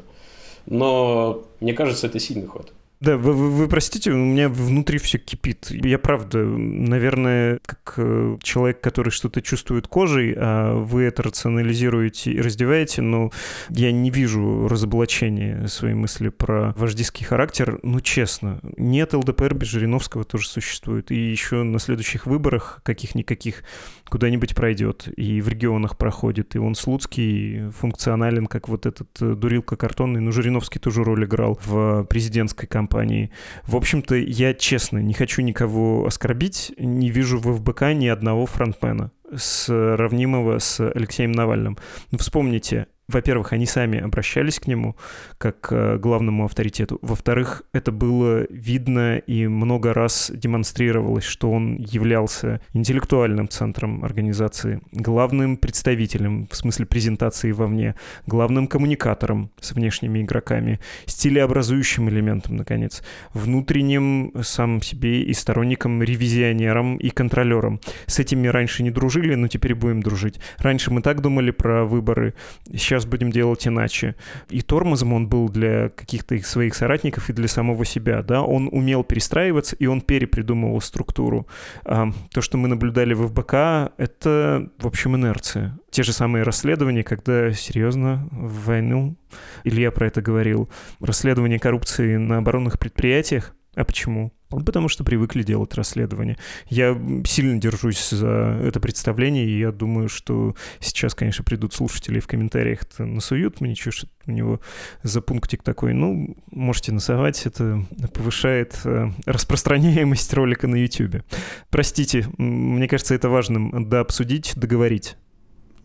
Но 0.66 1.44
мне 1.60 1.74
кажется, 1.74 2.08
это 2.08 2.18
сильный 2.18 2.46
ход. 2.46 2.72
Да, 3.02 3.16
вы, 3.16 3.32
вы, 3.32 3.50
вы 3.50 3.66
простите, 3.68 4.12
у 4.12 4.16
меня 4.16 4.48
внутри 4.48 4.98
все 4.98 5.18
кипит. 5.18 5.72
Я 5.72 5.98
правда, 5.98 6.38
наверное, 6.44 7.58
как 7.66 7.94
э, 7.96 8.36
человек, 8.44 8.80
который 8.80 9.10
что-то 9.10 9.42
чувствует 9.42 9.88
кожей, 9.88 10.34
а 10.36 10.76
вы 10.76 11.02
это 11.02 11.24
рационализируете 11.24 12.30
и 12.30 12.40
раздеваете, 12.40 13.02
но 13.02 13.32
я 13.70 13.90
не 13.90 14.10
вижу 14.10 14.68
разоблачения 14.68 15.66
своей 15.66 15.94
мысли 15.94 16.28
про 16.28 16.74
вождистский 16.76 17.26
характер. 17.26 17.80
Ну, 17.82 18.00
честно, 18.00 18.60
нет 18.76 19.14
ЛДПР 19.14 19.54
без 19.54 19.66
Жириновского 19.66 20.22
тоже 20.22 20.46
существует. 20.46 21.10
И 21.10 21.16
еще 21.16 21.64
на 21.64 21.80
следующих 21.80 22.26
выборах 22.26 22.82
каких-никаких 22.84 23.64
куда-нибудь 24.08 24.54
пройдет, 24.54 25.08
и 25.16 25.40
в 25.40 25.48
регионах 25.48 25.96
проходит, 25.96 26.54
и 26.54 26.58
он 26.58 26.74
Слуцкий 26.74 27.70
функционален, 27.70 28.46
как 28.46 28.68
вот 28.68 28.84
этот 28.84 29.08
э, 29.22 29.34
дурилка 29.34 29.74
картонный, 29.74 30.20
ну, 30.20 30.30
Жириновский 30.30 30.78
тоже 30.78 31.02
роль 31.02 31.24
играл 31.24 31.58
в 31.64 32.04
президентской 32.04 32.66
кампании. 32.66 32.91
В 32.92 33.76
общем-то, 33.76 34.14
я 34.14 34.54
честно 34.54 34.98
не 34.98 35.14
хочу 35.14 35.42
никого 35.42 36.06
оскорбить, 36.06 36.72
не 36.78 37.10
вижу 37.10 37.38
в 37.38 37.56
ФБК 37.56 37.94
ни 37.94 38.06
одного 38.06 38.46
фронтмена 38.46 39.10
сравнимого 39.34 40.58
с 40.58 40.80
Алексеем 40.80 41.32
Навальным. 41.32 41.78
Вспомните, 42.18 42.86
во-первых, 43.12 43.52
они 43.52 43.66
сами 43.66 44.00
обращались 44.00 44.58
к 44.58 44.66
нему 44.66 44.96
как 45.38 45.60
к 45.60 45.72
э, 45.72 45.98
главному 45.98 46.44
авторитету. 46.44 46.98
Во-вторых, 47.02 47.62
это 47.72 47.92
было 47.92 48.46
видно 48.50 49.18
и 49.18 49.46
много 49.46 49.94
раз 49.94 50.30
демонстрировалось, 50.34 51.24
что 51.24 51.50
он 51.50 51.76
являлся 51.76 52.60
интеллектуальным 52.72 53.48
центром 53.48 54.04
организации, 54.04 54.80
главным 54.92 55.56
представителем 55.56 56.48
в 56.50 56.56
смысле 56.56 56.86
презентации 56.86 57.52
вовне, 57.52 57.94
главным 58.26 58.66
коммуникатором 58.66 59.50
с 59.60 59.72
внешними 59.72 60.22
игроками, 60.22 60.80
стилеобразующим 61.06 62.08
элементом, 62.08 62.56
наконец, 62.56 63.02
внутренним 63.32 64.32
сам 64.42 64.82
себе 64.82 65.22
и 65.22 65.32
сторонником, 65.32 66.02
ревизионером 66.02 66.96
и 66.96 67.10
контролером. 67.10 67.80
С 68.06 68.18
этими 68.18 68.48
раньше 68.48 68.82
не 68.82 68.90
дружили, 68.90 69.34
но 69.34 69.48
теперь 69.48 69.74
будем 69.74 70.02
дружить. 70.02 70.40
Раньше 70.58 70.90
мы 70.90 71.02
так 71.02 71.20
думали 71.20 71.50
про 71.50 71.84
выборы, 71.84 72.34
сейчас 72.72 73.01
будем 73.06 73.30
делать 73.30 73.66
иначе. 73.66 74.16
И 74.48 74.62
тормозом 74.62 75.12
он 75.12 75.28
был 75.28 75.48
для 75.48 75.88
каких-то 75.90 76.38
своих 76.42 76.74
соратников 76.74 77.30
и 77.30 77.32
для 77.32 77.48
самого 77.48 77.84
себя, 77.84 78.22
да, 78.22 78.42
он 78.42 78.68
умел 78.70 79.04
перестраиваться, 79.04 79.76
и 79.76 79.86
он 79.86 80.00
перепридумывал 80.00 80.80
структуру. 80.80 81.46
А, 81.84 82.08
то, 82.32 82.40
что 82.40 82.58
мы 82.58 82.68
наблюдали 82.68 83.14
в 83.14 83.28
ФБК, 83.28 83.92
это, 83.96 84.68
в 84.78 84.86
общем, 84.86 85.16
инерция. 85.16 85.78
Те 85.90 86.02
же 86.02 86.12
самые 86.12 86.44
расследования, 86.44 87.04
когда, 87.04 87.52
серьезно, 87.52 88.28
в 88.30 88.66
войну, 88.66 89.16
Илья 89.64 89.90
про 89.90 90.06
это 90.06 90.22
говорил, 90.22 90.70
расследование 91.00 91.58
коррупции 91.58 92.16
на 92.16 92.38
оборонных 92.38 92.78
предприятиях, 92.78 93.54
а 93.74 93.84
почему? 93.84 94.32
Потому 94.60 94.88
что 94.88 95.04
привыкли 95.04 95.42
делать 95.42 95.74
расследование. 95.74 96.36
Я 96.68 96.98
сильно 97.24 97.60
держусь 97.60 98.10
за 98.10 98.60
это 98.62 98.80
представление, 98.80 99.46
и 99.46 99.58
я 99.58 99.72
думаю, 99.72 100.08
что 100.08 100.54
сейчас, 100.80 101.14
конечно, 101.14 101.44
придут 101.44 101.74
слушатели 101.74 102.20
в 102.20 102.26
комментариях 102.26 102.80
насуют 102.98 103.60
мне, 103.60 103.74
что 103.74 104.06
у 104.26 104.30
него 104.30 104.60
за 105.02 105.20
пунктик 105.20 105.62
такой. 105.62 105.94
Ну, 105.94 106.36
можете 106.50 106.92
насовать, 106.92 107.46
это 107.46 107.84
повышает 108.12 108.78
э, 108.84 109.10
распространяемость 109.26 110.32
ролика 110.34 110.66
на 110.66 110.76
YouTube. 110.76 111.22
Простите, 111.70 112.26
мне 112.38 112.88
кажется, 112.88 113.14
это 113.14 113.28
важным 113.28 113.88
да 113.88 114.00
обсудить, 114.00 114.52
договорить. 114.56 115.16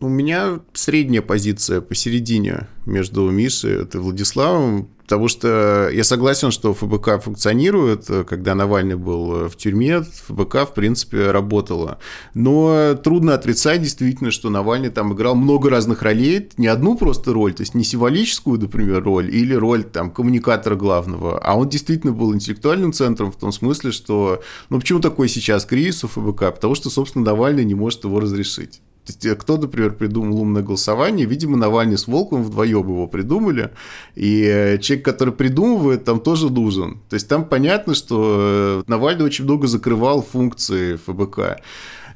У 0.00 0.08
меня 0.08 0.60
средняя 0.74 1.22
позиция 1.22 1.80
посередине 1.80 2.68
между 2.86 3.28
Мишей 3.30 3.82
и 3.82 3.96
Владиславом, 3.96 4.90
потому 5.02 5.26
что 5.26 5.90
я 5.92 6.04
согласен, 6.04 6.52
что 6.52 6.72
ФБК 6.72 7.20
функционирует. 7.20 8.06
Когда 8.28 8.54
Навальный 8.54 8.94
был 8.94 9.48
в 9.48 9.56
тюрьме, 9.56 10.02
ФБК, 10.02 10.68
в 10.68 10.74
принципе, 10.74 11.32
работала. 11.32 11.98
Но 12.32 12.94
трудно 13.02 13.34
отрицать 13.34 13.82
действительно, 13.82 14.30
что 14.30 14.50
Навальный 14.50 14.90
там 14.90 15.14
играл 15.14 15.34
много 15.34 15.68
разных 15.68 16.02
ролей, 16.02 16.48
не 16.58 16.68
одну 16.68 16.96
просто 16.96 17.32
роль, 17.32 17.54
то 17.54 17.62
есть 17.62 17.74
не 17.74 17.82
символическую, 17.82 18.60
например, 18.60 19.02
роль, 19.02 19.34
или 19.34 19.52
роль 19.52 19.82
там 19.82 20.12
коммуникатора 20.12 20.76
главного, 20.76 21.40
а 21.40 21.58
он 21.58 21.68
действительно 21.68 22.12
был 22.12 22.32
интеллектуальным 22.32 22.92
центром 22.92 23.32
в 23.32 23.36
том 23.36 23.50
смысле, 23.50 23.90
что, 23.90 24.42
ну 24.70 24.78
почему 24.78 25.00
такой 25.00 25.28
сейчас 25.28 25.64
кризис 25.64 26.04
у 26.04 26.08
ФБК? 26.08 26.54
Потому 26.54 26.76
что, 26.76 26.88
собственно, 26.88 27.24
Навальный 27.24 27.64
не 27.64 27.74
может 27.74 28.04
его 28.04 28.20
разрешить. 28.20 28.80
Кто, 29.38 29.56
например, 29.56 29.92
придумал 29.92 30.40
умное 30.40 30.62
голосование, 30.62 31.26
видимо, 31.26 31.56
Навальный 31.56 31.98
с 31.98 32.06
Волковым 32.06 32.44
вдвоем 32.44 32.88
его 32.88 33.06
придумали, 33.06 33.70
и 34.14 34.42
э, 34.42 34.78
человек, 34.78 35.04
который 35.04 35.34
придумывает, 35.34 36.04
там 36.04 36.20
тоже 36.20 36.50
нужен. 36.50 37.00
То 37.08 37.14
есть, 37.14 37.28
там 37.28 37.44
понятно, 37.44 37.94
что 37.94 38.82
э, 38.86 38.90
Навальный 38.90 39.24
очень 39.24 39.44
много 39.44 39.66
закрывал 39.66 40.22
функции 40.22 40.96
ФБК. 40.96 41.60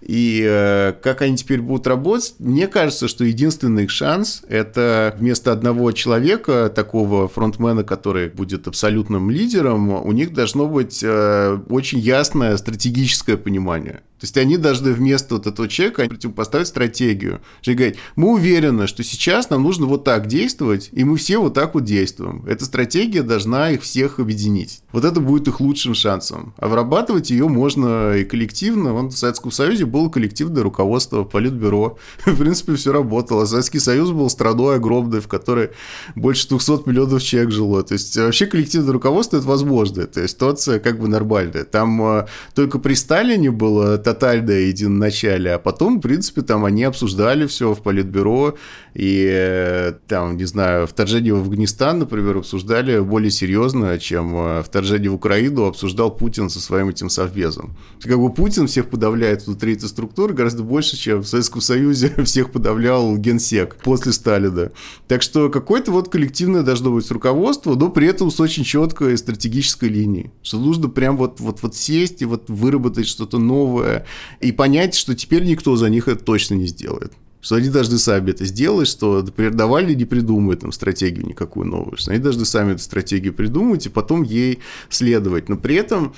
И 0.06 0.44
э, 0.44 0.94
как 1.00 1.22
они 1.22 1.36
теперь 1.36 1.60
будут 1.60 1.86
работать, 1.86 2.34
мне 2.38 2.66
кажется, 2.66 3.08
что 3.08 3.24
единственный 3.24 3.84
их 3.84 3.90
шанс– 3.90 4.42
это 4.48 5.14
вместо 5.18 5.52
одного 5.52 5.92
человека, 5.92 6.72
такого 6.74 7.28
фронтмена, 7.28 7.84
который 7.84 8.28
будет 8.28 8.66
абсолютным 8.66 9.30
лидером, 9.30 9.90
у 9.92 10.12
них 10.12 10.32
должно 10.32 10.66
быть 10.66 11.00
э, 11.02 11.58
очень 11.68 12.00
ясное 12.00 12.56
стратегическое 12.56 13.36
понимание. 13.36 14.02
То 14.22 14.26
есть 14.26 14.36
они 14.36 14.56
должны 14.56 14.92
вместо 14.92 15.34
вот 15.34 15.48
этого 15.48 15.66
человека 15.66 16.06
противопоставить 16.06 16.68
стратегию. 16.68 17.40
И 17.64 17.74
говорить, 17.74 17.96
мы 18.14 18.34
уверены, 18.34 18.86
что 18.86 19.02
сейчас 19.02 19.50
нам 19.50 19.64
нужно 19.64 19.86
вот 19.86 20.04
так 20.04 20.28
действовать, 20.28 20.90
и 20.92 21.02
мы 21.02 21.16
все 21.16 21.38
вот 21.38 21.54
так 21.54 21.74
вот 21.74 21.82
действуем. 21.82 22.44
Эта 22.46 22.64
стратегия 22.64 23.24
должна 23.24 23.70
их 23.70 23.82
всех 23.82 24.20
объединить. 24.20 24.82
Вот 24.92 25.04
это 25.04 25.18
будет 25.18 25.48
их 25.48 25.60
лучшим 25.60 25.94
шансом. 25.94 26.54
А 26.58 26.68
вырабатывать 26.68 27.30
ее 27.30 27.48
можно 27.48 28.14
и 28.14 28.22
коллективно. 28.22 28.92
Вон 28.92 29.08
в 29.08 29.18
Советском 29.18 29.50
Союзе 29.50 29.86
было 29.92 30.08
коллективное 30.08 30.62
руководство, 30.62 31.24
политбюро. 31.24 31.98
В 32.26 32.36
принципе, 32.36 32.74
все 32.74 32.92
работало. 32.92 33.44
Советский 33.44 33.78
Союз 33.78 34.10
был 34.10 34.28
страной 34.30 34.76
огромной, 34.76 35.20
в 35.20 35.28
которой 35.28 35.70
больше 36.16 36.48
200 36.48 36.88
миллионов 36.88 37.22
человек 37.22 37.52
жило. 37.52 37.82
То 37.82 37.92
есть 37.92 38.16
вообще 38.16 38.46
коллективное 38.46 38.92
руководство 38.92 39.36
это 39.36 39.46
возможно. 39.46 40.06
То 40.06 40.20
есть 40.20 40.34
ситуация 40.34 40.78
как 40.80 40.98
бы 40.98 41.08
нормальная. 41.08 41.64
Там 41.64 42.02
э, 42.02 42.26
только 42.54 42.78
при 42.78 42.94
Сталине 42.94 43.50
было 43.50 43.98
тотальное 43.98 44.60
единоначалие, 44.62 45.54
а 45.54 45.58
потом, 45.58 45.98
в 45.98 46.00
принципе, 46.00 46.42
там 46.42 46.64
они 46.64 46.84
обсуждали 46.84 47.46
все 47.46 47.74
в 47.74 47.82
Политбюро, 47.82 48.56
и 48.94 49.28
э, 49.30 49.92
там, 50.08 50.36
не 50.36 50.44
знаю, 50.44 50.86
вторжение 50.86 51.34
в 51.34 51.38
Афганистан, 51.38 51.98
например, 51.98 52.38
обсуждали 52.38 52.98
более 53.00 53.30
серьезно, 53.30 53.98
чем 53.98 54.34
э, 54.36 54.62
вторжение 54.62 55.10
в 55.10 55.14
Украину 55.14 55.64
обсуждал 55.64 56.10
Путин 56.10 56.48
со 56.48 56.60
своим 56.60 56.88
этим 56.88 57.08
совбезом. 57.08 57.76
Как 58.02 58.18
бы 58.18 58.32
Путин 58.32 58.66
всех 58.66 58.88
подавляет 58.88 59.46
внутри 59.46 59.74
этой 59.82 59.90
структуры 59.90 60.34
гораздо 60.34 60.62
больше, 60.62 60.96
чем 60.96 61.22
в 61.22 61.28
Советском 61.28 61.60
Союзе 61.60 62.14
всех 62.24 62.50
подавлял 62.50 63.16
генсек 63.16 63.76
после 63.76 64.12
Сталина. 64.12 64.72
Так 65.08 65.22
что 65.22 65.48
какое-то 65.48 65.90
вот 65.92 66.08
коллективное 66.08 66.62
должно 66.62 66.92
быть 66.92 67.10
руководство, 67.10 67.74
но 67.74 67.88
при 67.90 68.06
этом 68.06 68.30
с 68.30 68.40
очень 68.40 68.64
четкой 68.64 69.18
стратегической 69.18 69.88
линией. 69.88 70.30
Что 70.42 70.58
нужно 70.58 70.88
прям 70.88 71.16
вот, 71.16 71.40
вот, 71.40 71.62
вот 71.62 71.76
сесть 71.76 72.22
и 72.22 72.24
вот 72.24 72.48
выработать 72.48 73.06
что-то 73.06 73.38
новое, 73.38 74.06
и 74.40 74.52
понять, 74.52 74.94
что 74.94 75.14
теперь 75.14 75.44
никто 75.44 75.76
за 75.76 75.88
них 75.90 76.08
это 76.08 76.24
точно 76.24 76.54
не 76.54 76.66
сделает. 76.66 77.12
Что 77.40 77.56
они 77.56 77.70
должны 77.70 77.98
сами 77.98 78.30
это 78.30 78.44
сделать, 78.44 78.86
что, 78.86 79.20
например, 79.20 79.54
Навальный 79.54 79.96
не 79.96 80.04
придумает 80.04 80.60
там 80.60 80.70
стратегию 80.70 81.26
никакую 81.26 81.66
новую, 81.66 81.96
что 81.96 82.12
они 82.12 82.20
должны 82.20 82.44
сами 82.44 82.72
эту 82.72 82.82
стратегию 82.82 83.34
придумать 83.34 83.86
и 83.86 83.88
потом 83.88 84.22
ей 84.22 84.60
следовать. 84.88 85.48
Но 85.48 85.56
при 85.56 85.74
этом 85.74 86.14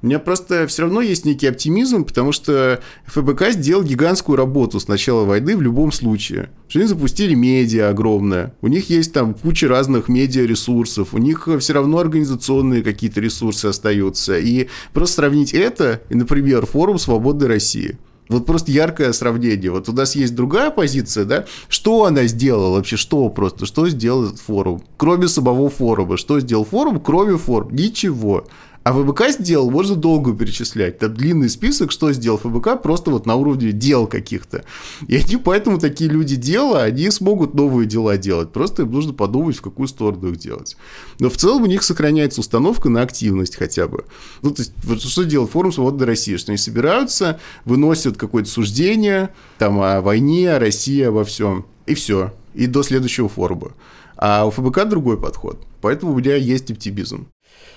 У 0.00 0.06
меня 0.06 0.18
просто 0.18 0.66
все 0.68 0.82
равно 0.82 1.00
есть 1.00 1.24
некий 1.24 1.46
оптимизм, 1.48 2.04
потому 2.04 2.32
что 2.32 2.80
ФБК 3.06 3.50
сделал 3.50 3.82
гигантскую 3.82 4.36
работу 4.36 4.78
с 4.78 4.86
начала 4.86 5.24
войны 5.24 5.56
в 5.56 5.62
любом 5.62 5.90
случае. 5.90 6.50
Что 6.68 6.80
они 6.80 6.88
запустили 6.88 7.34
медиа 7.34 7.90
огромное, 7.90 8.54
у 8.60 8.68
них 8.68 8.90
есть 8.90 9.12
там 9.12 9.34
куча 9.34 9.66
разных 9.66 10.08
медиа-ресурсов, 10.08 11.14
у 11.14 11.18
них 11.18 11.48
все 11.58 11.72
равно 11.72 11.98
организационные 11.98 12.82
какие-то 12.82 13.20
ресурсы 13.20 13.66
остаются. 13.66 14.38
И 14.38 14.68
просто 14.92 15.16
сравнить 15.16 15.52
это 15.52 16.02
и, 16.10 16.14
например, 16.14 16.66
форум 16.66 16.98
«Свободы 16.98 17.48
России». 17.48 17.98
Вот 18.28 18.44
просто 18.44 18.70
яркое 18.70 19.12
сравнение. 19.12 19.70
Вот 19.70 19.88
у 19.88 19.92
нас 19.92 20.14
есть 20.14 20.34
другая 20.34 20.70
позиция, 20.70 21.24
да? 21.24 21.46
Что 21.68 22.04
она 22.04 22.24
сделала 22.24 22.76
вообще? 22.76 22.96
Что 22.96 23.28
просто? 23.30 23.64
Что 23.64 23.88
сделал 23.88 24.26
этот 24.26 24.40
форум? 24.40 24.82
Кроме 24.98 25.28
самого 25.28 25.70
форума. 25.70 26.18
Что 26.18 26.38
сделал 26.38 26.64
форум, 26.66 27.00
кроме 27.00 27.38
форума? 27.38 27.72
Ничего. 27.72 28.46
А 28.88 28.92
ФБК 28.94 29.28
сделал, 29.28 29.70
можно 29.70 29.96
долго 29.96 30.32
перечислять. 30.32 30.98
Там 30.98 31.12
длинный 31.12 31.50
список, 31.50 31.92
что 31.92 32.10
сделал 32.10 32.38
ФБК, 32.38 32.80
просто 32.82 33.10
вот 33.10 33.26
на 33.26 33.34
уровне 33.34 33.70
дел 33.70 34.06
каких-то. 34.06 34.64
И 35.06 35.16
они 35.16 35.36
поэтому 35.36 35.78
такие 35.78 36.08
люди 36.08 36.36
дела, 36.36 36.84
они 36.84 37.10
смогут 37.10 37.52
новые 37.52 37.86
дела 37.86 38.16
делать. 38.16 38.50
Просто 38.50 38.84
им 38.84 38.92
нужно 38.92 39.12
подумать, 39.12 39.58
в 39.58 39.60
какую 39.60 39.88
сторону 39.88 40.30
их 40.30 40.38
делать. 40.38 40.78
Но 41.18 41.28
в 41.28 41.36
целом 41.36 41.64
у 41.64 41.66
них 41.66 41.82
сохраняется 41.82 42.40
установка 42.40 42.88
на 42.88 43.02
активность 43.02 43.56
хотя 43.56 43.88
бы. 43.88 44.06
Ну, 44.40 44.52
то 44.52 44.62
есть, 44.62 44.72
вот 44.84 45.02
что 45.02 45.24
делает 45.24 45.50
форум 45.50 45.70
«Свободы 45.70 46.06
России»? 46.06 46.38
Что 46.38 46.52
они 46.52 46.58
собираются, 46.58 47.40
выносят 47.66 48.16
какое-то 48.16 48.48
суждение 48.48 49.34
там, 49.58 49.82
о 49.82 50.00
войне, 50.00 50.50
о 50.54 50.58
России, 50.58 51.02
обо 51.02 51.24
всем. 51.24 51.66
И 51.84 51.92
все. 51.92 52.32
И 52.54 52.66
до 52.66 52.82
следующего 52.82 53.28
форума. 53.28 53.72
А 54.16 54.46
у 54.46 54.50
ФБК 54.50 54.88
другой 54.88 55.20
подход. 55.20 55.58
Поэтому 55.82 56.12
у 56.12 56.18
меня 56.18 56.36
есть 56.36 56.70
оптимизм. 56.70 57.28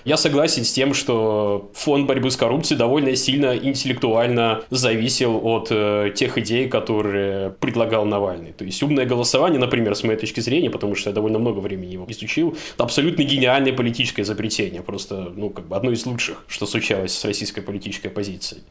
Я 0.03 0.17
согласен 0.17 0.63
с 0.63 0.71
тем, 0.71 0.93
что 0.93 1.69
фонд 1.73 2.07
борьбы 2.07 2.31
с 2.31 2.37
коррупцией 2.37 2.77
довольно 2.77 3.15
сильно 3.15 3.55
интеллектуально 3.55 4.61
зависел 4.69 5.39
от 5.43 5.67
э, 5.69 6.11
тех 6.15 6.37
идей, 6.37 6.67
которые 6.67 7.51
предлагал 7.51 8.05
Навальный. 8.05 8.51
То 8.51 8.65
есть 8.65 8.81
умное 8.81 9.05
голосование, 9.05 9.59
например, 9.59 9.95
с 9.95 10.03
моей 10.03 10.17
точки 10.17 10.39
зрения, 10.39 10.69
потому 10.69 10.95
что 10.95 11.09
я 11.09 11.13
довольно 11.13 11.39
много 11.39 11.59
времени 11.59 11.93
его 11.93 12.05
изучил, 12.09 12.55
это 12.73 12.83
абсолютно 12.83 13.23
гениальное 13.23 13.73
политическое 13.73 14.23
изобретение. 14.23 14.81
Просто, 14.81 15.31
ну, 15.35 15.49
как 15.49 15.67
бы 15.67 15.75
одно 15.75 15.91
из 15.91 16.05
лучших, 16.05 16.43
что 16.47 16.65
случалось 16.65 17.13
с 17.13 17.23
российской 17.25 17.61
политической 17.61 18.07
оппозицией. 18.07 18.63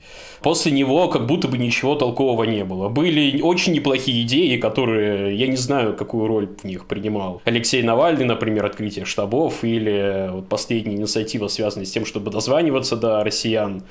После 0.43 0.72
него 0.72 1.09
как 1.09 1.26
будто 1.26 1.49
бы 1.49 1.59
ничего 1.59 1.95
толкового 1.95 2.45
не 2.45 2.64
было. 2.64 2.89
Были 2.89 3.41
очень 3.41 3.72
неплохие 3.72 4.22
идеи, 4.22 4.57
которые, 4.57 5.37
я 5.37 5.47
не 5.47 5.57
знаю, 5.57 5.95
какую 5.95 6.26
роль 6.26 6.49
в 6.61 6.64
них 6.64 6.87
принимал 6.87 7.41
Алексей 7.45 7.83
Навальный, 7.83 8.24
например, 8.24 8.64
открытие 8.66 9.05
штабов 9.05 9.62
или 9.62 10.31
вот 10.33 10.49
последний 10.49 10.97
инициатива, 10.97 11.19
связанная 11.48 11.86
с 11.86 11.90
тем, 11.90 12.06
чтобы 12.06 12.30
дозваниваться 12.30 12.96
до 12.96 13.22
россиян. 13.24 13.82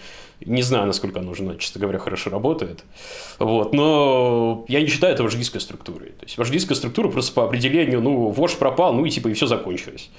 Не 0.45 0.61
знаю, 0.61 0.87
насколько 0.87 1.19
она 1.19 1.31
уже, 1.31 1.57
честно 1.57 1.81
говоря, 1.81 1.99
хорошо 1.99 2.29
работает. 2.29 2.83
Вот. 3.39 3.73
Но 3.73 4.65
я 4.67 4.81
не 4.81 4.87
считаю 4.87 5.13
это 5.13 5.23
вождистской 5.23 5.59
структурой. 5.59 6.09
То 6.11 6.25
есть 6.25 6.37
вождистская 6.37 6.77
структура 6.77 7.09
просто 7.09 7.33
по 7.33 7.43
определению, 7.43 8.01
ну, 8.01 8.29
вождь 8.29 8.57
пропал, 8.57 8.93
ну 8.93 9.05
и 9.05 9.09
типа 9.09 9.27
и 9.27 9.33
все 9.33 9.47
закончилось. 9.47 10.09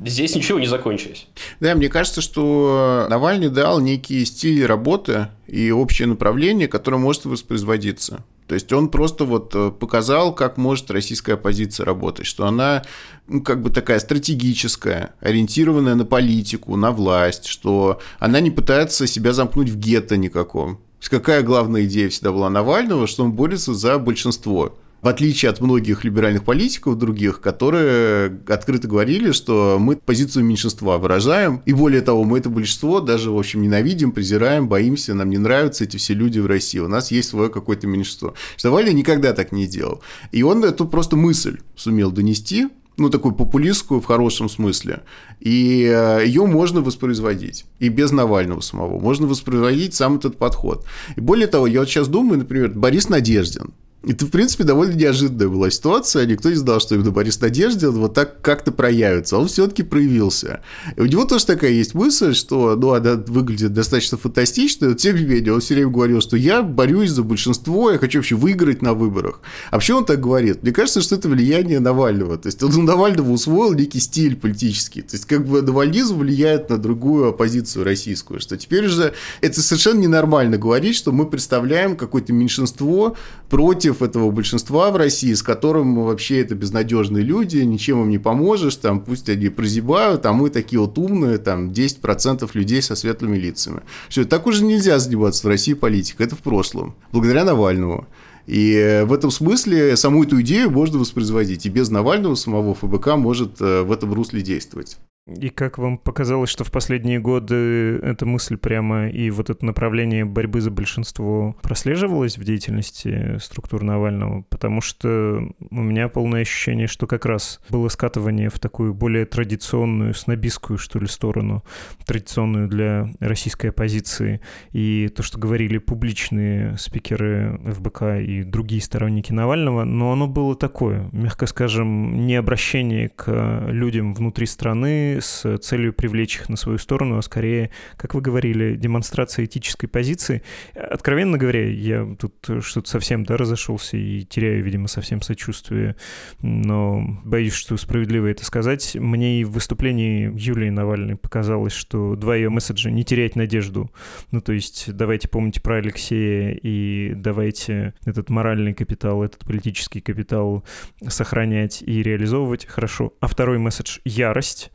Здесь 0.00 0.34
ничего 0.36 0.60
не 0.60 0.66
закончилось. 0.66 1.26
Да, 1.60 1.74
мне 1.74 1.88
кажется, 1.88 2.20
что 2.20 3.06
Навальный 3.10 3.48
дал 3.48 3.80
некий 3.80 4.24
стиль 4.24 4.64
работы 4.64 5.28
и 5.48 5.72
общее 5.72 6.06
направление, 6.06 6.68
которое 6.68 6.98
может 6.98 7.24
воспроизводиться. 7.24 8.24
То 8.48 8.54
есть 8.54 8.72
он 8.72 8.88
просто 8.88 9.26
вот 9.26 9.54
э, 9.54 9.70
показал, 9.70 10.34
как 10.34 10.56
может 10.56 10.90
российская 10.90 11.34
оппозиция 11.34 11.84
работать, 11.84 12.24
что 12.24 12.46
она 12.46 12.82
ну, 13.26 13.42
как 13.42 13.60
бы 13.62 13.68
такая 13.68 13.98
стратегическая, 13.98 15.14
ориентированная 15.20 15.94
на 15.94 16.06
политику, 16.06 16.74
на 16.76 16.90
власть, 16.90 17.44
что 17.44 18.00
она 18.18 18.40
не 18.40 18.50
пытается 18.50 19.06
себя 19.06 19.34
замкнуть 19.34 19.68
в 19.68 19.78
гетто 19.78 20.16
никаком. 20.16 20.80
Какая 21.10 21.42
главная 21.42 21.84
идея 21.84 22.08
всегда 22.08 22.32
была 22.32 22.48
Навального, 22.48 23.06
что 23.06 23.22
он 23.22 23.32
борется 23.32 23.74
за 23.74 23.98
большинство. 23.98 24.74
В 25.00 25.06
отличие 25.06 25.50
от 25.50 25.60
многих 25.60 26.02
либеральных 26.02 26.44
политиков 26.44 26.98
других, 26.98 27.40
которые 27.40 28.40
открыто 28.48 28.88
говорили, 28.88 29.30
что 29.30 29.76
мы 29.78 29.94
позицию 29.94 30.44
меньшинства 30.44 30.98
выражаем, 30.98 31.62
и 31.66 31.72
более 31.72 32.00
того, 32.00 32.24
мы 32.24 32.38
это 32.38 32.50
большинство 32.50 32.98
даже, 33.00 33.30
в 33.30 33.38
общем, 33.38 33.62
ненавидим, 33.62 34.10
презираем, 34.10 34.66
боимся, 34.68 35.14
нам 35.14 35.30
не 35.30 35.38
нравятся 35.38 35.84
эти 35.84 35.96
все 35.98 36.14
люди 36.14 36.40
в 36.40 36.46
России, 36.46 36.80
у 36.80 36.88
нас 36.88 37.12
есть 37.12 37.28
свое 37.28 37.48
какое-то 37.48 37.86
меньшинство. 37.86 38.34
Что 38.56 38.70
Навальный 38.70 38.92
никогда 38.92 39.32
так 39.32 39.52
не 39.52 39.68
делал. 39.68 40.02
И 40.32 40.42
он 40.42 40.64
эту 40.64 40.84
просто 40.84 41.14
мысль 41.14 41.58
сумел 41.76 42.10
донести, 42.10 42.66
ну, 42.96 43.08
такую 43.08 43.34
популистскую 43.34 44.00
в 44.00 44.04
хорошем 44.04 44.48
смысле. 44.48 45.02
И 45.38 45.84
э, 45.88 46.24
ее 46.26 46.44
можно 46.46 46.80
воспроизводить. 46.80 47.64
И 47.78 47.88
без 47.88 48.10
Навального 48.10 48.60
самого. 48.60 48.98
Можно 48.98 49.28
воспроизводить 49.28 49.94
сам 49.94 50.16
этот 50.16 50.36
подход. 50.36 50.84
И 51.14 51.20
более 51.20 51.46
того, 51.46 51.68
я 51.68 51.78
вот 51.78 51.88
сейчас 51.88 52.08
думаю, 52.08 52.38
например, 52.38 52.70
Борис 52.70 53.08
Надеждин. 53.08 53.72
Это, 54.06 54.26
в 54.26 54.30
принципе, 54.30 54.62
довольно 54.62 54.94
неожиданная 54.94 55.48
была 55.48 55.70
ситуация. 55.70 56.24
Никто 56.24 56.48
не 56.50 56.54
знал, 56.54 56.78
что 56.78 56.94
именно 56.94 57.10
Борис 57.10 57.40
Надеждин 57.40 57.90
вот 57.90 58.14
так 58.14 58.40
как-то 58.42 58.70
проявится. 58.70 59.36
Он 59.36 59.48
все-таки 59.48 59.82
проявился. 59.82 60.60
И 60.96 61.00
у 61.00 61.06
него 61.06 61.24
тоже 61.24 61.44
такая 61.46 61.72
есть 61.72 61.94
мысль, 61.94 62.32
что 62.32 62.76
ну, 62.76 62.92
она 62.92 63.14
выглядит 63.14 63.72
достаточно 63.72 64.16
фантастично, 64.16 64.90
но 64.90 64.94
тем 64.94 65.16
не 65.16 65.24
менее 65.24 65.52
он 65.52 65.60
все 65.60 65.74
время 65.74 65.90
говорил, 65.90 66.20
что 66.20 66.36
я 66.36 66.62
борюсь 66.62 67.10
за 67.10 67.24
большинство, 67.24 67.90
я 67.90 67.98
хочу 67.98 68.20
вообще 68.20 68.36
выиграть 68.36 68.82
на 68.82 68.94
выборах. 68.94 69.40
А 69.70 69.74
вообще 69.74 69.94
он 69.94 70.04
так 70.04 70.20
говорит? 70.20 70.62
Мне 70.62 70.70
кажется, 70.70 71.00
что 71.00 71.16
это 71.16 71.28
влияние 71.28 71.80
Навального. 71.80 72.38
То 72.38 72.46
есть 72.46 72.62
он 72.62 72.72
у 72.76 72.82
Навального 72.82 73.32
усвоил 73.32 73.74
некий 73.74 73.98
стиль 73.98 74.36
политический. 74.36 75.02
То 75.02 75.16
есть 75.16 75.24
как 75.24 75.44
бы 75.44 75.60
навальнизм 75.60 76.18
влияет 76.18 76.70
на 76.70 76.78
другую 76.78 77.30
оппозицию 77.30 77.84
российскую. 77.84 78.38
Что 78.38 78.56
теперь 78.56 78.86
же 78.86 79.12
это 79.40 79.60
совершенно 79.60 79.98
ненормально 79.98 80.56
говорить, 80.56 80.94
что 80.94 81.10
мы 81.10 81.26
представляем 81.26 81.96
какое-то 81.96 82.32
меньшинство 82.32 83.16
против 83.50 83.87
против 83.88 84.02
этого 84.02 84.30
большинства 84.30 84.90
в 84.90 84.96
России, 84.96 85.32
с 85.32 85.42
которым 85.42 86.04
вообще 86.04 86.40
это 86.40 86.54
безнадежные 86.54 87.24
люди, 87.24 87.58
ничем 87.58 88.02
им 88.02 88.10
не 88.10 88.18
поможешь, 88.18 88.76
там 88.76 89.00
пусть 89.00 89.28
они 89.28 89.48
прозябают, 89.48 90.26
а 90.26 90.32
мы 90.32 90.50
такие 90.50 90.80
вот 90.80 90.98
умные, 90.98 91.38
там 91.38 91.70
10% 91.70 92.48
людей 92.54 92.82
со 92.82 92.94
светлыми 92.94 93.36
лицами. 93.36 93.80
Все, 94.08 94.24
так 94.24 94.46
уже 94.46 94.64
нельзя 94.64 94.98
заниматься 94.98 95.46
в 95.46 95.50
России 95.50 95.74
политикой, 95.74 96.26
это 96.26 96.36
в 96.36 96.40
прошлом, 96.40 96.94
благодаря 97.12 97.44
Навальному. 97.44 98.06
И 98.46 99.04
в 99.06 99.12
этом 99.12 99.30
смысле 99.30 99.96
саму 99.96 100.24
эту 100.24 100.40
идею 100.40 100.70
можно 100.70 100.98
воспроизводить. 100.98 101.66
И 101.66 101.68
без 101.68 101.90
Навального 101.90 102.34
самого 102.34 102.74
ФБК 102.74 103.16
может 103.16 103.60
э, 103.60 103.82
в 103.82 103.92
этом 103.92 104.14
русле 104.14 104.40
действовать. 104.40 104.96
И 105.36 105.50
как 105.50 105.78
вам 105.78 105.98
показалось, 105.98 106.48
что 106.48 106.64
в 106.64 106.72
последние 106.72 107.18
годы 107.18 107.98
эта 108.02 108.24
мысль 108.24 108.56
прямо 108.56 109.08
и 109.08 109.30
вот 109.30 109.50
это 109.50 109.64
направление 109.64 110.24
борьбы 110.24 110.60
за 110.60 110.70
большинство 110.70 111.54
прослеживалось 111.62 112.38
в 112.38 112.44
деятельности 112.44 113.38
структур 113.38 113.82
Навального? 113.82 114.42
Потому 114.48 114.80
что 114.80 115.46
у 115.70 115.82
меня 115.82 116.08
полное 116.08 116.42
ощущение, 116.42 116.86
что 116.86 117.06
как 117.06 117.26
раз 117.26 117.60
было 117.68 117.88
скатывание 117.88 118.48
в 118.48 118.58
такую 118.58 118.94
более 118.94 119.26
традиционную, 119.26 120.14
снобистскую, 120.14 120.78
что 120.78 120.98
ли, 120.98 121.06
сторону, 121.06 121.62
традиционную 122.06 122.68
для 122.68 123.10
российской 123.20 123.66
оппозиции. 123.66 124.40
И 124.72 125.10
то, 125.14 125.22
что 125.22 125.38
говорили 125.38 125.78
публичные 125.78 126.78
спикеры 126.78 127.60
ФБК 127.64 128.20
и 128.20 128.42
другие 128.44 128.80
сторонники 128.80 129.32
Навального, 129.32 129.84
но 129.84 130.12
оно 130.12 130.26
было 130.26 130.56
такое, 130.56 131.08
мягко 131.12 131.46
скажем, 131.46 132.26
не 132.26 132.36
обращение 132.36 133.10
к 133.10 133.66
людям 133.68 134.14
внутри 134.14 134.46
страны, 134.46 135.17
с 135.20 135.58
целью 135.58 135.92
привлечь 135.92 136.36
их 136.36 136.48
на 136.48 136.56
свою 136.56 136.78
сторону, 136.78 137.18
а 137.18 137.22
скорее, 137.22 137.70
как 137.96 138.14
вы 138.14 138.20
говорили, 138.20 138.74
демонстрация 138.74 139.44
этической 139.44 139.88
позиции. 139.88 140.42
Откровенно 140.74 141.38
говоря, 141.38 141.68
я 141.68 142.06
тут 142.18 142.34
что-то 142.60 142.88
совсем 142.88 143.24
да, 143.24 143.36
разошелся 143.36 143.96
и 143.96 144.24
теряю, 144.24 144.62
видимо, 144.62 144.88
совсем 144.88 145.22
сочувствие, 145.22 145.96
но 146.40 147.20
боюсь, 147.24 147.54
что 147.54 147.76
справедливо 147.76 148.26
это 148.26 148.44
сказать. 148.44 148.96
Мне 148.96 149.40
и 149.40 149.44
в 149.44 149.52
выступлении 149.52 150.32
Юлии 150.34 150.70
Навальной 150.70 151.16
показалось, 151.16 151.72
что 151.72 152.16
два 152.16 152.36
ее 152.36 152.50
месседжа 152.50 152.90
«не 152.90 153.04
терять 153.04 153.36
надежду», 153.36 153.90
ну 154.30 154.40
то 154.40 154.52
есть 154.52 154.92
давайте 154.92 155.28
помнить 155.28 155.62
про 155.62 155.76
Алексея 155.76 156.58
и 156.62 157.12
давайте 157.14 157.94
этот 158.04 158.30
моральный 158.30 158.74
капитал, 158.74 159.22
этот 159.22 159.44
политический 159.44 160.00
капитал 160.00 160.64
сохранять 161.06 161.82
и 161.82 162.02
реализовывать 162.02 162.66
хорошо. 162.66 163.14
А 163.20 163.26
второй 163.26 163.58
месседж— 163.58 163.98
ярость. 164.04 164.70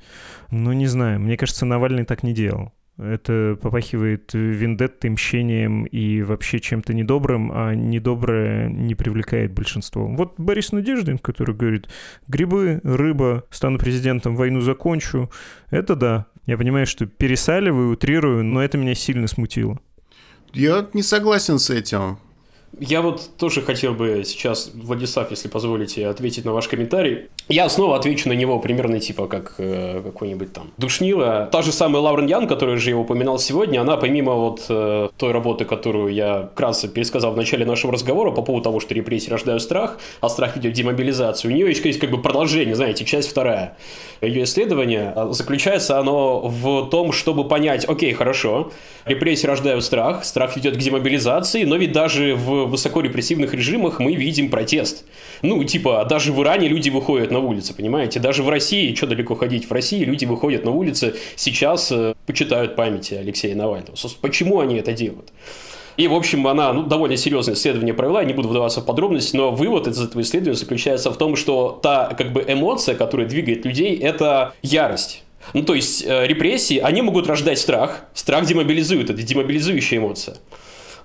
Ну, 0.51 0.73
не 0.73 0.88
знаю. 0.88 1.19
Мне 1.19 1.38
кажется, 1.38 1.65
Навальный 1.65 2.05
так 2.05 2.23
не 2.23 2.34
делал. 2.34 2.71
Это 2.97 3.57
попахивает 3.59 4.34
вендеттой, 4.34 5.09
мщением 5.09 5.86
и 5.86 6.21
вообще 6.21 6.59
чем-то 6.59 6.93
недобрым, 6.93 7.51
а 7.51 7.73
недоброе 7.73 8.69
не 8.69 8.93
привлекает 8.93 9.51
большинство. 9.51 10.05
Вот 10.07 10.36
Борис 10.38 10.71
Надеждин, 10.71 11.17
который 11.17 11.55
говорит, 11.55 11.89
грибы, 12.27 12.81
рыба, 12.84 13.45
стану 13.49 13.79
президентом, 13.79 14.36
войну 14.36 14.61
закончу. 14.61 15.31
Это 15.71 15.95
да. 15.95 16.27
Я 16.45 16.55
понимаю, 16.57 16.86
что 16.86 17.07
пересаливаю, 17.07 17.91
утрирую, 17.91 18.43
но 18.43 18.63
это 18.63 18.77
меня 18.77 18.93
сильно 18.93 19.27
смутило. 19.27 19.79
Я 20.53 20.88
не 20.93 21.01
согласен 21.01 21.57
с 21.57 21.71
этим. 21.71 22.19
Я 22.80 23.01
вот 23.01 23.30
тоже 23.38 23.61
хотел 23.61 23.93
бы 23.93 24.24
сейчас, 24.26 24.71
Владислав, 24.74 25.30
если 25.30 25.47
позволите, 25.47 26.07
ответить 26.07 26.43
на 26.43 26.53
ваш 26.53 26.67
комментарий. 26.67 27.30
Я 27.47 27.69
снова 27.69 27.97
отвечу 27.97 28.30
на 28.30 28.34
него 28.34 28.59
примерно 28.59 28.99
типа 28.99 29.28
как 29.28 29.55
э, 29.59 30.01
какой-нибудь 30.03 30.53
там 30.53 30.71
душнила. 30.78 31.49
Та 31.51 31.61
же 31.61 31.71
самая 31.71 32.01
Лаурен 32.01 32.26
Ян, 32.26 32.47
которую 32.47 32.80
же 32.80 32.89
я 32.89 32.97
упоминал 32.97 33.38
сегодня, 33.38 33.82
она 33.82 33.97
помимо 33.97 34.34
вот 34.34 34.65
э, 34.69 35.09
той 35.17 35.32
работы, 35.32 35.65
которую 35.65 36.13
я 36.13 36.49
вкратце 36.53 36.88
пересказал 36.88 37.34
в 37.34 37.38
начале 37.38 37.65
нашего 37.65 37.93
разговора 37.93 38.32
по 38.32 38.41
поводу 38.41 38.63
того, 38.63 38.80
что 38.80 38.93
репрессии 38.93 39.30
рождают 39.30 39.61
страх, 39.61 39.99
а 40.21 40.30
страх 40.30 40.55
ведет 40.55 40.74
демобилизацию, 40.74 41.51
у 41.51 41.53
нее 41.53 41.69
еще 41.69 41.84
есть 41.84 41.99
как 41.99 42.09
бы 42.09 42.21
продолжение, 42.21 42.76
знаете, 42.76 43.05
часть 43.05 43.30
вторая. 43.30 43.78
Ее 44.21 44.43
исследование 44.43 45.13
а, 45.15 45.32
заключается 45.32 45.99
оно 45.99 46.47
в 46.47 46.89
том, 46.89 47.11
чтобы 47.11 47.47
понять, 47.47 47.86
окей, 47.86 48.13
хорошо, 48.13 48.71
репрессии 49.05 49.45
рождают 49.45 49.84
страх, 49.84 50.24
страх 50.24 50.55
ведет 50.55 50.76
к 50.76 50.78
демобилизации, 50.78 51.65
но 51.65 51.76
ведь 51.76 51.91
даже 51.91 52.36
в 52.36 52.62
высокорепрессивных 52.66 53.53
режимах 53.53 53.99
мы 53.99 54.16
видим 54.16 54.49
протест. 54.49 55.05
Ну, 55.41 55.64
типа, 55.64 56.05
даже 56.09 56.32
в 56.32 56.41
Иране 56.41 56.68
люди 56.68 56.89
выходят 56.89 57.32
на 57.32 57.39
улицы, 57.39 57.74
понимаете? 57.74 58.20
Даже 58.20 58.43
в 58.43 58.49
России, 58.49 58.93
что 58.95 59.07
далеко 59.07 59.36
ходить, 59.36 59.70
в 59.70 59.72
России 59.72 60.03
люди 60.03 60.26
выходят 60.26 60.66
на 60.66 60.72
улицы, 60.72 61.16
сейчас 61.36 61.91
э, 61.91 62.14
почитают 62.26 62.76
памяти 62.76 63.16
Алексея 63.16 63.55
Навального. 63.55 63.95
Почему 64.22 64.59
они 64.59 64.76
это 64.76 64.93
делают? 64.93 65.32
И, 65.97 66.07
в 66.07 66.14
общем, 66.14 66.47
она 66.47 66.74
ну, 66.74 66.84
довольно 66.84 67.18
серьезное 67.18 67.55
исследование 67.55 67.93
провела, 67.93 68.22
я 68.22 68.28
не 68.28 68.34
буду 68.34 68.49
вдаваться 68.49 68.82
в 68.82 68.86
подробности, 68.86 69.36
но 69.36 69.51
вывод 69.51 69.88
из 69.88 70.01
этого 70.01 70.22
исследования 70.22 70.57
заключается 70.57 71.11
в 71.11 71.18
том, 71.18 71.36
что 71.36 71.80
та 71.84 72.14
как 72.18 72.34
бы 72.34 72.43
эмоция, 72.47 72.95
которая 72.95 73.28
двигает 73.28 73.66
людей, 73.66 73.95
это 73.97 74.53
ярость. 74.64 75.24
Ну, 75.53 75.64
то 75.64 75.76
есть 75.76 76.03
э, 76.05 76.26
репрессии, 76.26 76.78
они 76.78 77.01
могут 77.01 77.28
рождать 77.28 77.59
страх. 77.59 78.05
Страх 78.14 78.45
демобилизует, 78.45 79.09
это 79.09 79.22
демобилизующая 79.22 79.99
эмоция. 79.99 80.38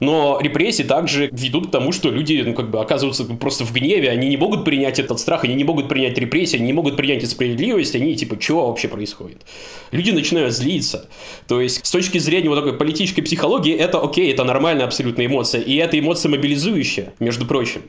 Но 0.01 0.39
репрессии 0.41 0.83
также 0.83 1.29
ведут 1.33 1.69
к 1.69 1.71
тому, 1.71 1.93
что 1.93 2.11
люди 2.11 2.43
ну, 2.47 2.55
как 2.55 2.71
бы 2.71 2.81
оказываются 2.81 3.25
просто 3.25 3.65
в 3.65 3.73
гневе, 3.73 4.11
они 4.11 4.29
не 4.29 4.37
могут 4.37 4.65
принять 4.65 4.99
этот 4.99 5.19
страх, 5.19 5.45
они 5.45 5.55
не 5.55 5.65
могут 5.65 5.89
принять 5.89 6.17
репрессии, 6.19 6.57
они 6.57 6.67
не 6.67 6.73
могут 6.73 6.97
принять 6.97 7.29
справедливость, 7.29 7.95
они 7.95 8.15
типа, 8.15 8.41
что 8.41 8.69
вообще 8.69 8.89
происходит? 8.89 9.43
Люди 9.91 10.11
начинают 10.11 10.55
злиться. 10.55 11.09
То 11.47 11.61
есть, 11.61 11.85
с 11.85 11.91
точки 11.91 12.19
зрения 12.19 12.49
вот 12.49 12.57
такой 12.57 12.75
политической 12.75 13.23
психологии, 13.23 13.75
это 13.75 14.01
окей, 14.01 14.33
это 14.33 14.45
нормальная 14.45 14.87
абсолютная 14.87 15.27
эмоция, 15.27 15.61
и 15.61 15.75
эта 15.77 15.99
эмоция 15.99 16.31
мобилизующая, 16.31 17.15
между 17.19 17.47
прочим. 17.47 17.83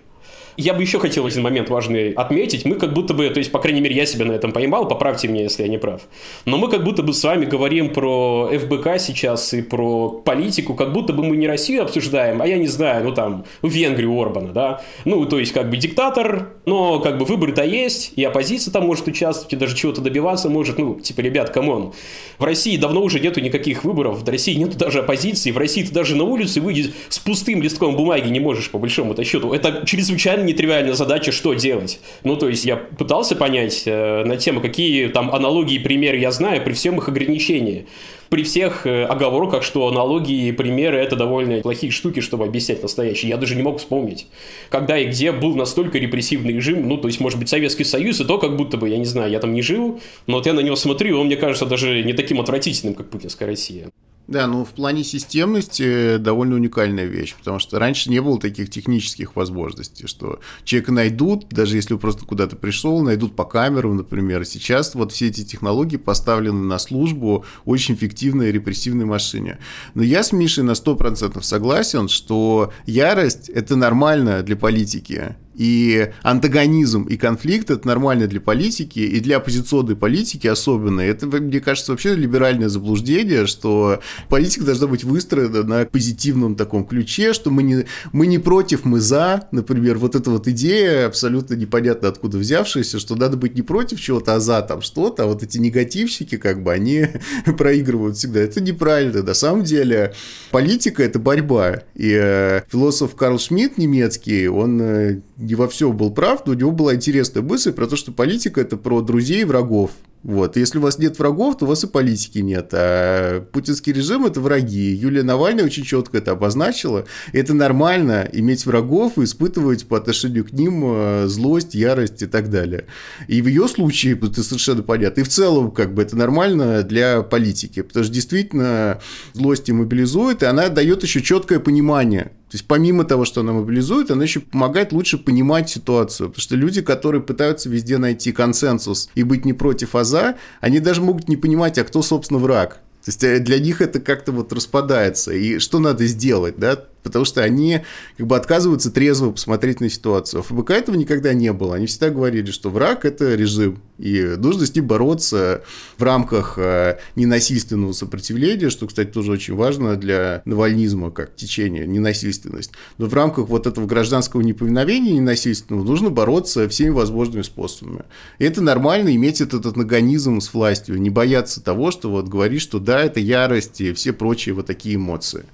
Я 0.60 0.74
бы 0.74 0.82
еще 0.82 1.00
хотел 1.00 1.26
один 1.26 1.42
момент 1.42 1.70
важный 1.70 2.12
отметить. 2.12 2.66
Мы 2.66 2.76
как 2.76 2.94
будто 2.94 3.14
бы, 3.14 3.30
то 3.30 3.38
есть, 3.38 3.50
по 3.50 3.60
крайней 3.60 3.80
мере, 3.80 3.96
я 3.96 4.06
себя 4.06 4.26
на 4.26 4.34
этом 4.34 4.52
поймал, 4.52 4.90
поправьте 4.90 5.30
меня, 5.30 5.44
если 5.44 5.64
я 5.64 5.70
не 5.70 5.78
прав. 5.78 6.02
Но 6.44 6.58
мы 6.58 6.70
как 6.70 6.84
будто 6.84 7.02
бы 7.02 7.14
с 7.14 7.24
вами 7.24 7.46
говорим 7.46 7.94
про 7.94 8.50
ФБК 8.52 9.00
сейчас 9.00 9.54
и 9.54 9.62
про 9.62 10.10
политику, 10.10 10.74
как 10.74 10.92
будто 10.92 11.14
бы 11.14 11.24
мы 11.24 11.38
не 11.38 11.48
Россию 11.48 11.84
обсуждаем, 11.84 12.42
а 12.42 12.46
я 12.46 12.58
не 12.58 12.68
знаю, 12.68 13.06
ну 13.06 13.14
там, 13.14 13.46
Венгрию 13.62 14.20
Орбана, 14.20 14.50
да. 14.50 14.82
Ну, 15.06 15.26
то 15.26 15.40
есть, 15.40 15.54
как 15.54 15.70
бы 15.70 15.78
диктатор, 15.78 16.50
но 16.66 17.00
как 17.00 17.18
бы 17.18 17.24
выборы-то 17.24 17.64
есть, 17.64 18.12
и 18.18 18.24
оппозиция 18.26 18.74
там 18.74 18.86
может 18.86 19.08
участвовать, 19.08 19.54
и 19.54 19.56
даже 19.56 19.78
чего-то 19.78 20.02
добиваться 20.02 20.50
может. 20.50 20.78
Ну, 20.78 21.00
типа, 21.00 21.22
ребят, 21.22 21.52
come 21.52 21.76
on. 21.76 21.94
В 22.38 22.44
России 22.44 22.76
давно 22.76 23.02
уже 23.02 23.22
нету 23.22 23.40
никаких 23.40 23.86
выборов, 23.86 24.24
в 24.24 24.30
России 24.30 24.56
нету 24.56 24.78
даже 24.78 25.00
оппозиции, 25.00 25.52
в 25.52 25.58
России 25.58 25.84
ты 25.84 25.94
даже 25.94 26.18
на 26.18 26.26
улице 26.26 26.60
выйдешь 26.60 26.92
с 27.08 27.18
пустым 27.18 27.62
листком 27.62 27.96
бумаги 27.96 28.28
не 28.28 28.42
можешь, 28.42 28.70
по 28.70 28.78
большому-то 28.78 29.24
счету. 29.24 29.54
Это 29.54 29.86
чрезвычайно 29.86 30.49
нетривиальная 30.50 30.94
задача, 30.94 31.32
что 31.32 31.54
делать. 31.54 32.00
Ну, 32.24 32.36
то 32.36 32.50
есть 32.50 32.66
я 32.66 32.76
пытался 32.76 33.36
понять 33.36 33.84
э, 33.86 34.24
на 34.26 34.38
тему, 34.38 34.62
какие 34.62 35.08
там 35.08 35.34
аналогии 35.34 35.76
и 35.76 35.80
примеры 35.80 36.18
я 36.18 36.32
знаю 36.32 36.62
при 36.64 36.74
всем 36.74 36.98
их 36.98 37.08
ограничении. 37.08 37.88
При 38.30 38.44
всех 38.44 38.86
э, 38.86 39.06
оговорках, 39.06 39.64
что 39.64 39.88
аналогии 39.88 40.48
и 40.48 40.52
примеры 40.52 40.98
это 40.98 41.16
довольно 41.16 41.62
плохие 41.62 41.92
штуки, 41.92 42.20
чтобы 42.20 42.46
объяснять 42.46 42.84
настоящее. 42.84 43.30
Я 43.30 43.38
даже 43.38 43.56
не 43.56 43.64
мог 43.64 43.80
вспомнить, 43.80 44.28
когда 44.70 44.98
и 44.98 45.06
где 45.06 45.32
был 45.32 45.56
настолько 45.56 45.98
репрессивный 45.98 46.54
режим, 46.54 46.88
ну, 46.88 46.98
то 46.98 47.08
есть, 47.08 47.20
может 47.20 47.40
быть, 47.40 47.50
Советский 47.50 47.84
Союз, 47.84 48.20
и 48.22 48.26
то 48.26 48.38
как 48.38 48.56
будто 48.56 48.78
бы, 48.78 48.90
я 48.90 48.98
не 48.98 49.06
знаю, 49.06 49.32
я 49.32 49.40
там 49.40 49.54
не 49.54 49.62
жил, 49.62 50.00
но 50.28 50.38
вот 50.38 50.46
я 50.46 50.54
на 50.54 50.60
него 50.60 50.76
смотрю, 50.76 51.10
и 51.10 51.20
он 51.20 51.26
мне 51.28 51.38
кажется 51.38 51.66
даже 51.66 52.04
не 52.04 52.14
таким 52.14 52.40
отвратительным, 52.40 52.94
как 52.94 53.10
путинская 53.10 53.48
Россия. 53.48 53.90
Да, 54.30 54.46
ну 54.46 54.64
в 54.64 54.70
плане 54.70 55.04
системности 55.04 56.18
довольно 56.18 56.54
уникальная 56.54 57.06
вещь, 57.06 57.36
потому 57.36 57.58
что 57.58 57.80
раньше 57.80 58.12
не 58.12 58.22
было 58.22 58.40
таких 58.40 58.70
технических 58.70 59.36
возможностей, 59.36 60.06
что 60.06 60.40
человека 60.64 60.92
найдут, 60.92 61.48
даже 61.50 61.78
если 61.78 61.96
он 61.96 62.00
просто 62.00 62.26
куда-то 62.26 62.56
пришел, 62.56 63.02
найдут 63.02 63.36
по 63.36 63.44
камерам, 63.44 63.98
например. 63.98 64.46
Сейчас 64.46 64.94
вот 64.94 65.14
все 65.14 65.30
эти 65.30 65.44
технологии 65.44 65.98
поставлены 65.98 66.64
на 66.64 66.78
службу 66.78 67.44
очень 67.66 67.96
эффективной 67.96 68.52
репрессивной 68.52 69.06
машине. 69.06 69.58
Но 69.96 70.04
я 70.04 70.22
с 70.22 70.32
Мишей 70.32 70.64
на 70.64 70.74
100% 70.74 71.42
согласен, 71.42 72.08
что 72.08 72.72
ярость– 72.86 73.50
это 73.50 73.76
нормально 73.76 74.44
для 74.44 74.56
политики. 74.56 75.38
И 75.56 76.12
антагонизм 76.24 77.04
и 77.04 77.18
конфликт– 77.18 77.70
это 77.72 77.86
нормально 77.88 78.28
для 78.28 78.40
политики, 78.40 79.00
и 79.00 79.20
для 79.20 79.38
оппозиционной 79.38 79.96
политики 79.96 80.48
особенно. 80.48 81.02
Это, 81.02 81.26
мне 81.28 81.60
кажется, 81.60 81.92
вообще 81.92 82.16
либеральное 82.16 82.70
заблуждение, 82.70 83.46
что 83.46 84.00
политика 84.30 84.64
должна 84.64 84.88
быть 84.88 85.04
выстроена 85.04 85.64
на 85.64 85.86
позитивном 85.86 86.56
таком 86.56 86.86
ключе, 86.86 87.34
что 87.34 87.52
мы 87.52 87.64
не, 87.64 87.86
мы 88.12 88.28
не 88.28 88.38
против, 88.38 88.86
мы 88.86 89.00
за. 89.00 89.48
Например, 89.52 89.98
вот 89.98 90.16
эта 90.16 90.30
вот 90.30 90.48
идея 90.48 91.08
абсолютно 91.08 91.56
непонятно 91.56 92.08
откуда 92.08 92.38
взявшаяся, 92.38 93.00
что 93.00 93.16
надо 93.16 93.36
быть 93.36 93.56
не 93.56 93.62
против 93.62 94.00
чего-то, 94.00 94.36
а 94.36 94.40
за 94.40 94.62
там 94.62 94.82
что-то, 94.82 95.24
а 95.24 95.26
вот 95.26 95.44
эти 95.44 95.58
негативщики, 95.58 96.38
как 96.38 96.64
бы, 96.64 96.72
они 96.72 97.08
проигрывают 97.58 98.18
всегда. 98.18 98.40
Это 98.40 98.62
неправильно. 98.62 99.24
На 99.24 99.34
самом 99.34 99.64
деле 99.64 100.14
политика– 100.52 101.04
это 101.04 101.20
борьба. 101.20 101.82
И 101.96 102.12
э, 102.14 102.62
философ 102.70 103.16
Карл 103.16 103.40
Шмидт 103.40 103.78
немецкий, 103.78 104.48
он 104.48 104.82
э, 104.82 105.22
не 105.50 105.56
во 105.56 105.68
всем 105.68 105.98
был 105.98 106.12
прав, 106.12 106.46
но 106.46 106.54
у 106.54 106.56
него 106.56 106.72
была 106.72 106.96
интересная 106.96 107.42
мысль 107.44 107.74
про 107.74 107.88
то, 107.88 107.96
что 107.96 108.12
политика– 108.12 108.62
это 108.62 108.78
про 108.78 109.02
друзей 109.02 109.42
и 109.42 109.46
врагов. 109.46 109.92
Вот. 110.22 110.58
Если 110.58 110.78
у 110.78 110.82
вас 110.82 111.00
нет 111.00 111.18
врагов, 111.18 111.58
то 111.58 111.66
у 111.66 111.68
вас 111.68 111.84
и 111.84 111.88
политики 111.88 112.40
нет. 112.40 112.70
А 112.74 113.42
путинский 113.52 113.94
режим– 113.94 114.26
это 114.28 114.42
враги. 114.42 114.94
Юлия 114.94 115.24
Навальная 115.24 115.64
очень 115.64 115.84
четко 115.84 116.18
это 116.18 116.32
обозначила. 116.32 117.06
Это 117.32 117.54
нормально 117.54 118.30
иметь 118.34 118.66
врагов 118.66 119.18
и 119.18 119.24
испытывать 119.24 119.88
по 119.88 119.98
отношению 119.98 120.46
к 120.46 120.52
ним 120.52 120.84
э, 120.86 121.28
злость, 121.28 121.74
ярость 121.74 122.22
и 122.22 122.28
так 122.28 122.50
далее. 122.50 122.86
И 123.28 123.42
в 123.42 123.48
ее 123.48 123.68
случае 123.68 124.16
это 124.22 124.44
совершенно 124.44 124.84
понятно. 124.84 125.22
И 125.22 125.24
в 125.24 125.30
целом 125.30 125.72
как 125.72 125.94
бы 125.94 126.02
это 126.02 126.18
нормально 126.18 126.84
для 126.84 127.22
политики. 127.22 127.82
Потому 127.82 128.04
что 128.04 128.14
действительно 128.14 129.00
злость 129.34 129.70
и 129.70 129.74
мобилизует, 129.74 130.44
и 130.44 130.46
она 130.46 130.68
дает 130.68 131.02
еще 131.04 131.22
четкое 131.22 131.60
понимание 131.60 132.34
то 132.50 132.56
есть 132.56 132.66
помимо 132.66 133.04
того, 133.04 133.26
что 133.26 133.42
она 133.42 133.54
мобилизует, 133.54 134.10
она 134.10 134.24
еще 134.24 134.40
помогает 134.40 134.92
лучше 134.92 135.20
понимать 135.20 135.70
ситуацию. 135.70 136.30
Потому 136.30 136.42
что 136.42 136.56
люди, 136.56 136.82
которые 136.82 137.22
пытаются 137.22 137.70
везде 137.70 138.00
найти 138.00 138.32
консенсус 138.32 139.12
и 139.14 139.22
быть 139.22 139.46
не 139.46 139.54
против, 139.54 139.94
а 139.94 140.36
они 140.60 140.80
даже 140.80 141.02
могут 141.02 141.30
не 141.30 141.38
понимать, 141.38 141.78
а 141.78 141.84
кто, 141.84 142.02
собственно, 142.02 142.40
враг. 142.40 142.82
То 143.06 143.12
есть 143.12 143.24
э, 143.24 143.40
для 143.40 143.60
них 143.60 143.82
это 143.82 144.00
как-то 144.00 144.32
вот 144.32 144.52
распадается. 144.52 145.32
И 145.32 145.60
что 145.60 145.78
надо 145.78 146.08
сделать, 146.08 146.56
да? 146.58 146.84
Потому 147.04 147.26
что 147.26 147.44
они 147.44 147.82
как 148.18 148.28
бы 148.28 148.36
отказываются 148.36 148.92
трезво 148.92 149.32
посмотреть 149.32 149.82
на 149.82 149.90
ситуацию. 149.90 150.42
А 150.42 150.44
ФБК 150.44 150.72
этого 150.72 150.96
никогда 150.96 151.34
не 151.34 151.52
было. 151.54 151.76
Они 151.76 151.86
всегда 151.86 152.10
говорили, 152.10 152.52
что 152.52 152.70
враг– 152.70 153.04
это 153.06 153.36
режим, 153.36 153.82
и 153.98 154.36
нужно 154.38 154.66
с 154.66 154.74
ним 154.74 154.88
бороться 154.88 155.64
в 155.98 156.04
рамках 156.04 156.58
э, 156.58 156.98
ненасильственного 157.16 157.92
сопротивления, 157.92 158.70
что, 158.70 158.88
кстати, 158.88 159.10
тоже 159.10 159.32
очень 159.32 159.56
важно 159.56 159.96
для 159.96 160.42
навальнизма 160.46 161.12
как 161.12 161.36
течение, 161.36 161.86
ненасильственность. 161.86 162.72
Но 162.98 163.08
в 163.08 163.14
рамках 163.14 163.50
вот 163.50 163.68
этого 163.68 163.86
гражданского 163.86 164.42
неповиновения 164.42 165.14
ненасильственного 165.14 165.84
нужно 165.84 166.10
бороться 166.10 166.68
всеми 166.70 166.90
возможными 166.90 167.42
способами. 167.42 168.04
И 168.38 168.46
это 168.46 168.62
нормально 168.62 169.16
иметь 169.16 169.42
этот 169.42 169.66
антагонизм 169.66 170.40
с 170.40 170.54
властью, 170.54 171.00
не 171.02 171.10
бояться 171.10 171.62
того, 171.62 171.92
что 171.92 172.10
вот 172.10 172.28
говоришь, 172.28 172.62
что 172.62 172.80
да, 172.80 173.04
это 173.04 173.20
ярость 173.20 173.82
и 173.82 173.94
все 173.94 174.14
прочие 174.14 174.56
вот 174.56 174.66
такие 174.66 174.96
эмоции. 174.96 175.46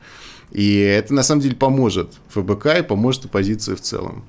И 0.52 0.78
это 0.80 1.14
на 1.14 1.24
самом 1.24 1.42
деле 1.42 1.56
поможет 1.56 2.14
ФБК 2.30 2.80
и 2.80 2.84
поможет 2.84 3.26
оппозиции 3.26 3.76
в 3.76 3.82
целом. 3.82 4.26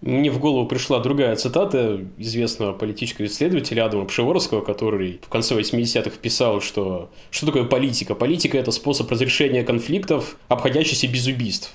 Мне 0.00 0.30
в 0.30 0.38
голову 0.38 0.66
пришла 0.66 1.00
другая 1.00 1.34
цитата 1.34 2.00
известного 2.18 2.72
политического 2.72 3.26
исследователя 3.26 3.86
Адама 3.86 4.04
Пшеворского, 4.04 4.60
который 4.60 5.20
в 5.24 5.28
конце 5.28 5.58
80-х 5.58 6.18
писал, 6.22 6.60
что 6.60 7.10
что 7.30 7.46
такое 7.46 7.64
политика? 7.64 8.14
Политика– 8.14 8.56
это 8.58 8.70
способ 8.70 9.10
разрешения 9.10 9.64
конфликтов, 9.64 10.36
обходящийся 10.46 11.08
без 11.08 11.26
убийств. 11.26 11.72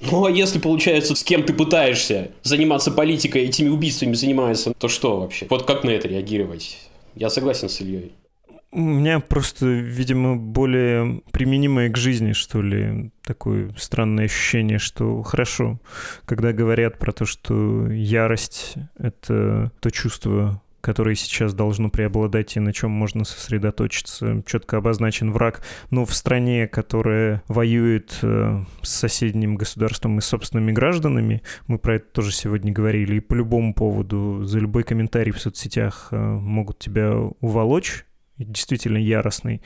Ну, 0.00 0.24
а 0.24 0.30
если, 0.30 0.58
получается, 0.58 1.14
с 1.14 1.22
кем 1.22 1.44
ты 1.44 1.52
пытаешься 1.52 2.30
заниматься 2.42 2.90
политикой, 2.90 3.44
этими 3.44 3.68
убийствами 3.68 4.14
занимается, 4.14 4.72
то 4.72 4.88
что 4.88 5.20
вообще? 5.20 5.46
Вот 5.48 5.64
как 5.64 5.84
на 5.84 5.90
это 5.90 6.08
реагировать? 6.08 6.78
Я 7.14 7.28
согласен 7.28 7.68
с 7.68 7.80
Ильей. 7.80 8.12
У 8.74 8.80
меня 8.80 9.20
просто, 9.20 9.66
видимо, 9.66 10.36
более 10.36 11.20
применимое 11.30 11.90
к 11.90 11.98
жизни, 11.98 12.32
что 12.32 12.62
ли, 12.62 13.12
такое 13.22 13.74
странное 13.76 14.24
ощущение, 14.24 14.78
что 14.78 15.22
хорошо, 15.22 15.78
когда 16.24 16.54
говорят 16.54 16.98
про 16.98 17.12
то, 17.12 17.26
что 17.26 17.90
ярость— 17.90 18.76
это 18.98 19.70
то 19.80 19.90
чувство, 19.90 20.62
которое 20.80 21.14
сейчас 21.16 21.52
должно 21.52 21.90
преобладать 21.90 22.56
и 22.56 22.60
на 22.60 22.72
чем 22.72 22.92
можно 22.92 23.24
сосредоточиться. 23.24 24.42
Четко 24.46 24.78
обозначен 24.78 25.32
враг. 25.32 25.62
Но 25.90 26.06
в 26.06 26.14
стране, 26.14 26.66
которая 26.66 27.42
воюет 27.48 28.18
э, 28.22 28.64
с 28.80 28.88
соседним 28.88 29.56
государством 29.56 30.16
и 30.16 30.22
собственными 30.22 30.72
гражданами, 30.72 31.42
мы 31.66 31.78
про 31.78 31.96
это 31.96 32.06
тоже 32.06 32.32
сегодня 32.32 32.72
говорили, 32.72 33.16
и 33.16 33.20
по 33.20 33.34
любому 33.34 33.74
поводу, 33.74 34.44
за 34.44 34.60
любой 34.60 34.82
комментарий 34.82 35.32
в 35.32 35.40
соцсетях 35.40 36.08
э, 36.10 36.16
могут 36.16 36.78
тебя 36.78 37.14
уволочь, 37.40 38.06
действительно 38.44 38.98
яростный. 38.98 39.62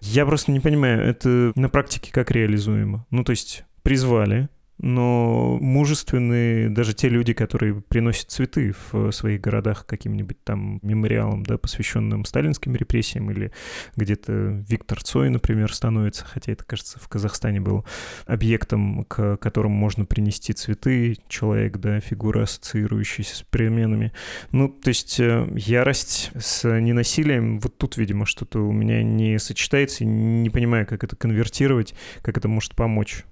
Я 0.00 0.26
просто 0.26 0.52
не 0.52 0.60
понимаю, 0.60 1.02
это 1.02 1.52
на 1.54 1.68
практике 1.68 2.12
как 2.12 2.30
реализуемо? 2.30 3.06
Ну, 3.10 3.24
то 3.24 3.30
есть 3.30 3.64
призвали, 3.82 4.48
но 4.78 5.58
мужественные 5.60 6.68
даже 6.68 6.94
те 6.94 7.08
люди, 7.08 7.32
которые 7.32 7.80
приносят 7.80 8.30
цветы 8.30 8.74
в 8.90 9.10
своих 9.10 9.40
городах 9.40 9.86
каким-нибудь 9.86 10.42
там 10.44 10.80
мемориалам, 10.82 11.42
да, 11.44 11.58
посвященным 11.58 12.24
сталинским 12.24 12.74
репрессиям, 12.74 13.30
или 13.30 13.52
где-то 13.96 14.64
Виктор 14.68 15.02
Цой, 15.02 15.30
например, 15.30 15.72
становится, 15.72 16.24
хотя 16.24 16.52
это, 16.52 16.64
кажется, 16.64 16.98
в 16.98 17.08
Казахстане 17.08 17.60
был 17.60 17.84
объектом, 18.26 19.04
к 19.04 19.36
которому 19.38 19.74
можно 19.74 20.04
принести 20.04 20.52
цветы, 20.52 21.16
человек, 21.28 21.78
да, 21.78 22.00
фигура, 22.00 22.42
ассоциирующаяся 22.42 23.36
с 23.36 23.42
переменами. 23.42 24.12
Ну, 24.52 24.68
то 24.68 24.88
есть 24.88 25.18
э, 25.20 25.48
ярость 25.54 26.30
с 26.38 26.68
ненасилием, 26.80 27.60
вот 27.60 27.78
тут, 27.78 27.96
видимо, 27.96 28.26
что-то 28.26 28.60
у 28.60 28.72
меня 28.72 29.02
не 29.02 29.38
сочетается, 29.38 30.04
не 30.04 30.50
понимаю, 30.50 30.86
как 30.86 31.04
это 31.04 31.16
конвертировать, 31.16 31.94
как 32.22 32.36
это 32.36 32.48
может 32.48 32.74
помочь. 32.74 33.24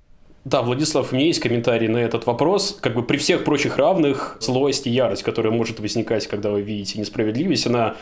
Да, 0.45 0.61
Владислав, 0.61 1.11
у 1.11 1.17
меня 1.17 1.27
есть 1.27 1.41
комментарий 1.41 1.89
на 1.89 1.97
этот 1.97 2.27
вопрос. 2.27 2.77
Как 2.79 2.95
бы 2.95 3.03
при 3.03 3.17
всех 3.17 3.45
прочих 3.45 3.79
равных 3.79 4.37
злость 4.41 4.87
и 4.87 4.91
ярость, 4.91 5.23
которая 5.23 5.53
может 5.53 5.81
возникать, 5.81 6.27
когда 6.27 6.51
вы 6.51 6.61
видите 6.61 6.99
несправедливость, 6.99 7.67
она 7.67 7.97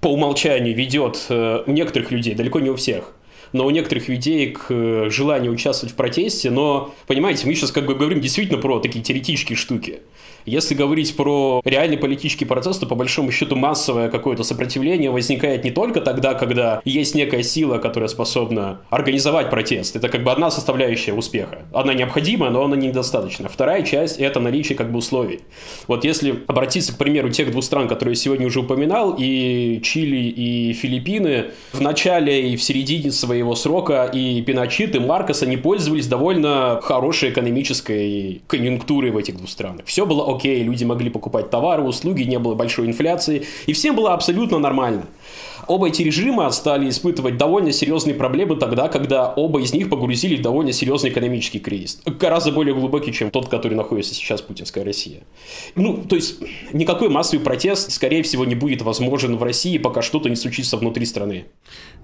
по 0.00 0.08
умолчанию 0.08 0.74
ведет 0.74 1.26
э, 1.28 1.62
у 1.64 1.70
некоторых 1.70 2.10
людей, 2.10 2.34
далеко 2.34 2.58
не 2.58 2.68
у 2.68 2.74
всех, 2.74 3.12
но 3.52 3.64
у 3.64 3.70
некоторых 3.70 4.08
людей 4.08 4.50
к 4.50 4.66
э, 4.70 5.08
желанию 5.08 5.52
участвовать 5.52 5.94
в 5.94 5.96
протесте. 5.96 6.50
Но, 6.50 6.92
понимаете, 7.06 7.46
мы 7.46 7.54
сейчас 7.54 7.70
как 7.70 7.86
бы 7.86 7.94
говорим 7.94 8.20
действительно 8.20 8.60
про 8.60 8.80
такие 8.80 9.02
теоретические 9.04 9.56
штуки. 9.56 10.00
Если 10.46 10.74
говорить 10.74 11.16
про 11.16 11.62
реальный 11.64 11.96
политический 11.96 12.44
процесс, 12.44 12.78
то 12.78 12.86
по 12.86 12.94
большому 12.94 13.30
счету 13.30 13.56
массовое 13.56 14.10
какое-то 14.10 14.44
сопротивление 14.44 15.10
возникает 15.10 15.64
не 15.64 15.70
только 15.70 16.00
тогда, 16.00 16.34
когда 16.34 16.82
есть 16.84 17.14
некая 17.14 17.42
сила, 17.42 17.78
которая 17.78 18.08
способна 18.08 18.80
организовать 18.90 19.50
протест. 19.50 19.96
Это 19.96 20.08
как 20.08 20.22
бы 20.22 20.30
одна 20.30 20.50
составляющая 20.50 21.14
успеха. 21.14 21.62
Она 21.72 21.94
необходима, 21.94 22.50
но 22.50 22.64
она 22.64 22.76
недостаточна. 22.76 23.48
Вторая 23.48 23.82
часть— 23.82 24.18
это 24.18 24.38
наличие 24.38 24.76
как 24.76 24.92
бы 24.92 24.98
условий. 24.98 25.40
Вот 25.88 26.04
если 26.04 26.42
обратиться 26.46 26.92
к 26.92 26.98
примеру 26.98 27.30
тех 27.30 27.50
двух 27.50 27.64
стран, 27.64 27.88
которые 27.88 28.12
я 28.12 28.20
сегодня 28.20 28.46
уже 28.46 28.60
упоминал, 28.60 29.16
и 29.18 29.80
Чили, 29.82 30.16
и 30.16 30.72
Филиппины, 30.74 31.46
в 31.72 31.80
начале 31.80 32.50
и 32.50 32.56
в 32.56 32.62
середине 32.62 33.12
своего 33.12 33.54
срока 33.54 34.04
и 34.04 34.42
Пиночит, 34.42 34.94
и 34.94 34.98
Маркос, 34.98 35.42
они 35.42 35.56
пользовались 35.56 36.06
довольно 36.06 36.80
хорошей 36.82 37.30
экономической 37.30 38.42
конъюнктурой 38.46 39.10
в 39.10 39.16
этих 39.16 39.36
двух 39.36 39.48
странах. 39.48 39.86
Все 39.86 40.04
было 40.04 40.33
окей, 40.36 40.62
люди 40.62 40.84
могли 40.84 41.10
покупать 41.10 41.50
товары, 41.50 41.82
услуги, 41.82 42.22
не 42.22 42.38
было 42.38 42.54
большой 42.54 42.86
инфляции, 42.86 43.46
и 43.66 43.72
всем 43.72 43.96
было 43.96 44.14
абсолютно 44.14 44.58
нормально. 44.58 45.06
Оба 45.66 45.88
эти 45.88 46.02
режима 46.02 46.50
стали 46.50 46.88
испытывать 46.88 47.36
довольно 47.36 47.72
серьезные 47.72 48.14
проблемы 48.14 48.56
тогда, 48.56 48.88
когда 48.88 49.28
оба 49.28 49.60
из 49.60 49.72
них 49.72 49.88
погрузили 49.88 50.36
в 50.36 50.42
довольно 50.42 50.72
серьезный 50.72 51.10
экономический 51.10 51.58
кризис. 51.58 52.00
Гораздо 52.04 52.52
более 52.52 52.74
глубокий, 52.74 53.12
чем 53.12 53.30
тот, 53.30 53.48
который 53.48 53.74
находится 53.74 54.14
сейчас 54.14 54.42
путинская 54.42 54.84
Россия. 54.84 55.22
Ну, 55.74 56.04
то 56.08 56.16
есть, 56.16 56.36
никакой 56.72 57.08
массовый 57.08 57.44
протест, 57.44 57.92
скорее 57.92 58.22
всего, 58.22 58.44
не 58.44 58.54
будет 58.54 58.82
возможен 58.82 59.36
в 59.36 59.42
России, 59.42 59.78
пока 59.78 60.02
что-то 60.02 60.28
не 60.28 60.36
случится 60.36 60.76
внутри 60.76 61.06
страны. 61.06 61.46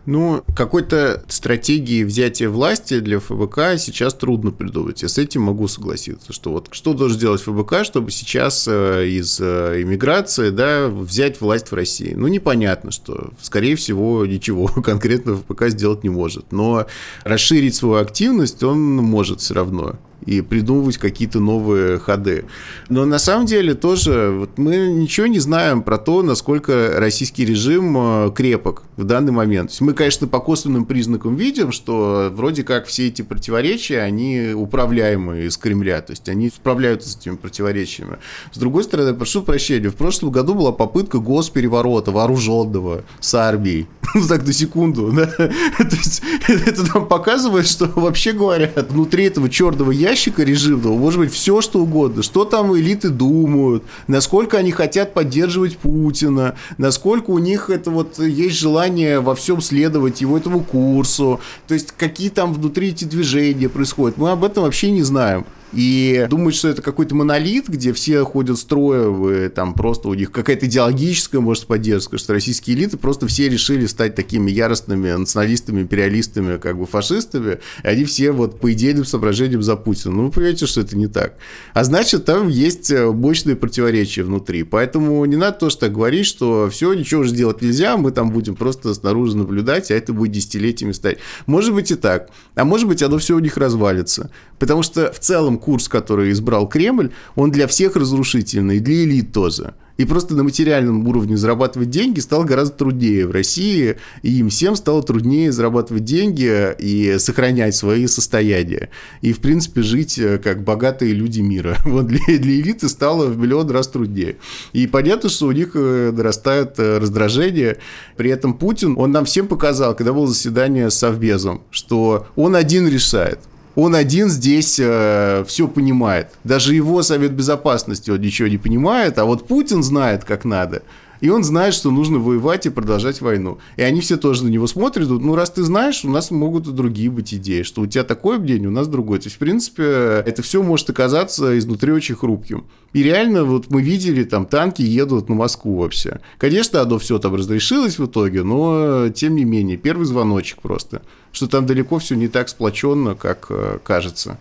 Ну, 0.07 0.43
какой-то 0.57 1.25
стратегии 1.29 2.05
взятия 2.05 2.49
власти 2.49 3.01
для 3.01 3.21
ФБК 3.21 3.79
сейчас 3.79 4.15
трудно 4.15 4.51
придумать. 4.51 5.03
Я 5.03 5.09
с 5.09 5.19
этим 5.19 5.43
могу 5.43 5.69
согласиться, 5.69 6.33
что 6.33 6.53
вот 6.53 6.69
что 6.71 6.95
должен 6.95 7.19
сделать 7.19 7.43
ФБК, 7.43 7.85
чтобы 7.85 8.11
сейчас 8.11 8.67
э, 8.67 9.07
из 9.09 9.39
э, 9.41 9.83
иммиграции 9.83 10.51
да, 10.51 10.89
взять 10.89 11.41
власть 11.43 11.71
в 11.71 11.75
России. 11.75 12.15
Ну, 12.15 12.29
непонятно, 12.29 12.91
что 12.91 13.31
скорее 13.51 13.75
всего, 13.75 14.25
ничего 14.27 14.69
конкретно 14.85 15.35
ФБК 15.35 15.71
сделать 15.71 16.05
не 16.05 16.09
может. 16.09 16.53
Но 16.53 16.87
расширить 17.25 17.75
свою 17.75 17.97
активность 17.97 18.63
он 18.63 18.79
может 18.97 19.41
все 19.41 19.55
равно 19.55 19.99
и 20.27 20.41
придумывать 20.41 20.99
какие-то 20.99 21.41
новые 21.41 21.99
ходы. 21.99 22.45
Но 22.89 23.05
на 23.05 23.19
самом 23.19 23.47
деле 23.47 23.75
тоже 23.75 24.31
вот 24.31 24.59
мы 24.59 24.77
ничего 24.89 25.27
не 25.27 25.39
знаем 25.39 25.83
про 25.83 25.99
то, 25.99 26.23
насколько 26.23 26.95
российский 26.97 27.45
режим 27.45 27.97
э, 27.97 28.31
крепок 28.35 28.83
в 28.97 29.05
данный 29.05 29.33
момент. 29.33 29.75
мы, 29.81 29.95
конечно, 29.95 30.27
по 30.27 30.41
косвенным 30.41 30.85
признакам 30.85 31.37
видим, 31.37 31.73
что 31.73 32.31
вроде 32.33 32.65
как 32.65 32.87
все 32.87 33.09
эти 33.09 33.23
противоречия, 33.23 34.01
они 34.01 34.53
управляемые 34.55 35.47
из 35.47 35.57
Кремля, 35.57 36.01
то 36.03 36.13
есть 36.13 36.29
они 36.29 36.51
справляются 36.51 37.09
с 37.09 37.17
этими 37.17 37.37
противоречиями. 37.37 38.19
С 38.53 38.59
другой 38.59 38.85
стороны, 38.85 39.15
прошу 39.15 39.43
прощения, 39.43 39.89
в 39.89 39.97
прошлом 39.97 40.31
году 40.31 40.55
была 40.55 40.73
попытка 40.73 41.19
госпереворота 41.19 42.13
вооруженного 42.13 43.05
с 43.21 43.35
армией. 43.35 43.87
Ну 44.13 44.27
так, 44.27 44.45
на 44.45 44.53
секунду, 44.53 45.13
да? 45.13 45.27
То 45.37 45.97
есть 45.97 46.21
это 46.49 46.83
нам 46.93 47.07
показывает, 47.07 47.69
что 47.69 47.87
вообще 47.87 48.33
говоря, 48.33 48.69
внутри 48.89 49.27
этого 49.27 49.49
черного 49.49 49.93
ящика 49.93 50.10
ящика 50.11 50.43
режимного 50.43 50.97
может 50.97 51.21
быть 51.21 51.33
все, 51.33 51.61
что 51.61 51.81
угодно. 51.81 52.23
Что 52.23 52.45
там 52.45 52.77
элиты 52.77 53.11
думают, 53.11 53.85
насколько 54.09 54.59
они 54.59 54.73
хотят 54.73 55.15
поддерживать 55.15 55.79
Путина, 55.79 56.57
насколько 56.79 57.31
у 57.31 57.39
них 57.39 57.71
это 57.71 57.91
вот 57.91 58.19
есть 58.19 58.59
желание 58.59 59.21
во 59.21 59.35
всем 59.35 59.61
следовать 59.61 60.21
его 60.21 60.37
этому 60.37 60.61
курсу, 60.61 61.41
то 61.69 61.75
есть 61.75 61.93
какие 61.97 62.29
там 62.29 62.53
внутри 62.53 62.89
эти 62.89 63.05
движения 63.05 63.69
происходят. 63.69 64.19
Мы 64.19 64.31
об 64.31 64.45
этом 64.45 64.65
вообще 64.65 64.91
не 64.91 65.03
знаем. 65.03 65.47
И 65.73 66.27
думают, 66.29 66.57
что 66.57 66.69
это 66.69 66.83
какой-то 66.83 67.15
монолит, 67.15 67.69
где 67.69 67.93
все 67.93 68.25
ходят 68.25 68.59
строя, 68.59 69.49
там 69.51 69.75
просто 69.75 70.09
у 70.09 70.15
них 70.15 70.33
какая-то 70.33 70.67
идеологическая, 70.67 71.41
может, 71.41 71.67
поддержка, 71.67 72.19
что 72.19 72.33
российские 72.33 72.77
элиты 72.77 72.97
просто 72.97 73.27
все 73.29 73.49
решили 73.49 73.87
стать 73.87 74.17
такими 74.17 74.51
яростными 74.51 75.11
националистами, 75.13 75.83
империалистами, 75.83 76.57
как 76.59 76.77
бы 76.77 76.87
фашистами, 76.87 77.61
и 77.85 77.87
они 77.87 78.05
все 78.05 78.33
вот 78.33 78.59
по 78.59 78.73
идейным 78.73 79.05
соображениям 79.05 79.63
за 79.63 79.77
Путина. 79.77 80.15
Ну, 80.15 80.25
вы 80.25 80.31
понимаете, 80.31 80.67
что 80.67 80.81
это 80.81 80.97
не 80.97 81.07
так. 81.07 81.37
А 81.73 81.85
значит, 81.85 82.25
там 82.25 82.49
есть 82.49 82.91
э, 82.91 83.11
мощные 83.11 83.55
противоречия 83.55 84.23
внутри. 84.23 84.65
Поэтому 84.65 85.25
не 85.25 85.37
надо 85.37 85.59
тоже 85.59 85.79
так 85.79 85.93
говорить, 85.93 86.27
что 86.27 86.69
все, 86.71 86.93
ничего 86.95 87.21
уже 87.21 87.31
сделать 87.31 87.63
нельзя, 87.63 87.97
мы 87.97 88.11
там 88.11 88.31
будем 88.31 88.57
просто 88.57 88.93
снаружи 88.95 89.37
наблюдать, 89.37 89.91
а 89.91 89.95
это 89.95 90.13
будет 90.13 90.33
десятилетиями 90.33 90.93
стать. 90.93 91.19
Может 91.47 91.75
быть 91.75 91.91
и 91.91 91.95
так. 91.95 92.31
А 92.57 92.65
может 92.65 92.89
быть, 92.89 93.03
оно 93.03 93.19
все 93.19 93.37
у 93.37 93.39
них 93.39 93.57
развалится. 93.57 94.31
Потому 94.61 94.83
что 94.83 95.11
в 95.11 95.19
целом 95.19 95.59
курс, 95.59 95.89
который 95.89 96.31
избрал 96.31 96.69
Кремль, 96.69 97.11
он 97.35 97.51
для 97.51 97.67
всех 97.67 97.97
разрушительный, 97.97 98.77
и 98.77 98.81
для 98.81 99.05
элит 99.05 99.33
тоже. 99.33 99.75
И 99.97 100.07
просто 100.07 100.35
на 100.35 100.43
материальном 100.43 101.07
уровне 101.07 101.37
зарабатывать 101.37 101.91
деньги 101.91 102.21
стало 102.21 102.45
гораздо 102.45 102.75
труднее 102.75 103.27
в 103.27 103.33
России, 103.33 103.97
и 104.23 104.39
им 104.39 104.49
всем 104.49 104.75
стало 104.75 105.03
труднее 105.03 105.53
зарабатывать 105.53 106.05
деньги 106.05 106.75
и 106.79 107.19
сохранять 107.19 107.75
свои 107.75 108.07
состояния. 108.07 108.89
И, 109.21 109.35
в 109.35 109.41
принципе, 109.41 109.83
жить 109.83 110.19
э, 110.19 110.39
как 110.39 110.65
богатые 110.65 111.13
люди 111.13 111.41
мира. 111.41 111.77
Вот 111.85 112.07
для, 112.07 112.19
для 112.39 112.61
элиты 112.61 112.89
стало 112.89 113.27
в 113.27 113.37
миллион 113.37 113.71
раз 113.71 113.89
труднее. 113.89 114.37
И 114.73 114.87
понятно, 114.87 115.29
что 115.29 115.49
у 115.49 115.53
них 115.53 115.73
э, 115.75 116.13
нарастает 116.17 116.79
э, 116.79 116.99
раздражение. 116.99 117.77
При 118.17 118.31
этом 118.31 118.55
Путин, 118.55 118.95
он 118.97 119.11
нам 119.11 119.27
всем 119.27 119.49
показал, 119.49 119.95
когда 119.95 120.15
было 120.15 120.27
заседание 120.27 120.89
с 120.91 120.95
Совбезом, 120.95 121.63
что 121.71 122.27
он 122.37 122.57
один 122.57 122.89
решает 122.89 123.39
он 123.75 123.95
один 123.95 124.29
здесь 124.29 124.79
э, 124.81 125.45
все 125.47 125.69
понимает. 125.69 126.29
Даже 126.45 126.75
его 126.75 127.03
Совет 127.03 127.33
Безопасности 127.33 128.11
он 128.11 128.21
ничего 128.21 128.49
не 128.49 128.59
понимает, 128.59 129.19
а 129.19 129.25
вот 129.25 129.47
Путин 129.47 129.83
знает, 129.83 130.25
как 130.25 130.45
надо. 130.45 130.83
И 131.21 131.29
он 131.29 131.45
знает, 131.45 131.75
что 131.75 131.91
нужно 131.91 132.19
воевать 132.19 132.67
и 132.67 132.71
продолжать 132.71 133.21
войну. 133.21 133.59
И 133.77 133.83
они 133.83 134.01
все 134.01 134.17
тоже 134.17 134.45
на 134.45 134.49
него 134.49 134.67
смотрят, 134.67 135.09
ну, 135.09 135.35
раз 135.35 135.51
ты 135.51 135.63
знаешь, 135.63 136.05
у 136.05 136.11
нас 136.11 136.31
могут 136.31 136.67
и 136.67 136.73
другие 136.73 137.11
быть 137.11 137.35
идеи, 137.35 137.63
что 137.63 137.83
у 137.83 137.87
тебя 137.87 138.05
такое 138.05 138.39
мнение, 138.39 138.69
у 138.69 138.73
нас 138.73 138.89
другое. 138.89 139.19
То 139.21 139.27
есть, 139.27 139.37
в 139.37 139.39
принципе, 139.39 139.83
это 139.83 140.43
все 140.43 140.63
может 140.63 140.91
оказаться 140.91 141.59
изнутри 141.59 141.93
очень 141.93 142.15
хрупким. 142.15 142.65
И 142.93 143.03
реально, 143.03 143.45
вот 143.45 143.71
мы 143.71 143.83
видели, 143.83 144.25
там 144.25 144.47
танки 144.47 144.83
едут 144.83 145.29
на 145.29 145.35
Москву 145.35 145.77
вообще. 145.79 146.21
Конечно, 146.39 146.81
оно 146.81 146.99
все 146.99 147.19
там 147.19 147.35
разрешилось 147.35 147.99
в 147.99 148.07
итоге, 148.07 148.43
но, 148.43 149.09
тем 149.11 149.37
не 149.37 149.45
менее, 149.45 149.77
первый 149.77 150.07
звоночек 150.07 150.61
просто, 150.61 151.03
что 151.33 151.47
там 151.47 151.67
далеко 151.67 151.99
все 151.99 152.17
не 152.17 152.29
так 152.29 152.49
сплоченно, 152.49 153.15
как 153.15 153.47
э, 153.51 153.79
кажется. 153.85 154.39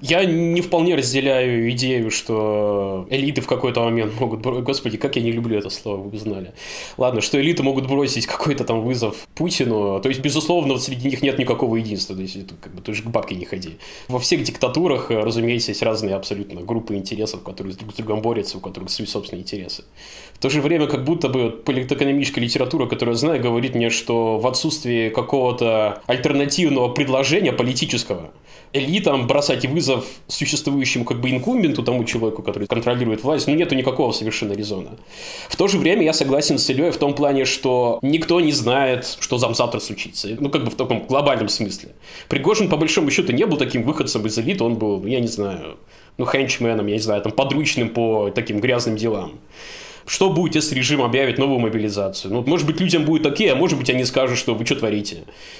Я 0.00 0.24
не 0.24 0.60
вполне 0.62 0.94
разделяю 0.94 1.70
идею, 1.72 2.10
что 2.10 3.06
элиты 3.10 3.40
в 3.40 3.46
какой-то 3.46 3.82
момент 3.82 4.18
могут... 4.18 4.40
Господи, 4.40 4.96
как 4.96 5.16
я 5.16 5.22
не 5.22 5.32
люблю 5.32 5.58
это 5.58 5.68
слово, 5.68 6.08
вы 6.08 6.18
знали. 6.18 6.52
Ладно, 6.96 7.20
что 7.20 7.40
элиты 7.40 7.62
могут 7.62 7.86
бросить 7.86 8.26
какой-то 8.26 8.64
там 8.64 8.82
вызов 8.82 9.28
Путину. 9.34 10.00
То 10.00 10.08
есть, 10.08 10.20
безусловно, 10.20 10.74
вот 10.74 10.82
среди 10.82 11.08
них 11.08 11.22
нет 11.22 11.38
никакого 11.38 11.76
единства. 11.76 12.16
То 12.16 12.22
есть, 12.22 12.38
как 12.60 12.74
бы, 12.74 12.80
ты 12.80 12.94
же 12.94 13.02
к 13.02 13.06
бабке 13.06 13.34
не 13.34 13.44
ходи. 13.44 13.76
Во 14.08 14.18
всех 14.18 14.42
диктатурах, 14.42 15.10
разумеется, 15.10 15.72
есть 15.72 15.82
разные 15.82 16.14
абсолютно 16.14 16.62
группы 16.62 16.94
интересов, 16.94 17.42
которые 17.42 17.74
друг 17.74 17.92
с 17.92 17.96
другом 17.96 18.22
борются, 18.22 18.58
у 18.58 18.60
которых 18.60 18.90
свои 18.90 19.06
собственные 19.06 19.42
интересы. 19.42 19.84
В 20.40 20.42
то 20.42 20.48
же 20.48 20.62
время, 20.62 20.86
как 20.86 21.04
будто 21.04 21.28
бы 21.28 21.50
политэкономическая 21.50 22.42
литература, 22.42 22.86
которую 22.86 23.12
я 23.12 23.18
знаю, 23.18 23.42
говорит 23.42 23.74
мне, 23.74 23.90
что 23.90 24.38
в 24.38 24.46
отсутствии 24.46 25.10
какого-то 25.10 26.00
альтернативного 26.06 26.88
предложения 26.88 27.52
политического, 27.52 28.30
элитам 28.72 29.26
бросать 29.26 29.66
вызов 29.66 30.06
существующему 30.28 31.04
как 31.04 31.20
бы 31.20 31.28
инкумбенту, 31.28 31.82
тому 31.82 32.04
человеку, 32.04 32.42
который 32.42 32.66
контролирует 32.66 33.22
власть, 33.22 33.48
ну, 33.48 33.54
нету 33.54 33.74
никакого 33.74 34.12
совершенно 34.12 34.54
резона. 34.54 34.92
В 35.50 35.56
то 35.56 35.68
же 35.68 35.76
время 35.76 36.04
я 36.04 36.14
согласен 36.14 36.56
с 36.56 36.70
Ильей 36.70 36.90
в 36.90 36.96
том 36.96 37.12
плане, 37.12 37.44
что 37.44 37.98
никто 38.00 38.40
не 38.40 38.52
знает, 38.52 39.18
что 39.20 39.38
там 39.38 39.54
завтра 39.54 39.78
случится. 39.78 40.34
Ну, 40.40 40.48
как 40.48 40.64
бы 40.64 40.70
в 40.70 40.74
таком 40.74 41.04
глобальном 41.06 41.50
смысле. 41.50 41.90
Пригожин, 42.30 42.70
по 42.70 42.78
большому 42.78 43.10
счету, 43.10 43.32
не 43.32 43.44
был 43.44 43.58
таким 43.58 43.82
выходцем 43.82 44.24
из 44.24 44.38
элиты, 44.38 44.64
он 44.64 44.76
был, 44.76 45.04
я 45.04 45.20
не 45.20 45.28
знаю, 45.28 45.76
ну, 46.16 46.24
хенчменом, 46.24 46.86
я 46.86 46.94
не 46.94 47.02
знаю, 47.02 47.20
там, 47.20 47.32
подручным 47.32 47.90
по 47.90 48.30
таким 48.30 48.58
грязным 48.58 48.96
делам. 48.96 49.32
Что 50.10 50.28
будет, 50.28 50.56
если 50.56 50.74
режим 50.74 51.02
объявит 51.02 51.38
новую 51.38 51.60
мобилизацию? 51.60 52.34
Ну, 52.34 52.42
может 52.42 52.66
быть, 52.66 52.80
людям 52.80 53.04
будет 53.04 53.24
окей, 53.26 53.52
а 53.52 53.54
может 53.54 53.78
быть, 53.78 53.90
они 53.90 54.04
скажут, 54.04 54.38
что 54.38 54.56
вы 54.56 54.66
что 54.66 54.74
творите? 54.74 55.18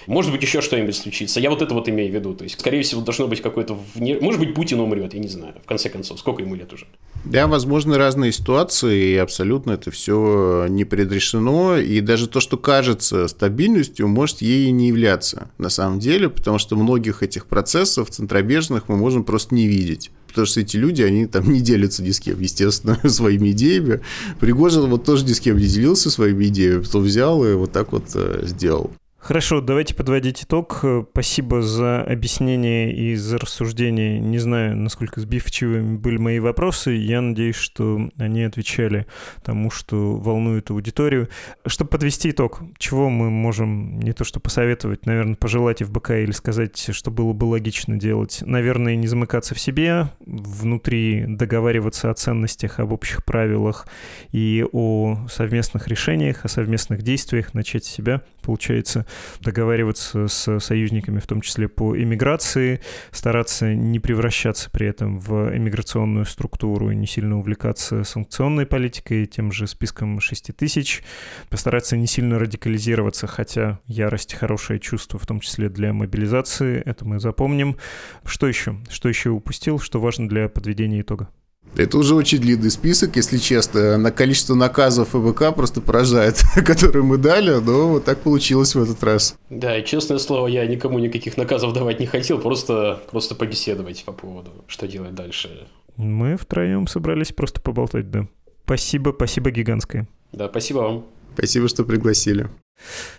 Может 0.09 0.33
быть, 0.33 0.43
еще 0.43 0.61
что-нибудь 0.61 0.97
случится. 0.97 1.39
Я 1.39 1.51
вот 1.51 1.63
это 1.63 1.73
вот 1.73 1.89
имею 1.89 2.11
в 2.11 2.15
виду. 2.17 2.35
То 2.35 2.43
есть, 2.43 2.59
скорее 2.59 2.83
всего, 2.83 3.01
должно 3.01 3.29
быть 3.29 3.41
какое-то... 3.43 3.79
Вне... 3.95 4.19
Может 4.21 4.41
быть, 4.41 4.53
Путин 4.55 4.81
умрет, 4.81 5.15
я 5.15 5.21
не 5.21 5.29
знаю. 5.29 5.55
В 5.63 5.69
конце 5.69 5.89
концов, 5.89 6.19
сколько 6.19 6.43
ему 6.43 6.57
лет 6.57 6.73
уже? 6.73 6.87
Да, 7.25 7.47
возможно, 7.47 7.97
разные 7.97 8.33
ситуации, 8.33 9.13
и 9.13 9.17
абсолютно 9.19 9.71
это 9.71 9.93
все 9.93 10.67
не 10.69 10.85
предрешено. 10.85 11.77
И 11.77 12.01
даже 12.01 12.27
то, 12.27 12.41
что 12.41 12.57
кажется 12.57 13.29
стабильностью, 13.29 14.09
может 14.09 14.43
ей 14.43 14.69
не 14.73 14.89
являться 14.89 15.53
на 15.59 15.69
самом 15.69 16.01
деле, 16.01 16.29
потому 16.29 16.59
что 16.59 16.75
многих 16.75 17.23
этих 17.23 17.47
процессов 17.47 18.11
центробежных 18.11 18.89
мы 18.89 18.97
можем 18.97 19.23
просто 19.23 19.55
не 19.55 19.69
видеть 19.69 20.11
потому 20.31 20.47
что 20.47 20.61
эти 20.61 20.77
люди, 20.77 21.03
они 21.03 21.27
там 21.27 21.51
не 21.53 21.61
делятся 21.61 22.03
ни 22.03 22.11
с 22.11 22.21
кем, 22.21 22.41
естественно, 22.41 22.99
своими 23.09 23.51
идеями. 23.51 24.01
Пригожин 24.39 24.87
вот 24.87 25.05
тоже 25.05 25.25
ни 25.25 25.33
с 25.33 25.41
кем 25.41 25.59
не 25.59 25.67
делился 25.67 26.11
своими 26.11 26.47
идеями, 26.47 26.83
потом 26.83 27.03
взял 27.03 27.45
и 27.45 27.55
вот 27.55 27.73
так 27.73 27.93
вот 27.93 28.05
э, 28.15 28.45
сделал. 28.47 28.91
Хорошо, 29.21 29.61
давайте 29.61 29.95
подводить 29.95 30.45
итог. 30.45 30.83
Спасибо 31.13 31.61
за 31.61 32.01
объяснение 32.01 32.91
и 32.93 33.15
за 33.17 33.37
рассуждение. 33.37 34.19
Не 34.19 34.39
знаю, 34.39 34.75
насколько 34.79 35.21
сбивчивыми 35.21 35.99
были 35.99 36.17
мои 36.17 36.39
вопросы. 36.39 36.93
Я 36.93 37.21
надеюсь, 37.21 37.57
что 37.57 38.09
они 38.17 38.45
отвечали 38.45 39.07
тому, 39.45 39.71
что 39.71 40.17
волнует 40.17 40.71
аудиторию. 40.71 41.29
Чтобы 41.67 41.91
подвести 41.91 42.31
итог, 42.31 42.63
чего 42.79 43.11
мы 43.11 43.29
можем 43.29 44.01
не 44.01 44.15
то 44.15 44.25
что 44.25 44.41
посоветовать, 44.41 45.05
наверное, 45.05 45.37
пожелать 45.37 45.83
ФБК 45.83 46.13
или 46.13 46.33
сказать, 46.33 46.89
что 46.91 47.11
было 47.11 47.35
бы 47.35 47.45
логично 47.45 47.99
делать. 47.99 48.39
Наверное, 48.41 48.97
не 48.97 49.07
замыкаться 49.07 49.55
в 49.55 49.61
себе, 49.61 50.09
внутри 50.25 51.27
договариваться 51.29 52.11
о 52.11 52.15
ценностях, 52.15 52.81
об 52.81 52.91
общих 52.91 53.23
правилах 53.27 53.87
и 54.33 54.65
о 54.73 55.19
совместных 55.31 55.89
решениях, 55.89 56.47
о 56.47 56.49
совместных 56.49 57.03
действиях, 57.03 57.53
начать 57.53 57.85
себя, 57.85 58.23
получается, 58.43 59.07
договариваться 59.41 60.29
с 60.29 60.61
союзниками, 60.61 61.19
в 61.19 61.27
том 61.27 61.41
числе 61.41 61.69
по 61.69 61.97
иммиграции, 61.97 62.81
стараться 63.11 63.75
не 63.75 63.99
превращаться 64.01 64.71
при 64.71 64.87
этом 64.87 65.19
в 65.19 65.57
иммиграционную 65.57 66.27
структуру 66.27 66.91
и 66.91 66.97
не 66.97 67.07
сильно 67.07 67.39
увлекаться 67.39 68.05
санкционной 68.05 68.67
политикой, 68.67 69.27
тем 69.27 69.53
же 69.53 69.67
списком 69.67 70.21
6 70.21 70.57
тысяч, 70.57 71.03
постараться 71.49 71.97
не 71.97 72.07
сильно 72.07 72.39
радикализироваться, 72.39 73.27
хотя 73.27 73.81
ярость 73.87 74.35
хорошее 74.35 74.81
чувство, 74.81 75.19
в 75.19 75.27
том 75.27 75.41
числе 75.41 75.69
для 75.69 75.93
мобилизации, 75.93 76.83
это 76.85 77.05
мы 77.05 77.21
запомним. 77.21 77.77
Что 78.25 78.47
еще? 78.47 78.77
Что 78.89 79.09
еще 79.09 79.31
упустил? 79.31 79.79
Что 79.79 80.01
важно 80.01 80.29
для 80.29 80.49
подведения 80.49 81.01
итога? 81.01 81.29
Это 81.77 81.99
уже 81.99 82.15
очень 82.15 82.39
длинный 82.39 82.71
список, 82.71 83.17
если 83.17 83.39
честно. 83.39 83.97
На 83.97 84.11
количество 84.11 84.55
наказов 84.55 85.11
ФБК 85.11 85.55
просто 85.55 85.81
поражает, 85.81 86.43
которые 86.67 87.05
мы 87.05 87.17
дали, 87.17 87.61
но 87.61 87.89
вот 87.89 88.05
так 88.05 88.21
получилось 88.21 88.75
в 88.75 88.83
этот 88.83 89.03
раз. 89.03 89.37
Да, 89.51 89.77
и 89.79 89.85
честное 89.85 90.19
слово, 90.19 90.49
я 90.49 90.67
никому 90.67 90.99
никаких 90.99 91.37
наказов 91.37 91.73
давать 91.73 92.01
не 92.01 92.07
хотел, 92.07 92.39
просто, 92.39 93.01
просто 93.11 93.35
побеседовать 93.35 94.05
по 94.05 94.13
поводу, 94.13 94.51
что 94.67 94.89
делать 94.89 95.15
дальше. 95.15 95.67
Мы 95.97 96.37
втроем 96.37 96.87
собрались 96.87 97.33
просто 97.33 97.61
поболтать, 97.61 98.11
да. 98.11 98.27
Спасибо, 98.65 99.13
спасибо 99.15 99.51
гигантское. 99.51 100.09
Да, 100.33 100.49
спасибо 100.49 100.79
вам. 100.79 101.07
Спасибо, 101.35 101.69
что 101.69 101.85
пригласили. 101.85 102.49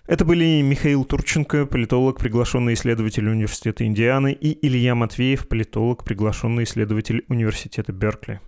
Это 0.07 0.26
были 0.26 0.62
Михаил 0.62 1.05
Турченко, 1.05 1.66
политолог, 1.66 2.20
приглашенный 2.20 2.74
исследователь 2.74 3.28
Университета 3.28 3.86
Индианы, 3.86 4.32
и 4.32 4.66
Илья 4.66 4.95
Матвеев, 4.95 5.47
политолог, 5.47 6.03
приглашенный 6.03 6.64
исследователь 6.64 7.24
Университета 7.28 7.91
Беркли. 7.91 8.39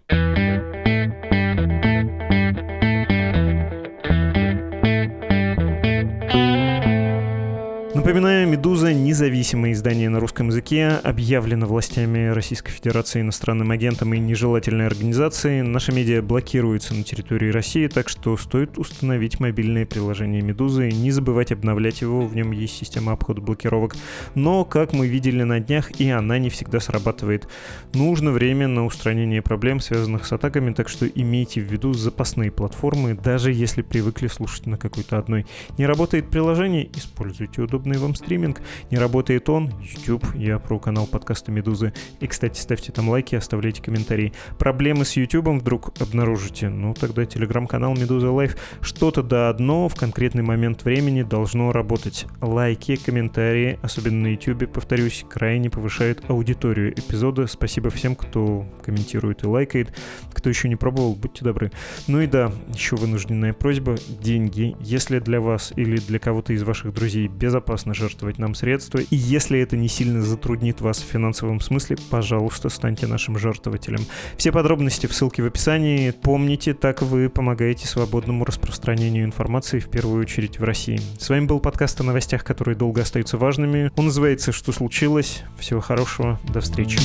Напоминаю, 8.04 8.50
«Медуза»— 8.50 8.94
независимое 8.94 9.72
издание 9.72 10.10
на 10.10 10.20
русском 10.20 10.50
языке, 10.50 10.90
объявлено 10.90 11.68
властями 11.68 12.28
Российской 12.28 12.70
Федерации 12.70 13.22
иностранным 13.22 13.72
агентом 13.72 14.14
и 14.14 14.20
нежелательной 14.20 14.88
организацией. 14.88 15.62
Наша 15.62 15.94
медиа 15.94 16.22
блокируется 16.22 16.94
на 16.94 17.06
территории 17.06 17.50
России, 17.50 17.88
так 17.88 18.10
что 18.10 18.36
стоит 18.36 18.78
установить 18.78 19.40
мобильное 19.40 19.86
приложение 19.86 20.42
«Медузы» 20.42 20.92
не 20.92 21.12
забывать 21.12 21.54
обновлять 21.54 22.02
его, 22.02 22.28
в 22.28 22.36
нем 22.36 22.52
есть 22.52 22.76
система 22.76 23.14
обхода 23.14 23.40
блокировок. 23.40 23.96
Но, 24.36 24.66
как 24.66 24.92
мы 24.92 25.08
видели 25.08 25.44
на 25.44 25.62
днях, 25.62 25.98
и 25.98 26.10
она 26.10 26.40
не 26.40 26.50
всегда 26.50 26.82
срабатывает. 26.82 27.48
Нужно 27.94 28.32
время 28.32 28.68
на 28.68 28.86
устранение 28.86 29.42
проблем, 29.42 29.80
связанных 29.80 30.26
с 30.26 30.34
атаками, 30.34 30.74
так 30.74 30.90
что 30.90 31.08
имейте 31.08 31.62
в 31.62 31.72
виду 31.72 31.94
запасные 31.94 32.52
платформы, 32.52 33.14
даже 33.14 33.54
если 33.54 33.82
привыкли 33.82 34.28
слушать 34.28 34.66
на 34.66 34.78
какой-то 34.78 35.18
одной. 35.18 35.46
Не 35.78 35.86
работает 35.86 36.30
приложение, 36.30 36.90
используйте 36.94 37.62
удобные 37.62 37.93
удобный 37.94 37.98
вам 38.00 38.16
стриминг. 38.16 38.62
Не 38.92 38.98
работает 38.98 39.50
он, 39.50 39.72
YouTube, 39.82 40.26
я 40.36 40.60
про 40.60 40.80
канал 40.80 41.08
подкаста 41.08 41.52
Медузы. 41.52 41.94
И, 42.20 42.28
кстати, 42.28 42.60
ставьте 42.60 42.92
там 42.92 43.10
лайки, 43.10 43.36
оставляйте 43.36 43.82
комментарии. 43.82 44.34
Проблемы 44.58 45.06
с 45.06 45.16
YouTube 45.16 45.48
вдруг 45.48 45.94
обнаружите? 46.00 46.70
Ну, 46.70 46.94
тогда 46.94 47.26
телеграм-канал 47.26 47.94
Медуза 47.96 48.32
Live. 48.32 48.58
Что-то 48.82 49.24
да 49.24 49.50
одно 49.50 49.88
в 49.90 49.96
конкретный 49.96 50.44
момент 50.44 50.84
времени 50.86 51.24
должно 51.24 51.72
работать. 51.72 52.26
Лайки, 52.42 52.96
комментарии, 52.96 53.80
особенно 53.82 54.24
на 54.24 54.28
YouTube, 54.28 54.72
повторюсь, 54.72 55.26
крайне 55.30 55.70
повышают 55.70 56.24
аудиторию 56.30 56.94
эпизода. 56.94 57.48
Спасибо 57.48 57.90
всем, 57.90 58.16
кто 58.16 58.66
комментирует 58.84 59.44
и 59.44 59.48
лайкает. 59.48 59.94
Кто 60.34 60.50
еще 60.50 60.70
не 60.70 60.76
пробовал, 60.76 61.16
будьте 61.16 61.44
добры. 61.44 61.72
Ну 62.08 62.22
и 62.22 62.28
да, 62.28 62.52
еще 62.74 62.96
вынужденная 62.96 63.54
просьба. 63.54 63.96
Деньги. 64.22 64.76
Если 64.80 65.20
для 65.20 65.40
вас 65.40 65.74
или 65.76 65.98
для 65.98 66.20
кого-то 66.20 66.54
из 66.54 66.64
ваших 66.64 66.94
друзей 66.94 67.28
безопасно 67.28 67.83
согласны 67.84 67.94
жертвовать 67.94 68.38
нам 68.40 68.56
средства. 68.56 69.00
И 69.00 69.16
если 69.16 69.60
это 69.60 69.78
не 69.78 69.88
сильно 69.88 70.22
затруднит 70.22 70.82
вас 70.82 71.00
в 71.00 71.06
финансовом 71.06 71.60
смысле, 71.60 71.98
пожалуйста, 72.10 72.70
станьте 72.70 73.08
нашим 73.08 73.38
жертвователем. 73.38 74.06
Все 74.38 74.52
подробности 74.52 75.08
в 75.08 75.14
ссылке 75.14 75.44
в 75.44 75.46
описании. 75.46 76.12
Помните, 76.12 76.74
так 76.74 77.02
вы 77.02 77.30
помогаете 77.30 77.88
свободному 77.88 78.46
распространению 78.46 79.26
информации, 79.26 79.80
в 79.80 79.90
первую 79.90 80.22
очередь 80.22 80.60
в 80.60 80.64
России. 80.64 81.00
С 81.20 81.30
вами 81.30 81.46
был 81.46 81.60
подкаст 81.60 82.00
о 82.02 82.04
новостях, 82.04 82.44
которые 82.44 82.76
долго 82.76 83.02
остаются 83.02 83.38
важными. 83.38 83.92
Он 83.96 84.06
называется 84.06 84.52
«Что 84.52 84.72
случилось?». 84.72 85.44
Всего 85.58 85.82
хорошего. 85.82 86.40
До 86.54 86.62
встречи. 86.62 87.00